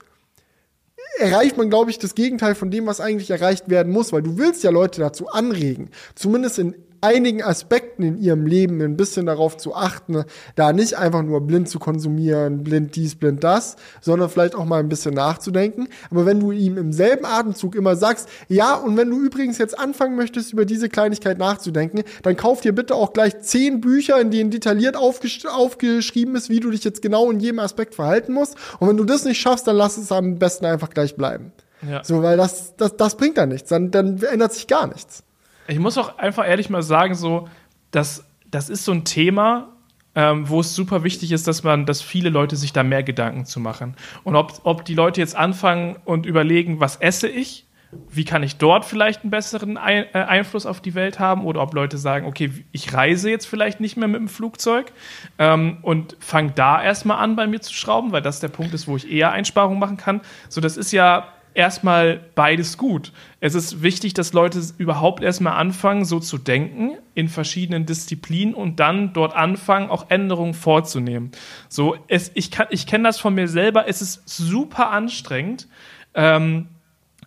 [1.18, 4.39] erreicht man, glaube ich, das Gegenteil von dem, was eigentlich erreicht werden muss, weil du
[4.39, 9.57] willst ja Leute dazu anregen, zumindest in einigen Aspekten in ihrem Leben ein bisschen darauf
[9.57, 10.24] zu achten,
[10.55, 14.81] da nicht einfach nur blind zu konsumieren, blind dies, blind das, sondern vielleicht auch mal
[14.81, 15.89] ein bisschen nachzudenken.
[16.11, 19.79] Aber wenn du ihm im selben Atemzug immer sagst, ja, und wenn du übrigens jetzt
[19.79, 24.31] anfangen möchtest, über diese Kleinigkeit nachzudenken, dann kauf dir bitte auch gleich zehn Bücher, in
[24.31, 28.57] denen detailliert aufgesch aufgeschrieben ist, wie du dich jetzt genau in jedem Aspekt verhalten musst.
[28.79, 31.53] Und wenn du das nicht schaffst, dann lass es am besten einfach gleich bleiben.
[31.89, 32.05] Ja.
[32.05, 33.69] So, weil das, das, das bringt dann nichts.
[33.69, 35.24] Dann, dann ändert sich gar nichts.
[35.68, 37.48] Ich muss auch einfach ehrlich mal sagen, so,
[37.90, 39.68] dass das ist so ein Thema,
[40.14, 43.47] ähm, wo es super wichtig ist, dass man, dass viele Leute sich da mehr Gedanken
[43.47, 43.97] zu machen.
[44.24, 47.66] Und ob, ob die Leute jetzt anfangen und überlegen, was esse ich,
[48.10, 51.60] wie kann ich dort vielleicht einen besseren Ein äh, Einfluss auf die Welt haben, oder
[51.60, 54.93] ob Leute sagen, okay, ich reise jetzt vielleicht nicht mehr mit dem Flugzeug
[55.39, 58.89] ähm, und fange da erstmal an, bei mir zu schrauben, weil das der Punkt ist,
[58.89, 60.22] wo ich eher Einsparungen machen kann.
[60.48, 63.12] So, das ist ja erstmal beides gut.
[63.41, 68.81] Es ist wichtig, dass Leute überhaupt erstmal anfangen, so zu denken in verschiedenen Disziplinen und
[68.81, 71.33] dann dort anfangen, auch Änderungen vorzunehmen.
[71.69, 73.89] So, es, ich, ich kenne das von mir selber.
[73.89, 75.69] Es ist super anstrengend,
[76.15, 76.69] ähm,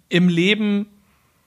[0.09, 0.87] im Leben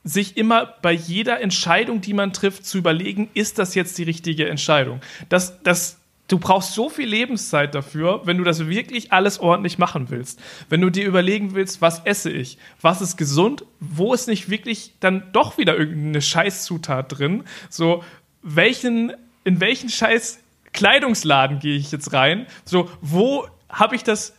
[0.04, 4.48] sich immer bei jeder Entscheidung, die man trifft, zu überlegen, ist das jetzt die richtige
[4.48, 5.00] Entscheidung?
[5.28, 5.97] Das, das
[6.28, 10.40] du brauchst so viel Lebenszeit dafür, wenn du das wirklich alles ordentlich machen willst.
[10.68, 14.92] Wenn du dir überlegen willst, was esse ich, was ist gesund, wo ist nicht wirklich
[15.00, 18.04] dann doch wieder irgendeine Scheißzutat drin, so
[18.42, 19.12] welchen,
[19.44, 20.38] in welchen Scheiß
[20.72, 24.34] Kleidungsladen gehe ich jetzt rein, so wo habe ich das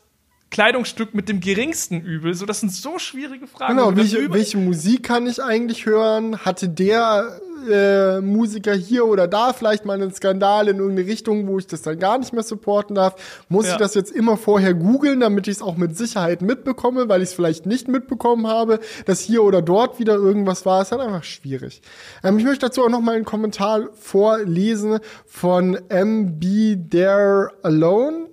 [0.52, 2.34] Kleidungsstück mit dem geringsten Übel?
[2.34, 3.78] So, das sind so schwierige Fragen.
[3.78, 6.40] Genau, welche, welche Musik kann ich eigentlich hören?
[6.40, 11.57] Hatte der äh, Musiker hier oder da vielleicht mal einen Skandal in irgendeine Richtung, wo
[11.60, 13.15] ich das dann gar nicht mehr supporten darf?
[13.49, 13.73] Muss ja.
[13.73, 17.30] ich das jetzt immer vorher googeln, damit ich es auch mit Sicherheit mitbekomme, weil ich
[17.30, 20.81] es vielleicht nicht mitbekommen habe, dass hier oder dort wieder irgendwas war?
[20.81, 21.81] Ist halt einfach schwierig.
[22.23, 28.30] Ähm, ich möchte dazu auch noch mal einen Kommentar vorlesen von MB There Alone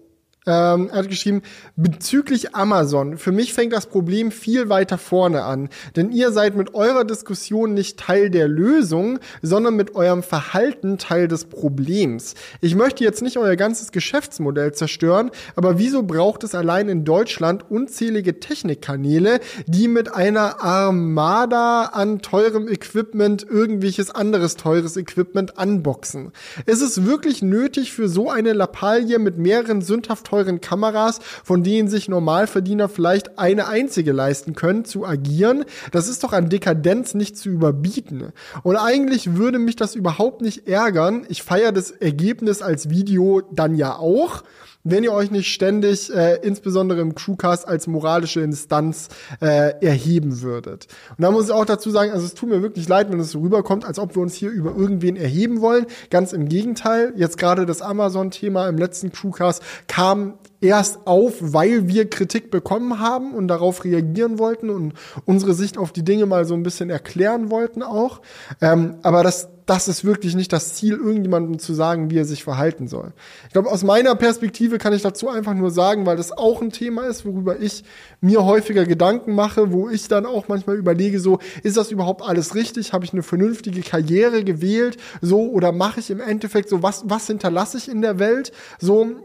[0.47, 1.43] ähm, er hat geschrieben,
[1.75, 6.75] bezüglich Amazon, für mich fängt das Problem viel weiter vorne an, denn ihr seid mit
[6.75, 12.35] eurer Diskussion nicht Teil der Lösung, sondern mit eurem Verhalten Teil des Problems.
[12.61, 17.69] Ich möchte jetzt nicht euer ganzes Geschäftsmodell zerstören, aber wieso braucht es allein in Deutschland
[17.69, 26.31] unzählige Technikkanäle, die mit einer Armada an teurem Equipment irgendwelches anderes teures Equipment unboxen?
[26.67, 31.89] Ist es wirklich nötig für so eine Lappalie mit mehreren sündhaft teuren Kameras, von denen
[31.89, 35.65] sich Normalverdiener vielleicht eine einzige leisten können, zu agieren.
[35.93, 38.33] Das ist doch an Dekadenz nicht zu überbieten.
[38.63, 41.25] Und eigentlich würde mich das überhaupt nicht ärgern.
[41.31, 44.43] Ich feiere das Ergebnis als Video dann ja auch
[44.89, 49.09] wenn ihr euch nicht ständig, äh, insbesondere im Crewcast, als moralische Instanz
[49.41, 50.87] äh, erheben würdet.
[51.19, 53.33] Und da muss ich auch dazu sagen, also es tut mir wirklich leid, wenn es
[53.33, 55.87] so rüberkommt, als ob wir uns hier über irgendwen erheben wollen.
[56.11, 57.13] Ganz im Gegenteil.
[57.17, 63.01] Jetzt gerade das Amazon-Thema im letzten Crewcast kam Um, erst auf, weil wir Kritik bekommen
[63.01, 66.91] haben und darauf reagieren wollten und unsere Sicht auf die Dinge mal so ein bisschen
[66.91, 68.21] erklären wollten auch.
[68.61, 72.45] Ähm, aber das, das ist wirklich nicht das Ziel, irgendjemandem zu sagen, wie er sich
[72.45, 73.13] verhalten soll.
[73.49, 76.71] Ich glaube, aus meiner Perspektive kann ich dazu einfach nur sagen, weil das auch ein
[76.71, 77.83] Thema ist, worüber ich
[78.21, 82.55] mir häufiger Gedanken mache, wo ich dann auch manchmal überlege, so, ist das überhaupt alles
[82.55, 82.93] richtig?
[82.93, 84.99] Habe ich eine vernünftige Karriere gewählt?
[85.21, 88.53] So, oder mache ich im Endeffekt so, was, was hinterlasse ich in der Welt?
[88.79, 89.17] So,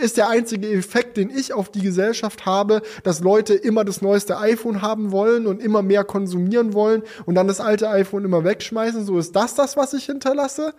[0.00, 4.38] ist der einzige Effekt, den ich auf die Gesellschaft habe, dass Leute immer das neueste
[4.38, 9.04] iPhone haben wollen und immer mehr konsumieren wollen und dann das alte iPhone immer wegschmeißen.
[9.04, 10.74] So ist das das, was ich hinterlasse.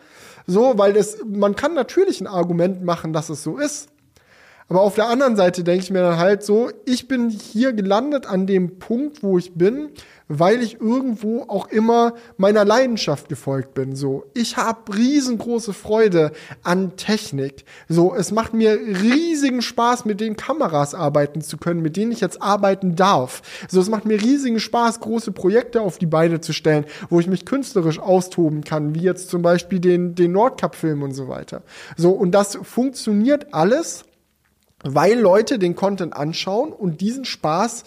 [0.47, 3.89] So, weil das, man kann natürlich ein Argument machen, dass es so ist.
[4.67, 8.25] Aber auf der anderen Seite denke ich mir dann halt so, ich bin hier gelandet
[8.25, 9.89] an dem Punkt, wo ich bin,
[10.39, 13.95] weil ich irgendwo auch immer meiner Leidenschaft gefolgt bin.
[13.95, 16.31] So, ich habe riesengroße Freude
[16.63, 17.65] an Technik.
[17.89, 22.21] So, es macht mir riesigen Spaß, mit den Kameras arbeiten zu können, mit denen ich
[22.21, 23.41] jetzt arbeiten darf.
[23.69, 27.27] So, es macht mir riesigen Spaß, große Projekte auf die Beine zu stellen, wo ich
[27.27, 31.61] mich künstlerisch austoben kann, wie jetzt zum Beispiel den, den Nordcup-Film und so weiter.
[31.97, 34.05] So, und das funktioniert alles
[34.83, 37.83] weil Leute den Content anschauen und diesen Spaß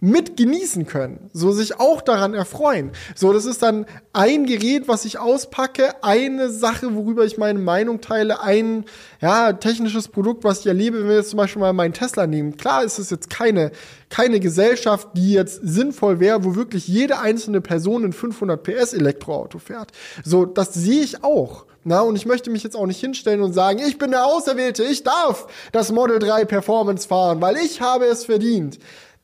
[0.00, 2.92] mit genießen können, so sich auch daran erfreuen.
[3.14, 8.00] So, das ist dann ein Gerät, was ich auspacke, eine Sache, worüber ich meine Meinung
[8.00, 8.84] teile, ein
[9.20, 12.56] ja technisches Produkt, was ich erlebe, wenn wir jetzt zum Beispiel mal meinen Tesla nehmen.
[12.56, 13.72] Klar ist es jetzt keine
[14.10, 19.58] keine Gesellschaft, die jetzt sinnvoll wäre, wo wirklich jede einzelne Person ein 500 PS Elektroauto
[19.58, 19.92] fährt.
[20.24, 21.66] So, das sehe ich auch.
[21.84, 24.82] Na, und ich möchte mich jetzt auch nicht hinstellen und sagen, ich bin der Auserwählte,
[24.84, 28.78] ich darf das Model 3 Performance fahren, weil ich habe es verdient.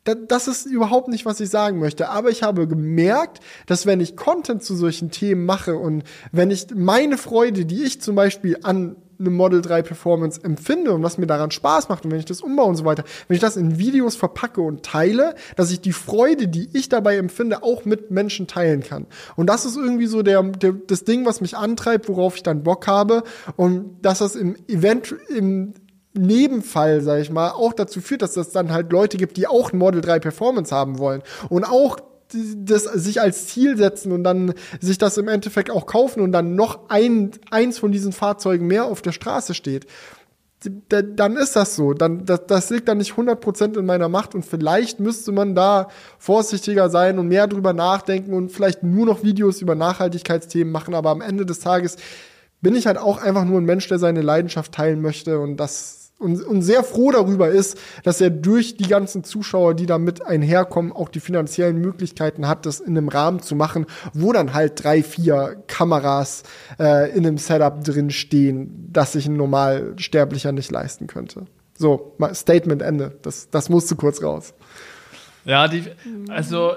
[0.05, 2.11] Das ist überhaupt nicht, was ich sagen möchte.
[2.11, 6.67] Aber ich habe gemerkt, dass wenn ich Content zu solchen Themen mache und wenn ich
[6.75, 11.27] meine Freude, die ich zum Beispiel an eine Model 3 Performance empfinde und was mir
[11.27, 13.79] daran Spaß macht und wenn ich das umbaue und so weiter, wenn ich das in
[13.79, 18.47] Videos verpacke und teile, dass ich die Freude, die ich dabei empfinde, auch mit Menschen
[18.47, 19.07] teilen kann.
[19.37, 22.63] Und das ist irgendwie so der, der das Ding, was mich antreibt, worauf ich dann
[22.63, 23.23] Bock habe
[23.57, 25.75] und dass das im Event im
[26.15, 29.73] Nebenfall, sag ich mal, auch dazu führt, dass es dann halt Leute gibt, die auch
[29.73, 31.99] ein Model 3 Performance haben wollen und auch
[32.57, 36.55] das sich als Ziel setzen und dann sich das im Endeffekt auch kaufen und dann
[36.55, 39.86] noch ein, eins von diesen Fahrzeugen mehr auf der Straße steht,
[40.89, 41.93] dann ist das so.
[41.93, 45.89] Dann, das, das liegt dann nicht 100% in meiner Macht und vielleicht müsste man da
[46.19, 50.95] vorsichtiger sein und mehr drüber nachdenken und vielleicht nur noch Videos über Nachhaltigkeitsthemen machen.
[50.95, 51.97] Aber am Ende des Tages
[52.61, 56.04] bin ich halt auch einfach nur ein Mensch, der seine Leidenschaft teilen möchte und das
[56.19, 60.24] und, und sehr froh darüber ist, dass er durch die ganzen Zuschauer, die da mit
[60.24, 64.82] einherkommen, auch die finanziellen Möglichkeiten hat, das in einem Rahmen zu machen, wo dann halt
[64.82, 66.45] drei, vier Kameras
[66.78, 71.47] äh, in einem Setup drin stehen, das sich ein Normalsterblicher nicht leisten könnte.
[71.77, 73.19] So, Statement Ende.
[73.23, 74.55] Das, das musste kurz raus.
[75.45, 75.85] Ja, die,
[76.28, 76.74] also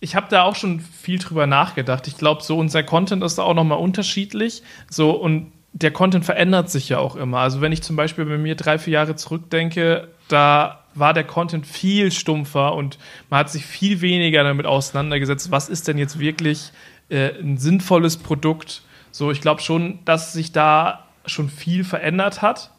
[0.00, 2.06] ich habe da auch schon viel drüber nachgedacht.
[2.08, 4.62] Ich glaube, so unser Content ist da auch nochmal unterschiedlich.
[4.90, 7.38] So und der Content verändert sich ja auch immer.
[7.38, 11.66] Also wenn ich zum Beispiel bei mir drei, vier Jahre zurückdenke, da war der Content
[11.66, 12.98] viel stumpfer und
[13.30, 16.72] man hat sich viel weniger damit auseinandergesetzt, was ist denn jetzt wirklich
[17.08, 18.82] äh, ein sinnvolles Produkt.
[19.10, 22.70] So, ich glaube schon, dass sich da schon viel verändert hat.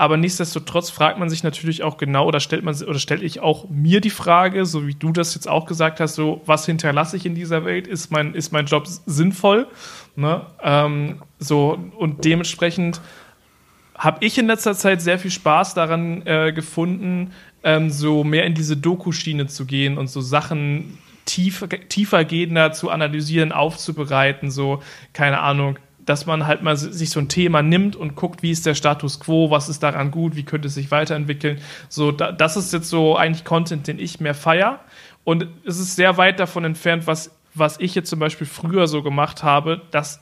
[0.00, 3.68] Aber nichtsdestotrotz fragt man sich natürlich auch genau, oder stellt man oder stelle ich auch
[3.68, 7.26] mir die Frage, so wie du das jetzt auch gesagt hast, so was hinterlasse ich
[7.26, 7.86] in dieser Welt?
[7.86, 9.66] Ist mein, ist mein Job sinnvoll?
[10.16, 10.46] Ne?
[10.62, 13.00] Ähm, so, und dementsprechend
[13.96, 17.32] habe ich in letzter Zeit sehr viel Spaß daran äh, gefunden,
[17.62, 23.52] ähm, so mehr in diese Doku-Schiene zu gehen und so Sachen tief, tiefergehender zu analysieren,
[23.52, 24.82] aufzubereiten, so,
[25.12, 28.66] keine Ahnung, dass man halt mal sich so ein Thema nimmt und guckt, wie ist
[28.66, 31.60] der Status quo, was ist daran gut, wie könnte es sich weiterentwickeln.
[31.88, 34.80] So, da, das ist jetzt so eigentlich Content, den ich mehr feier.
[35.24, 39.02] Und es ist sehr weit davon entfernt, was, was ich jetzt zum Beispiel früher so
[39.02, 39.82] gemacht habe.
[39.90, 40.20] Das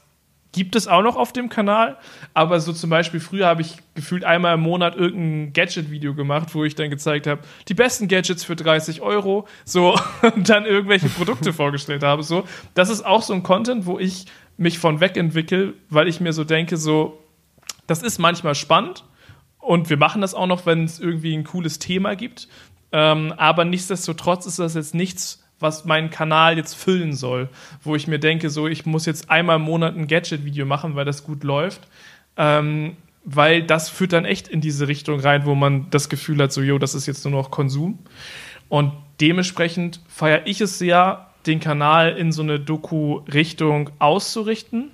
[0.53, 1.99] gibt es auch noch auf dem Kanal.
[2.35, 6.65] Aber so zum Beispiel früher habe ich gefühlt einmal im Monat irgendein Gadget-Video gemacht, wo
[6.65, 9.99] ich dann gezeigt habe, die besten Gadgets für 30 Euro, so
[10.35, 12.23] und dann irgendwelche Produkte vorgestellt habe.
[12.23, 12.45] So,
[12.75, 14.27] das ist auch so ein Content, wo ich
[14.57, 17.23] mich von weg entwickle, weil ich mir so denke, so,
[17.87, 19.05] das ist manchmal spannend
[19.59, 22.49] Und wir machen das auch noch, wenn es irgendwie ein cooles Thema gibt.
[22.91, 27.49] Ähm, aber nichtsdestotrotz ist das jetzt nichts, was meinen Kanal jetzt füllen soll,
[27.83, 31.05] wo ich mir denke, so, ich muss jetzt einmal im Monat ein Gadget-Video machen, weil
[31.05, 31.83] das gut läuft.
[32.37, 36.53] Ähm, weil das führt dann echt in diese Richtung rein, wo man das Gefühl hat,
[36.53, 37.99] so, jo, das ist jetzt nur noch Konsum.
[38.69, 44.91] Und dementsprechend feiere ich es sehr, den Kanal in so eine Doku-Richtung auszurichten.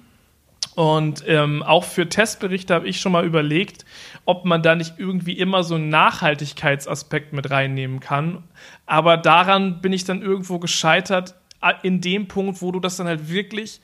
[0.74, 3.84] Und ähm, auch für Testberichte habe ich schon mal überlegt,
[4.24, 8.44] ob man da nicht irgendwie immer so einen Nachhaltigkeitsaspekt mit reinnehmen kann.
[8.86, 11.34] Aber daran bin ich dann irgendwo gescheitert,
[11.82, 13.80] in dem Punkt, wo du das dann halt wirklich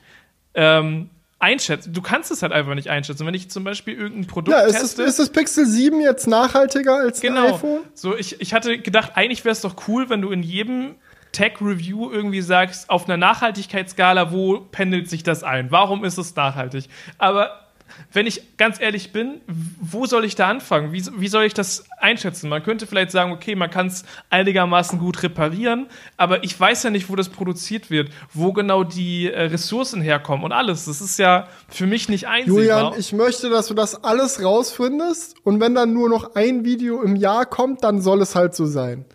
[0.53, 1.09] ähm,
[1.39, 1.93] einschätzen.
[1.93, 3.25] Du kannst es halt einfach nicht einschätzen.
[3.25, 5.03] Wenn ich zum Beispiel irgendein Produkt ja, ist teste.
[5.03, 7.47] Es, ist das Pixel 7 jetzt nachhaltiger als genau.
[7.47, 7.81] ein iPhone?
[7.93, 10.95] So, ich, ich hatte gedacht, eigentlich wäre es doch cool, wenn du in jedem
[11.31, 15.71] Tech-Review irgendwie sagst, auf einer Nachhaltigkeitsskala, wo pendelt sich das ein?
[15.71, 16.87] Warum ist es nachhaltig?
[17.17, 17.70] Aber
[18.13, 19.41] wenn ich ganz ehrlich bin,
[19.79, 20.91] wo soll ich da anfangen?
[20.91, 22.49] Wie, wie soll ich das einschätzen?
[22.49, 25.87] Man könnte vielleicht sagen, okay, man kann es einigermaßen gut reparieren,
[26.17, 30.45] aber ich weiß ja nicht, wo das produziert wird, wo genau die äh, Ressourcen herkommen
[30.45, 30.85] und alles.
[30.85, 32.59] Das ist ja für mich nicht einsehbar.
[32.59, 37.01] Julian, ich möchte, dass du das alles rausfindest und wenn dann nur noch ein Video
[37.01, 39.05] im Jahr kommt, dann soll es halt so sein.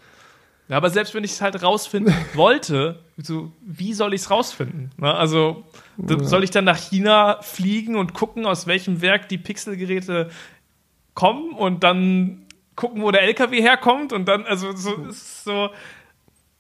[0.69, 4.91] Ja, aber selbst wenn ich es halt rausfinden wollte, so, wie soll ich es rausfinden?
[4.97, 5.15] Ne?
[5.15, 5.65] Also
[5.97, 6.23] ja.
[6.25, 10.31] soll ich dann nach China fliegen und gucken, aus welchem Werk die Pixelgeräte
[11.15, 15.71] kommen und dann gucken, wo der LKW herkommt und dann, also so, ist so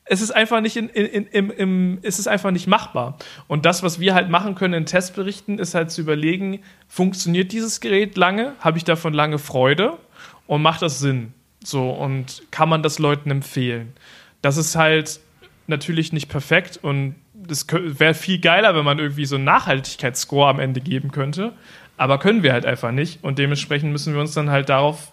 [0.07, 3.19] es ist einfach nicht in, in, in, im, im, es ist einfach nicht machbar.
[3.49, 7.81] Und das, was wir halt machen können in Testberichten, ist halt zu überlegen, funktioniert dieses
[7.81, 8.55] Gerät lange?
[8.61, 9.99] Habe ich davon lange Freude?
[10.47, 11.35] Und macht das Sinn?
[11.66, 13.93] So, und kann man das Leuten empfehlen?
[14.40, 15.18] Das ist halt
[15.66, 17.16] natürlich nicht perfekt und
[17.51, 21.55] es wäre viel geiler, wenn man irgendwie so einen Nachhaltigkeitsscore am Ende geben könnte.
[21.97, 23.24] Aber können wir halt einfach nicht.
[23.24, 25.10] Und dementsprechend müssen wir uns dann halt darauf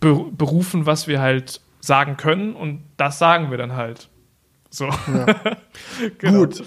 [0.00, 2.54] berufen, was wir halt sagen können.
[2.54, 4.10] Und das sagen wir dann halt.
[4.68, 4.84] So.
[4.84, 5.26] Ja.
[6.18, 6.40] genau.
[6.40, 6.62] Gut.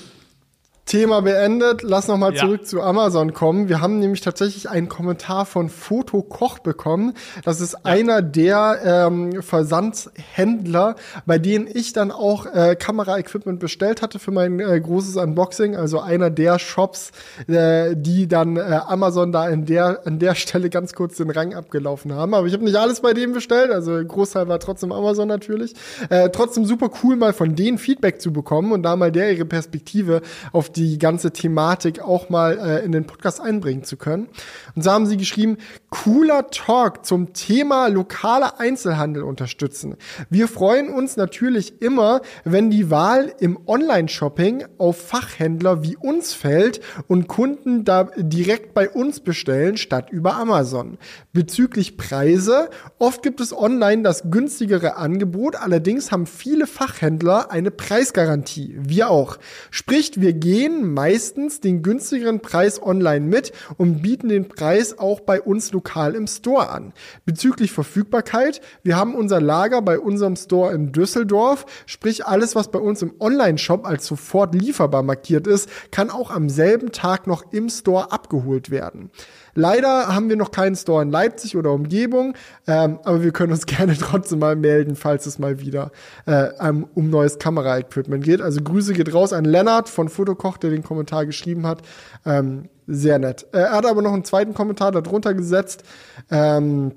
[0.86, 1.82] Thema beendet.
[1.82, 2.42] Lass noch mal ja.
[2.42, 3.70] zurück zu Amazon kommen.
[3.70, 7.14] Wir haben nämlich tatsächlich einen Kommentar von Fotokoch bekommen.
[7.46, 7.80] Das ist ja.
[7.84, 10.96] einer der ähm, Versandhändler,
[11.26, 15.76] bei denen ich dann auch äh, Kameraequipment bestellt hatte für mein äh, großes Unboxing.
[15.76, 17.12] Also einer der Shops,
[17.48, 21.54] äh, die dann äh, Amazon da in der an der Stelle ganz kurz den Rang
[21.54, 22.34] abgelaufen haben.
[22.34, 23.72] Aber ich habe nicht alles bei denen bestellt.
[23.72, 25.74] Also Großteil war trotzdem Amazon natürlich.
[26.10, 29.46] Äh, trotzdem super cool, mal von denen Feedback zu bekommen und da mal der ihre
[29.46, 34.30] Perspektive auf die ganze Thematik auch mal äh, in den Podcast einbringen zu können.
[34.76, 35.58] Und so haben sie geschrieben,
[35.90, 39.96] cooler Talk zum Thema lokaler Einzelhandel unterstützen.
[40.30, 46.82] Wir freuen uns natürlich immer, wenn die Wahl im Online-Shopping auf Fachhändler wie uns fällt
[47.08, 50.98] und Kunden da direkt bei uns bestellen statt über Amazon.
[51.32, 52.70] Bezüglich Preise,
[53.00, 58.76] oft gibt es online das günstigere Angebot, allerdings haben viele Fachhändler eine Preisgarantie.
[58.80, 59.38] Wir auch.
[59.72, 65.20] Sprich, wir gehen gehen meistens den günstigeren Preis online mit und bieten den Preis auch
[65.20, 66.94] bei uns lokal im Store an.
[67.26, 72.80] Bezüglich Verfügbarkeit, wir haben unser Lager bei unserem Store in Düsseldorf, sprich alles, was bei
[72.80, 77.68] uns im Online-Shop als sofort lieferbar markiert ist, kann auch am selben Tag noch im
[77.68, 79.12] Store abgeholt werden.
[79.56, 82.34] Leider haben wir noch keinen Store in Leipzig oder Umgebung,
[82.68, 85.92] ähm, aber wir können uns gerne trotzdem mal melden, falls es mal wieder
[86.26, 86.50] äh,
[86.96, 88.42] um neues Kameraequipment geht.
[88.42, 91.82] Also Grüße geht raus an Lennart von Fotokoch, der den Kommentar geschrieben hat.
[92.26, 93.48] Ähm, sehr nett.
[93.54, 95.84] Äh, er hat aber noch einen zweiten Kommentar darunter gesetzt.
[96.30, 96.94] Ähm,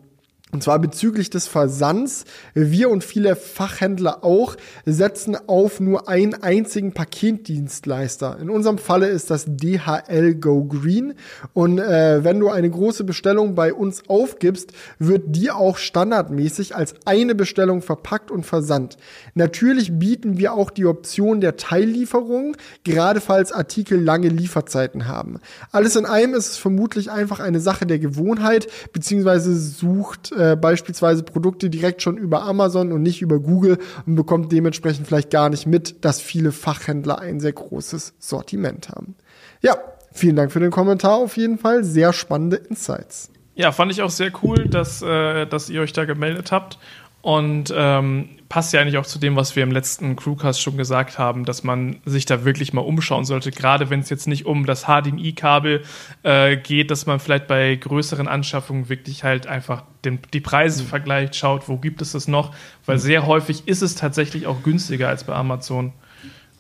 [0.52, 2.24] und zwar bezüglich des Versands.
[2.54, 4.54] Wir und viele Fachhändler auch
[4.84, 8.38] setzen auf nur einen einzigen Paketdienstleister.
[8.40, 11.14] In unserem Falle ist das DHL Go Green.
[11.52, 16.94] Und äh, wenn du eine große Bestellung bei uns aufgibst, wird die auch standardmäßig als
[17.06, 18.98] eine Bestellung verpackt und versandt.
[19.34, 25.40] Natürlich bieten wir auch die Option der Teillieferung, gerade falls Artikel lange Lieferzeiten haben.
[25.72, 31.22] Alles in allem ist es vermutlich einfach eine Sache der Gewohnheit, beziehungsweise sucht äh, beispielsweise
[31.22, 35.66] Produkte direkt schon über Amazon und nicht über Google und bekommt dementsprechend vielleicht gar nicht
[35.66, 39.16] mit, dass viele Fachhändler ein sehr großes Sortiment haben.
[39.62, 39.76] Ja,
[40.12, 41.84] vielen Dank für den Kommentar auf jeden Fall.
[41.84, 43.30] Sehr spannende Insights.
[43.54, 46.78] Ja, fand ich auch sehr cool, dass, äh, dass ihr euch da gemeldet habt.
[47.22, 51.18] Und ähm, passt ja eigentlich auch zu dem, was wir im letzten Crewcast schon gesagt
[51.18, 54.64] haben, dass man sich da wirklich mal umschauen sollte, gerade wenn es jetzt nicht um
[54.64, 55.82] das HDMI-Kabel
[56.22, 60.88] äh, geht, dass man vielleicht bei größeren Anschaffungen wirklich halt einfach den, die Preise mhm.
[60.88, 63.00] vergleicht, schaut, wo gibt es das noch, weil mhm.
[63.00, 65.92] sehr häufig ist es tatsächlich auch günstiger als bei Amazon.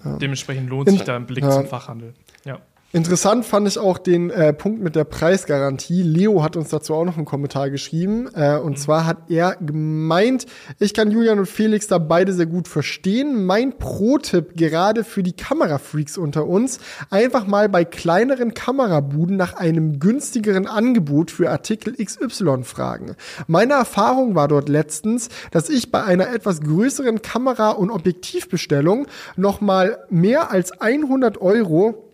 [0.04, 0.16] Ja.
[0.16, 1.50] Dementsprechend lohnt sich da ein Blick ja.
[1.50, 2.14] zum Fachhandel.
[2.44, 2.58] Ja.
[2.96, 6.00] Interessant fand ich auch den äh, Punkt mit der Preisgarantie.
[6.00, 8.26] Leo hat uns dazu auch noch einen Kommentar geschrieben.
[8.34, 8.76] Äh, und mhm.
[8.76, 10.46] zwar hat er gemeint,
[10.78, 13.44] ich kann Julian und Felix da beide sehr gut verstehen.
[13.44, 16.78] Mein Pro-Tipp gerade für die Kamerafreaks unter uns,
[17.10, 23.14] einfach mal bei kleineren Kamerabuden nach einem günstigeren Angebot für Artikel XY fragen.
[23.46, 29.06] Meine Erfahrung war dort letztens, dass ich bei einer etwas größeren Kamera- und Objektivbestellung
[29.36, 32.05] noch mal mehr als 100 Euro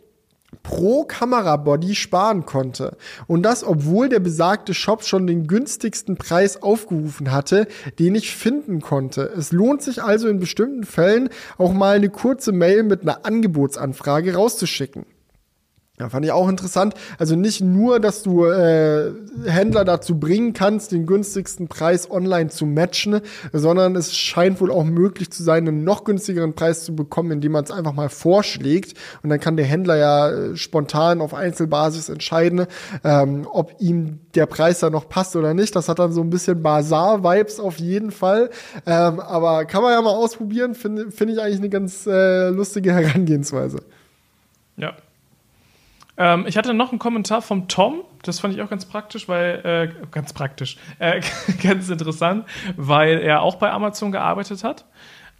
[0.62, 2.96] pro Kamerabody sparen konnte.
[3.26, 7.66] Und das, obwohl der besagte Shop schon den günstigsten Preis aufgerufen hatte,
[7.98, 9.22] den ich finden konnte.
[9.36, 11.28] Es lohnt sich also in bestimmten Fällen
[11.58, 15.04] auch mal eine kurze Mail mit einer Angebotsanfrage rauszuschicken.
[16.00, 16.94] Ja, fand ich auch interessant.
[17.18, 19.12] Also nicht nur, dass du äh,
[19.44, 23.20] Händler dazu bringen kannst, den günstigsten Preis online zu matchen,
[23.52, 27.52] sondern es scheint wohl auch möglich zu sein, einen noch günstigeren Preis zu bekommen, indem
[27.52, 28.98] man es einfach mal vorschlägt.
[29.22, 32.66] Und dann kann der Händler ja äh, spontan auf Einzelbasis entscheiden,
[33.04, 35.76] ähm, ob ihm der Preis da noch passt oder nicht.
[35.76, 38.48] Das hat dann so ein bisschen Bazar-Vibes auf jeden Fall.
[38.86, 42.94] Ähm, aber kann man ja mal ausprobieren, finde find ich eigentlich eine ganz äh, lustige
[42.94, 43.82] Herangehensweise.
[44.78, 44.94] Ja,
[46.16, 49.60] ähm, ich hatte noch einen Kommentar vom Tom, das fand ich auch ganz praktisch, weil,
[49.64, 51.20] äh, ganz praktisch, äh,
[51.62, 54.84] ganz interessant, weil er auch bei Amazon gearbeitet hat.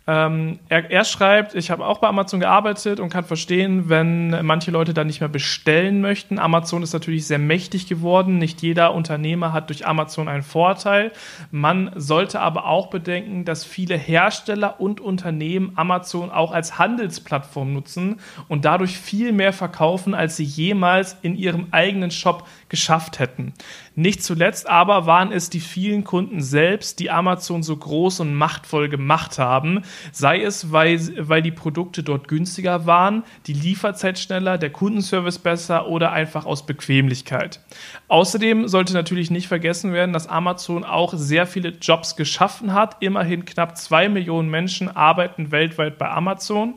[0.07, 4.73] Ähm, er, er, schreibt, ich habe auch bei Amazon gearbeitet und kann verstehen, wenn manche
[4.73, 6.41] Leute da nicht mehr bestellen möchten.
[6.41, 8.39] Amazon ist natürlich sehr mächtig geworden.
[8.39, 11.13] Nicht jeder Unternehmer hat durch Amazon einen Vorteil.
[11.53, 18.19] Man sollte aber auch bedenken, dass viele Hersteller und Unternehmen Amazon auch als Handelsplattform nutzen
[18.49, 23.53] und dadurch viel mehr verkaufen, als sie jemals in ihrem eigenen Shop geschafft hätten.
[23.95, 28.89] Nicht zuletzt aber waren es die vielen Kunden selbst, die Amazon so groß und machtvoll
[28.89, 34.71] gemacht haben, sei es, weil, weil die Produkte dort günstiger waren, die Lieferzeit schneller, der
[34.71, 37.61] Kundenservice besser oder einfach aus Bequemlichkeit.
[38.09, 42.97] Außerdem sollte natürlich nicht vergessen werden, dass Amazon auch sehr viele Jobs geschaffen hat.
[43.01, 46.77] Immerhin knapp zwei Millionen Menschen arbeiten weltweit bei Amazon.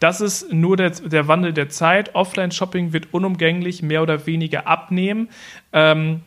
[0.00, 2.14] Das ist nur der, der Wandel der Zeit.
[2.14, 5.28] Offline-Shopping wird unumgänglich mehr oder weniger abnehmen.
[5.72, 6.20] Ähm,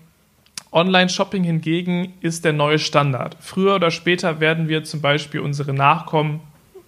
[0.72, 3.38] Online-Shopping hingegen ist der neue Standard.
[3.40, 6.42] Früher oder später werden wir zum Beispiel unsere Nachkommen,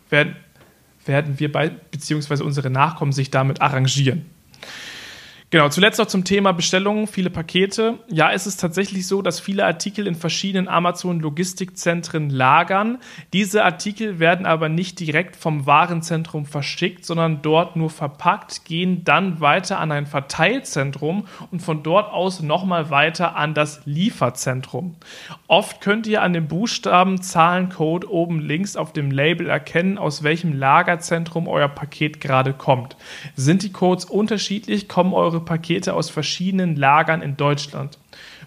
[0.09, 0.35] werden,
[1.05, 4.25] werden wir bei, beziehungsweise unsere Nachkommen sich damit arrangieren.
[5.51, 7.99] Genau, zuletzt noch zum Thema Bestellungen, viele Pakete.
[8.07, 12.99] Ja, es ist tatsächlich so, dass viele Artikel in verschiedenen Amazon-Logistikzentren lagern.
[13.33, 19.41] Diese Artikel werden aber nicht direkt vom Warenzentrum verschickt, sondern dort nur verpackt, gehen dann
[19.41, 24.95] weiter an ein Verteilzentrum und von dort aus nochmal weiter an das Lieferzentrum.
[25.47, 30.53] Oft könnt ihr an dem Buchstaben Zahlencode oben links auf dem Label erkennen, aus welchem
[30.53, 32.95] Lagerzentrum euer Paket gerade kommt.
[33.35, 37.97] Sind die Codes unterschiedlich, kommen eure Pakete aus verschiedenen Lagern in Deutschland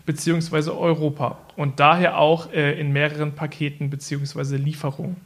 [0.06, 0.70] bzw.
[0.70, 4.56] Europa und daher auch äh, in mehreren Paketen bzw.
[4.56, 5.16] Lieferungen.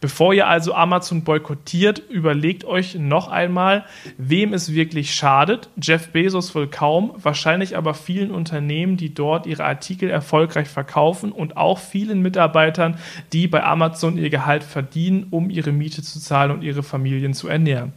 [0.00, 3.84] Bevor ihr also Amazon boykottiert, überlegt euch noch einmal,
[4.16, 5.68] wem es wirklich schadet.
[5.80, 11.56] Jeff Bezos wohl kaum, wahrscheinlich aber vielen Unternehmen, die dort ihre Artikel erfolgreich verkaufen und
[11.56, 12.98] auch vielen Mitarbeitern,
[13.32, 17.48] die bei Amazon ihr Gehalt verdienen, um ihre Miete zu zahlen und ihre Familien zu
[17.48, 17.92] ernähren.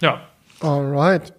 [0.00, 0.20] Ja.
[0.60, 1.32] Alright.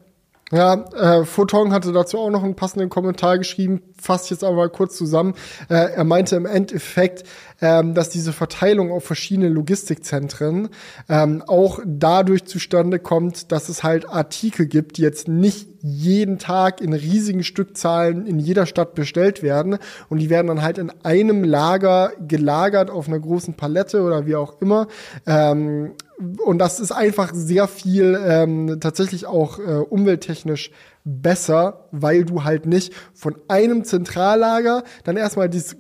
[0.54, 4.56] Ja, äh, Photon hatte dazu auch noch einen passenden Kommentar geschrieben, fasse ich jetzt aber
[4.56, 5.34] mal kurz zusammen.
[5.68, 7.24] Äh, er meinte im Endeffekt,
[7.60, 10.70] ähm, dass diese Verteilung auf verschiedene Logistikzentren
[11.10, 16.82] ähm, auch dadurch zustande kommt, dass es halt Artikel gibt, die jetzt nicht jeden Tag
[16.82, 21.44] in riesigen Stückzahlen in jeder Stadt bestellt werden und die werden dann halt in einem
[21.44, 24.88] Lager gelagert auf einer großen Palette oder wie auch immer.
[25.26, 30.72] Ähm, und das ist einfach sehr viel ähm, tatsächlich auch äh, umwelttechnisch
[31.06, 35.76] besser, weil du halt nicht von einem Zentrallager dann erstmal dies,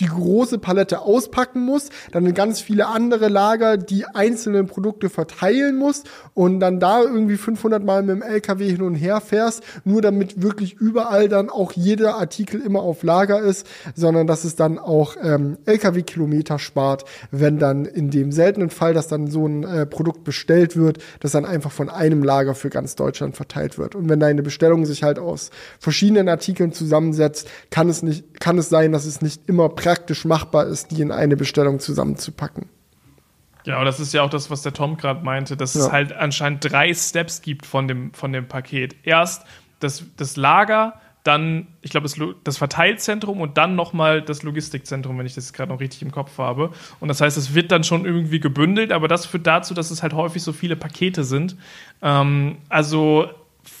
[0.00, 6.08] die große Palette auspacken musst, dann ganz viele andere Lager die einzelnen Produkte verteilen musst
[6.34, 10.42] und dann da irgendwie 500 Mal mit dem LKW hin und her fährst, nur damit
[10.42, 15.16] wirklich überall dann auch jeder Artikel immer auf Lager ist, sondern dass es dann auch
[15.22, 20.24] ähm, LKW-Kilometer spart, wenn dann in dem seltenen Fall, dass dann so ein äh, Produkt
[20.24, 23.94] bestellt wird, das dann einfach von einem Lager für ganz Deutschland verteilt wird.
[23.94, 28.70] Und wenn deine Bestellung sich halt aus verschiedenen Artikeln zusammensetzt, kann es nicht, kann es
[28.70, 32.70] sein, dass es nicht immer praktisch machbar ist, die in eine Bestellung zusammenzupacken.
[33.66, 35.82] Ja, und das ist ja auch das, was der Tom gerade meinte, dass ja.
[35.82, 38.96] es halt anscheinend drei Steps gibt von dem, von dem Paket.
[39.02, 39.42] Erst
[39.80, 45.26] das, das Lager, dann, ich glaube, das, das Verteilzentrum und dann nochmal das Logistikzentrum, wenn
[45.26, 46.70] ich das gerade noch richtig im Kopf habe.
[47.00, 50.02] Und das heißt, es wird dann schon irgendwie gebündelt, aber das führt dazu, dass es
[50.02, 51.56] halt häufig so viele Pakete sind.
[52.00, 53.28] Ähm, also,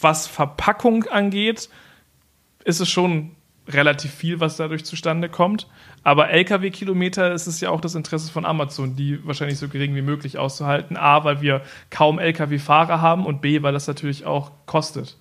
[0.00, 1.68] was Verpackung angeht,
[2.64, 3.32] ist es schon
[3.68, 5.66] relativ viel, was dadurch zustande kommt.
[6.02, 10.02] Aber Lkw-Kilometer ist es ja auch das Interesse von Amazon, die wahrscheinlich so gering wie
[10.02, 10.96] möglich auszuhalten.
[10.96, 15.16] A, weil wir kaum Lkw-Fahrer haben und B, weil das natürlich auch kostet.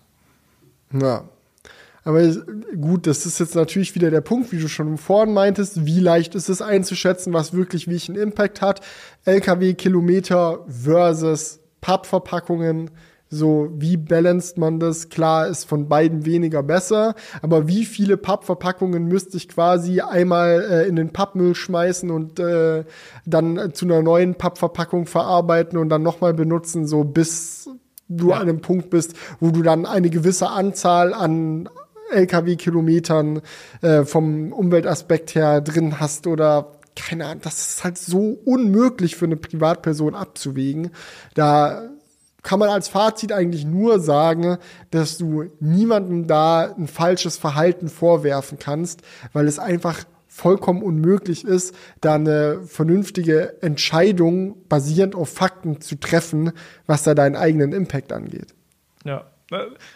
[0.94, 1.24] Ja,
[2.06, 2.22] aber
[2.80, 6.36] gut, das ist jetzt natürlich wieder der Punkt, wie du schon vorhin meintest, wie leicht
[6.36, 8.82] ist es einzuschätzen, was wirklich welchen Impact hat.
[9.26, 12.92] LKW-Kilometer versus Pappverpackungen.
[13.30, 15.10] So, wie balanced man das?
[15.10, 20.88] Klar, ist von beiden weniger besser, aber wie viele Pappverpackungen müsste ich quasi einmal äh,
[20.88, 22.84] in den Pappmüll schmeißen und äh,
[23.26, 27.69] dann zu einer neuen Pappverpackung verarbeiten und dann nochmal benutzen, so bis
[28.07, 28.35] du ja.
[28.35, 31.68] an einem Punkt bist, wo du dann eine gewisse Anzahl an
[32.11, 33.41] Lkw-Kilometern
[33.81, 39.26] äh, vom Umweltaspekt her drin hast oder keine Ahnung, das ist halt so unmöglich für
[39.26, 40.91] eine Privatperson abzuwägen.
[41.34, 41.89] Da
[42.46, 44.58] kann man als Fazit eigentlich nur sagen,
[44.92, 49.02] dass du niemandem da ein falsches Verhalten vorwerfen kannst,
[49.34, 56.52] weil es einfach vollkommen unmöglich ist, da eine vernünftige Entscheidung basierend auf Fakten zu treffen,
[56.86, 58.54] was da deinen eigenen Impact angeht.
[59.04, 59.26] Ja,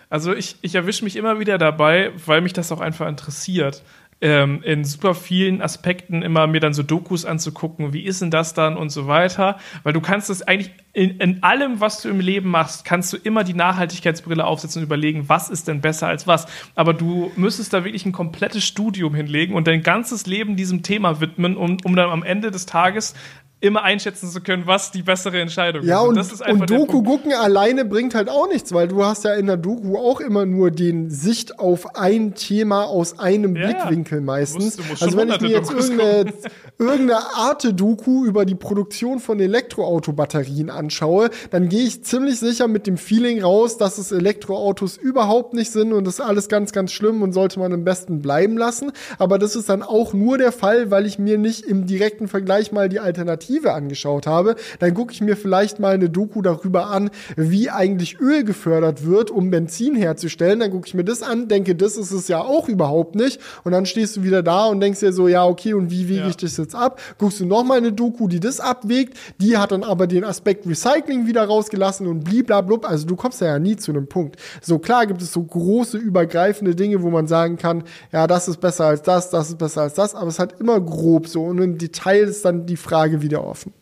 [0.10, 3.84] also ich, ich erwische mich immer wieder dabei, weil mich das auch einfach interessiert,
[4.22, 8.54] ähm, in super vielen Aspekten immer mir dann so Dokus anzugucken, wie ist denn das
[8.54, 9.58] dann und so weiter.
[9.84, 13.18] Weil du kannst das eigentlich in, in allem, was du im Leben machst, kannst du
[13.18, 16.48] immer die Nachhaltigkeitsbrille aufsetzen und überlegen, was ist denn besser als was.
[16.76, 21.22] Aber du müsstest da wirklich ein komplettes Studium hinlegen und dein ganzes Leben diesem Thema
[21.22, 23.14] widmen, um, um dann am Ende des Tages
[23.62, 26.40] immer einschätzen zu können, was die bessere Entscheidung ja, ist.
[26.40, 29.48] Ja, und, und Doku gucken alleine bringt halt auch nichts, weil du hast ja in
[29.48, 34.78] der Doku auch immer nur den Sicht auf ein Thema aus einem ja, Blickwinkel meistens.
[34.78, 36.34] Du musst, du musst also wenn ich mir jetzt irgendeine,
[36.80, 42.98] irgendeine Arte-Doku über die Produktion von Elektroautobatterien anschaue, dann gehe ich ziemlich sicher mit dem
[42.98, 47.22] Feeling raus, dass es Elektroautos überhaupt nicht sind und das ist alles ganz, ganz schlimm
[47.22, 48.94] und sollte man am besten bleiben lassen.
[49.18, 52.72] Aber das ist dann auch nur der Fall, weil ich mir nicht im direkten Vergleich
[52.72, 56.88] mal die Alternative Alternative angeschaut habe, dann gucke ich mir vielleicht mal eine Doku darüber
[56.88, 60.60] an, wie eigentlich Öl gefördert wird, um Benzin herzustellen.
[60.60, 63.40] Dann gucke ich mir das an, denke, das ist es ja auch überhaupt nicht.
[63.64, 66.22] Und dann stehst du wieder da und denkst dir so, ja, okay, und wie wege
[66.22, 66.30] ja.
[66.30, 67.00] ich das jetzt ab?
[67.18, 70.68] Guckst du noch mal eine Doku, die das abwägt, die hat dann aber den Aspekt
[70.68, 72.88] Recycling wieder rausgelassen und bliblablub.
[72.90, 74.38] Also du kommst ja nie zu einem Punkt.
[74.62, 78.60] So klar gibt es so große, übergreifende Dinge, wo man sagen kann, ja, das ist
[78.60, 81.60] besser als das, das ist besser als das, aber es hat immer grob so und
[81.60, 83.74] im Detail ist dann die Frage wieder wieder offen.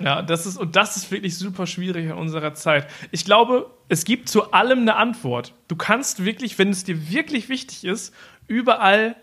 [0.00, 2.88] Ja, das ist, und das ist wirklich super schwierig in unserer Zeit.
[3.12, 5.54] Ich glaube, es gibt zu allem eine Antwort.
[5.68, 8.12] Du kannst wirklich, wenn es dir wirklich wichtig ist,
[8.48, 9.14] überall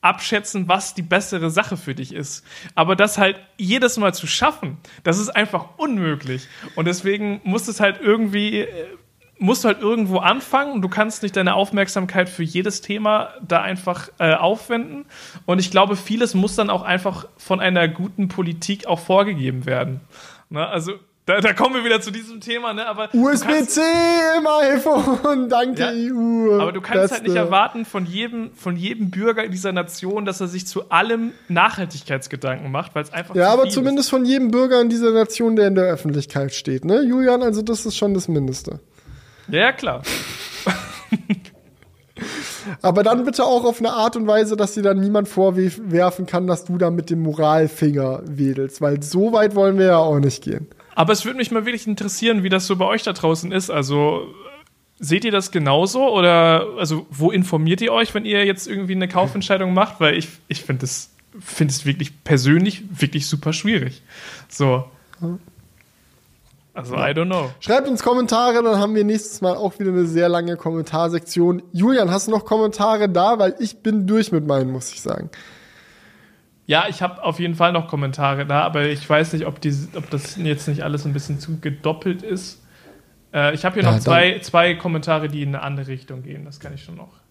[0.00, 2.44] abschätzen, was die bessere Sache für dich ist.
[2.74, 6.48] Aber das halt jedes Mal zu schaffen, das ist einfach unmöglich.
[6.74, 8.86] Und deswegen muss es halt irgendwie äh,
[9.42, 13.60] musst du halt irgendwo anfangen und du kannst nicht deine Aufmerksamkeit für jedes Thema da
[13.60, 15.04] einfach äh, aufwenden.
[15.46, 20.00] Und ich glaube, vieles muss dann auch einfach von einer guten Politik auch vorgegeben werden.
[20.48, 20.66] Ne?
[20.66, 20.92] Also
[21.26, 22.84] da, da, kommen wir wieder zu diesem Thema, ne?
[22.86, 23.80] Aber USB-C
[24.38, 26.60] im iPhone, danke ja, EU.
[26.60, 27.14] Aber du kannst Beste.
[27.16, 31.32] halt nicht erwarten von jedem, von jedem Bürger dieser Nation, dass er sich zu allem
[31.48, 33.36] Nachhaltigkeitsgedanken macht, weil es einfach.
[33.36, 34.10] Ja, aber zumindest ist.
[34.10, 37.42] von jedem Bürger in dieser Nation, der in der Öffentlichkeit steht, ne, Julian?
[37.42, 38.80] Also das ist schon das Mindeste.
[39.48, 40.02] Ja, klar.
[42.82, 46.46] Aber dann bitte auch auf eine Art und Weise, dass dir dann niemand vorwerfen kann,
[46.46, 50.44] dass du da mit dem Moralfinger wedelst, weil so weit wollen wir ja auch nicht
[50.44, 50.68] gehen.
[50.94, 53.70] Aber es würde mich mal wirklich interessieren, wie das so bei euch da draußen ist.
[53.70, 54.28] Also
[54.98, 59.08] seht ihr das genauso oder also wo informiert ihr euch, wenn ihr jetzt irgendwie eine
[59.08, 60.00] Kaufentscheidung macht?
[60.00, 61.10] Weil ich, ich finde es
[61.40, 64.02] finde es wirklich persönlich wirklich super schwierig.
[64.48, 64.84] So.
[66.74, 67.50] Also, I don't know.
[67.60, 71.62] Schreibt uns Kommentare, dann haben wir nächstes Mal auch wieder eine sehr lange Kommentarsektion.
[71.72, 73.38] Julian, hast du noch Kommentare da?
[73.38, 75.30] Weil ich bin durch mit meinen, muss ich sagen.
[76.64, 79.74] Ja, ich habe auf jeden Fall noch Kommentare da, aber ich weiß nicht, ob, die,
[79.94, 82.62] ob das jetzt nicht alles ein bisschen zu gedoppelt ist.
[83.34, 86.44] Äh, ich habe hier ja, noch zwei, zwei Kommentare, die in eine andere Richtung gehen.
[86.46, 87.21] Das kann ich schon noch.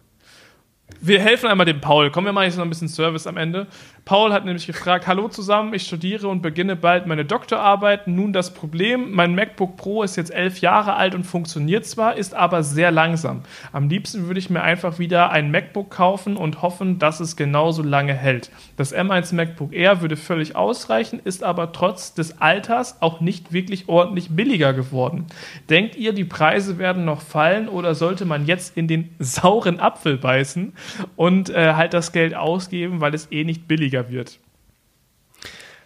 [0.99, 2.11] Wir helfen einmal dem Paul.
[2.11, 3.67] Kommen wir mal jetzt noch ein bisschen Service am Ende.
[4.05, 8.07] Paul hat nämlich gefragt: Hallo zusammen, ich studiere und beginne bald meine Doktorarbeit.
[8.07, 12.33] Nun das Problem: Mein MacBook Pro ist jetzt elf Jahre alt und funktioniert zwar, ist
[12.33, 13.41] aber sehr langsam.
[13.71, 17.83] Am liebsten würde ich mir einfach wieder ein MacBook kaufen und hoffen, dass es genauso
[17.83, 18.51] lange hält.
[18.77, 23.87] Das M1 MacBook Air würde völlig ausreichen, ist aber trotz des Alters auch nicht wirklich
[23.89, 25.25] ordentlich billiger geworden.
[25.69, 30.17] Denkt ihr, die Preise werden noch fallen oder sollte man jetzt in den sauren Apfel
[30.17, 30.73] beißen?
[31.15, 34.39] Und äh, halt das Geld ausgeben, weil es eh nicht billiger wird.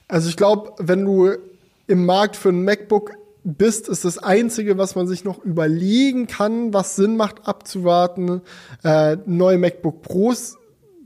[0.07, 1.31] Also ich glaube, wenn du
[1.87, 3.11] im Markt für ein MacBook
[3.43, 8.41] bist, ist das Einzige, was man sich noch überlegen kann, was Sinn macht, abzuwarten,
[8.83, 10.57] äh, neue MacBook Pros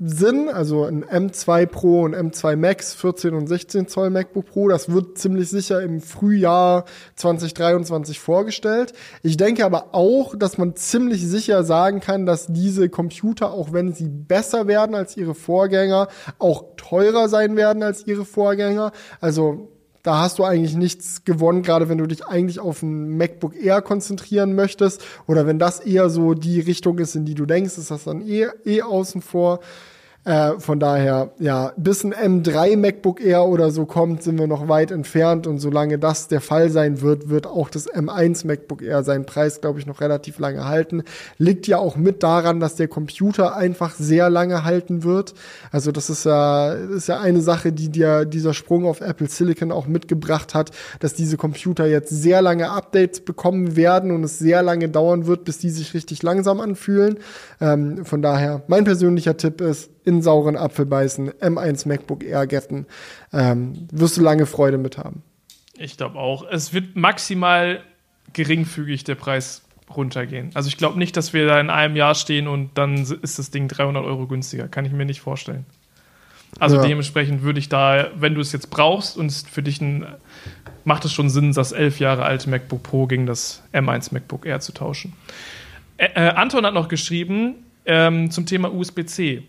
[0.01, 4.69] Sinn, also ein M2 Pro und M2 Max, 14 und 16 Zoll MacBook Pro.
[4.69, 6.85] Das wird ziemlich sicher im Frühjahr
[7.17, 8.93] 2023 vorgestellt.
[9.23, 13.91] Ich denke aber auch, dass man ziemlich sicher sagen kann, dass diese Computer, auch wenn
[13.91, 16.07] sie besser werden als ihre Vorgänger,
[16.37, 18.93] auch teurer sein werden als ihre Vorgänger.
[19.19, 19.67] Also
[20.03, 23.81] da hast du eigentlich nichts gewonnen, gerade wenn du dich eigentlich auf ein MacBook Air
[23.81, 27.91] konzentrieren möchtest oder wenn das eher so die Richtung ist, in die du denkst, ist
[27.91, 29.59] das dann eh, eh außen vor.
[30.29, 34.67] Äh, von daher, ja, bis ein M3 MacBook Air oder so kommt, sind wir noch
[34.67, 35.47] weit entfernt.
[35.47, 39.59] Und solange das der Fall sein wird, wird auch das M1 MacBook Air seinen Preis,
[39.59, 41.01] glaube ich, noch relativ lange halten.
[41.39, 45.33] Liegt ja auch mit daran, dass der Computer einfach sehr lange halten wird.
[45.71, 49.71] Also das ist ja, ist ja eine Sache, die dir dieser Sprung auf Apple Silicon
[49.71, 50.69] auch mitgebracht hat,
[50.99, 55.43] dass diese Computer jetzt sehr lange Updates bekommen werden und es sehr lange dauern wird,
[55.43, 57.17] bis die sich richtig langsam anfühlen.
[57.59, 62.87] Ähm, von daher, mein persönlicher Tipp ist, in sauren Apfel beißen, M1 MacBook Air getten.
[63.31, 65.21] Ähm, wirst du lange Freude mit haben.
[65.77, 66.43] Ich glaube auch.
[66.49, 67.81] Es wird maximal
[68.33, 69.61] geringfügig der Preis
[69.95, 70.49] runtergehen.
[70.55, 73.51] Also ich glaube nicht, dass wir da in einem Jahr stehen und dann ist das
[73.51, 74.67] Ding 300 Euro günstiger.
[74.67, 75.65] Kann ich mir nicht vorstellen.
[76.59, 76.83] Also ja.
[76.83, 80.07] dementsprechend würde ich da, wenn du es jetzt brauchst und es für dich ein,
[80.83, 84.59] macht es schon Sinn, das elf Jahre alte MacBook Pro gegen das M1 MacBook Air
[84.59, 85.13] zu tauschen.
[85.97, 87.55] Äh, äh, Anton hat noch geschrieben
[87.85, 89.43] ähm, zum Thema USB-C.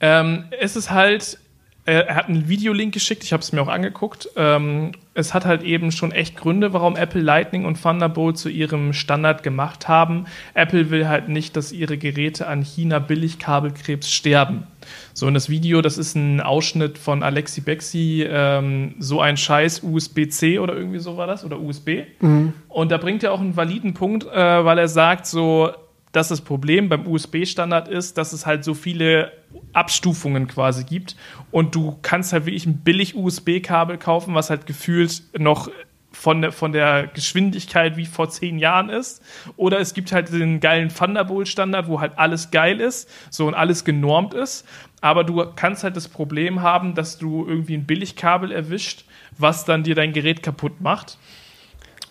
[0.00, 1.38] Ähm, es ist halt,
[1.84, 4.28] er hat einen Videolink geschickt, ich habe es mir auch angeguckt.
[4.36, 8.92] Ähm, es hat halt eben schon echt Gründe, warum Apple Lightning und Thunderbolt zu ihrem
[8.92, 10.26] Standard gemacht haben.
[10.54, 14.66] Apple will halt nicht, dass ihre Geräte an China-Billigkabelkrebs sterben.
[15.14, 19.82] So, und das Video, das ist ein Ausschnitt von Alexi Bexi, ähm, so ein Scheiß
[19.82, 22.04] USB-C oder irgendwie so war das, oder USB.
[22.20, 22.52] Mhm.
[22.68, 25.70] Und da bringt er auch einen validen Punkt, äh, weil er sagt so,
[26.12, 29.32] dass das Problem beim USB-Standard ist, dass es halt so viele
[29.72, 31.16] Abstufungen quasi gibt
[31.50, 35.70] und du kannst halt wirklich ein billig USB-Kabel kaufen, was halt gefühlt noch
[36.12, 39.22] von der, von der Geschwindigkeit wie vor zehn Jahren ist.
[39.56, 43.84] Oder es gibt halt den geilen Thunderbolt-Standard, wo halt alles geil ist, so und alles
[43.84, 44.66] genormt ist.
[45.00, 49.04] Aber du kannst halt das Problem haben, dass du irgendwie ein Billigkabel erwischt,
[49.38, 51.16] was dann dir dein Gerät kaputt macht.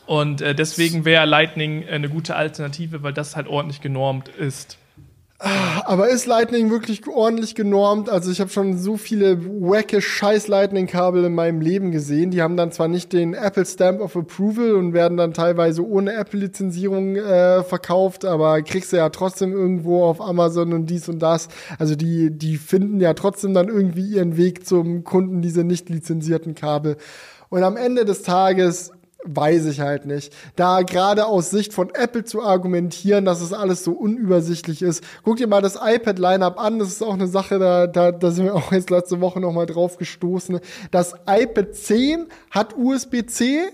[0.10, 4.80] Und äh, deswegen wäre Lightning eine gute Alternative, weil das halt ordentlich genormt ist.
[5.38, 8.10] Aber ist Lightning wirklich ordentlich genormt?
[8.10, 12.32] Also ich habe schon so viele wacke scheiß Lightning-Kabel in meinem Leben gesehen.
[12.32, 16.14] Die haben dann zwar nicht den Apple Stamp of Approval und werden dann teilweise ohne
[16.14, 21.50] Apple-Lizenzierung äh, verkauft, aber kriegst du ja trotzdem irgendwo auf Amazon und dies und das.
[21.78, 26.56] Also die, die finden ja trotzdem dann irgendwie ihren Weg zum Kunden, diese nicht lizenzierten
[26.56, 26.98] Kabel.
[27.50, 28.92] Und am Ende des Tages
[29.26, 30.34] weiß ich halt nicht.
[30.56, 35.04] Da gerade aus Sicht von Apple zu argumentieren, dass es alles so unübersichtlich ist.
[35.24, 36.80] Guck dir mal das iPad-Lineup an.
[36.80, 39.54] Das ist auch eine Sache, da, da, da sind wir auch jetzt letzte Woche noch
[39.54, 40.60] mal drauf gestoßen.
[40.92, 43.70] Das iPad 10 hat USB-C,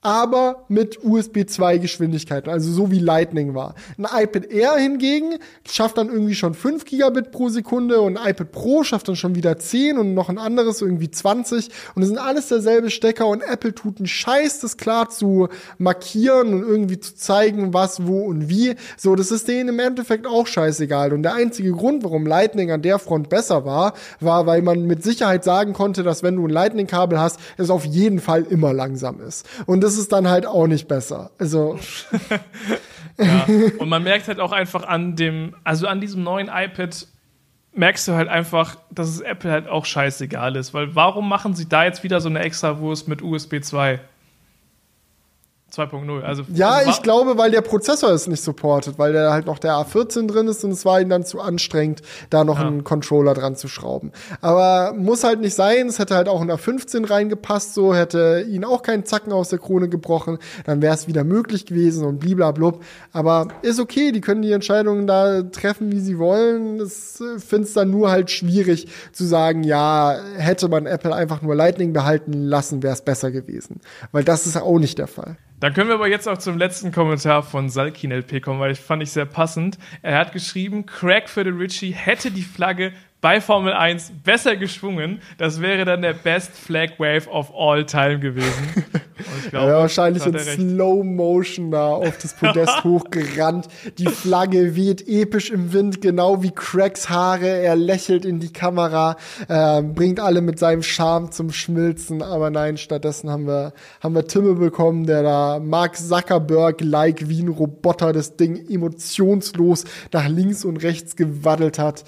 [0.00, 3.74] aber mit USB 2 Geschwindigkeiten, also so wie Lightning war.
[3.96, 5.38] Ein iPad Air hingegen
[5.68, 9.34] schafft dann irgendwie schon 5 Gigabit pro Sekunde und ein iPad Pro schafft dann schon
[9.34, 13.42] wieder 10 und noch ein anderes irgendwie 20 und es sind alles derselbe Stecker und
[13.42, 15.48] Apple tut einen Scheiß, das klar zu
[15.78, 18.76] markieren und irgendwie zu zeigen, was, wo und wie.
[18.96, 22.82] So, das ist denen im Endeffekt auch scheißegal und der einzige Grund, warum Lightning an
[22.82, 26.50] der Front besser war, war, weil man mit Sicherheit sagen konnte, dass wenn du ein
[26.50, 29.44] Lightning-Kabel hast, es auf jeden Fall immer langsam ist.
[29.66, 31.30] Und das ist dann halt auch nicht besser.
[31.38, 31.78] Also.
[33.18, 33.46] ja.
[33.78, 37.06] Und man merkt halt auch einfach an dem, also an diesem neuen iPad
[37.72, 40.74] merkst du halt einfach, dass es Apple halt auch scheißegal ist.
[40.74, 43.98] Weil warum machen sie da jetzt wieder so eine Extrawurst mit USB 2?
[45.78, 46.22] 2.0.
[46.22, 49.58] Also ja, also ich glaube, weil der Prozessor es nicht supportet, weil da halt noch
[49.58, 52.66] der A14 drin ist und es war ihm dann zu anstrengend, da noch ja.
[52.66, 54.12] einen Controller dran zu schrauben.
[54.40, 55.88] Aber muss halt nicht sein.
[55.88, 59.58] Es hätte halt auch ein A15 reingepasst, so hätte ihn auch keinen Zacken aus der
[59.58, 60.38] Krone gebrochen.
[60.64, 62.82] Dann wäre es wieder möglich gewesen und bliblablub.
[63.12, 66.76] Aber ist okay, die können die Entscheidungen da treffen, wie sie wollen.
[66.76, 71.42] Ich äh, finde es dann nur halt schwierig zu sagen, ja, hätte man Apple einfach
[71.42, 73.80] nur Lightning behalten lassen, wäre es besser gewesen.
[74.12, 75.36] Weil das ist auch nicht der Fall.
[75.60, 78.78] Dann können wir aber jetzt auch zum letzten Kommentar von Salkin LP kommen, weil ich
[78.78, 79.76] fand ich sehr passend.
[80.02, 85.20] Er hat geschrieben, Craig für den Richie hätte die Flagge bei Formel 1 besser geschwungen.
[85.38, 88.84] Das wäre dann der Best Flag Wave of all time gewesen.
[89.50, 93.66] Glaub, ja, wahrscheinlich in Slow Motion da auf das Podest hochgerannt.
[93.98, 97.48] Die Flagge weht episch im Wind, genau wie Craigs Haare.
[97.48, 99.16] Er lächelt in die Kamera,
[99.48, 102.22] äh, bringt alle mit seinem Charme zum Schmilzen.
[102.22, 107.48] Aber nein, stattdessen haben wir, haben wir Timme bekommen, der da Mark Zuckerberg-like wie ein
[107.48, 112.04] Roboter das Ding emotionslos nach links und rechts gewaddelt hat.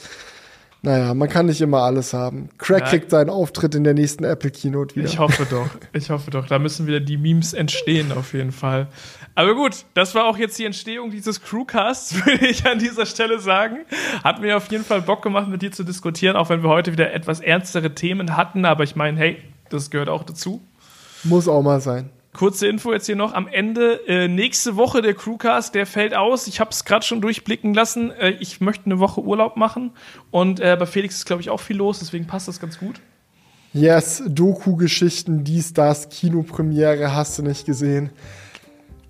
[0.83, 2.49] Naja, man kann nicht immer alles haben.
[2.57, 2.87] Craig ja.
[2.87, 5.07] kriegt seinen Auftritt in der nächsten Apple Keynote wieder.
[5.07, 5.69] Ich hoffe doch.
[5.93, 6.47] Ich hoffe doch.
[6.47, 8.89] Da müssen wieder die Memes entstehen, auf jeden Fall.
[9.35, 13.41] Aber gut, das war auch jetzt die Entstehung dieses Crewcasts, würde ich an dieser Stelle
[13.41, 13.81] sagen.
[14.25, 16.93] Hat mir auf jeden Fall Bock gemacht, mit dir zu diskutieren, auch wenn wir heute
[16.93, 18.65] wieder etwas ernstere Themen hatten.
[18.65, 19.37] Aber ich meine, hey,
[19.69, 20.63] das gehört auch dazu.
[21.25, 22.09] Muss auch mal sein.
[22.33, 24.07] Kurze Info jetzt hier noch am Ende.
[24.07, 26.47] Äh, nächste Woche der Crewcast, der fällt aus.
[26.47, 28.13] Ich habe es gerade schon durchblicken lassen.
[28.13, 29.91] Äh, ich möchte eine Woche Urlaub machen
[30.31, 33.01] und äh, bei Felix ist, glaube ich, auch viel los, deswegen passt das ganz gut.
[33.73, 38.11] Yes, Doku-Geschichten, dies, das, Kinopremiere, hast du nicht gesehen.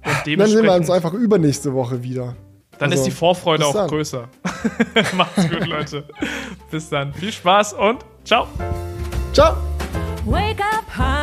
[0.02, 2.36] Dann sehen wir uns einfach übernächste Woche wieder.
[2.78, 3.88] Dann also, ist die Vorfreude auch dann.
[3.88, 4.28] größer.
[5.14, 6.04] Macht's gut, Leute.
[6.70, 7.12] bis dann.
[7.12, 8.48] Viel Spaß und ciao.
[9.32, 9.56] Ciao.
[10.24, 10.84] Wake up,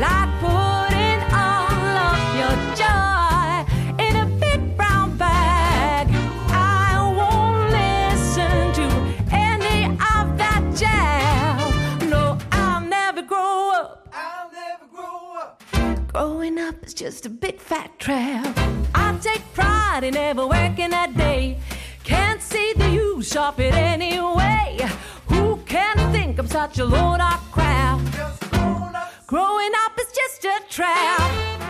[0.00, 6.08] like putting all of your joy in a big brown bag.
[6.48, 8.86] I won't listen to
[9.30, 12.08] any of that jazz.
[12.08, 14.08] No, I'll never grow up.
[14.14, 15.62] I'll never grow up.
[16.08, 18.56] Growing up is just a big fat trap.
[18.94, 21.58] I take pride in never working a day.
[22.04, 24.78] Can't see the use of it anyway.
[25.26, 28.00] Who can think I'm such a load of crap?
[29.30, 31.69] Growing up is just a trap.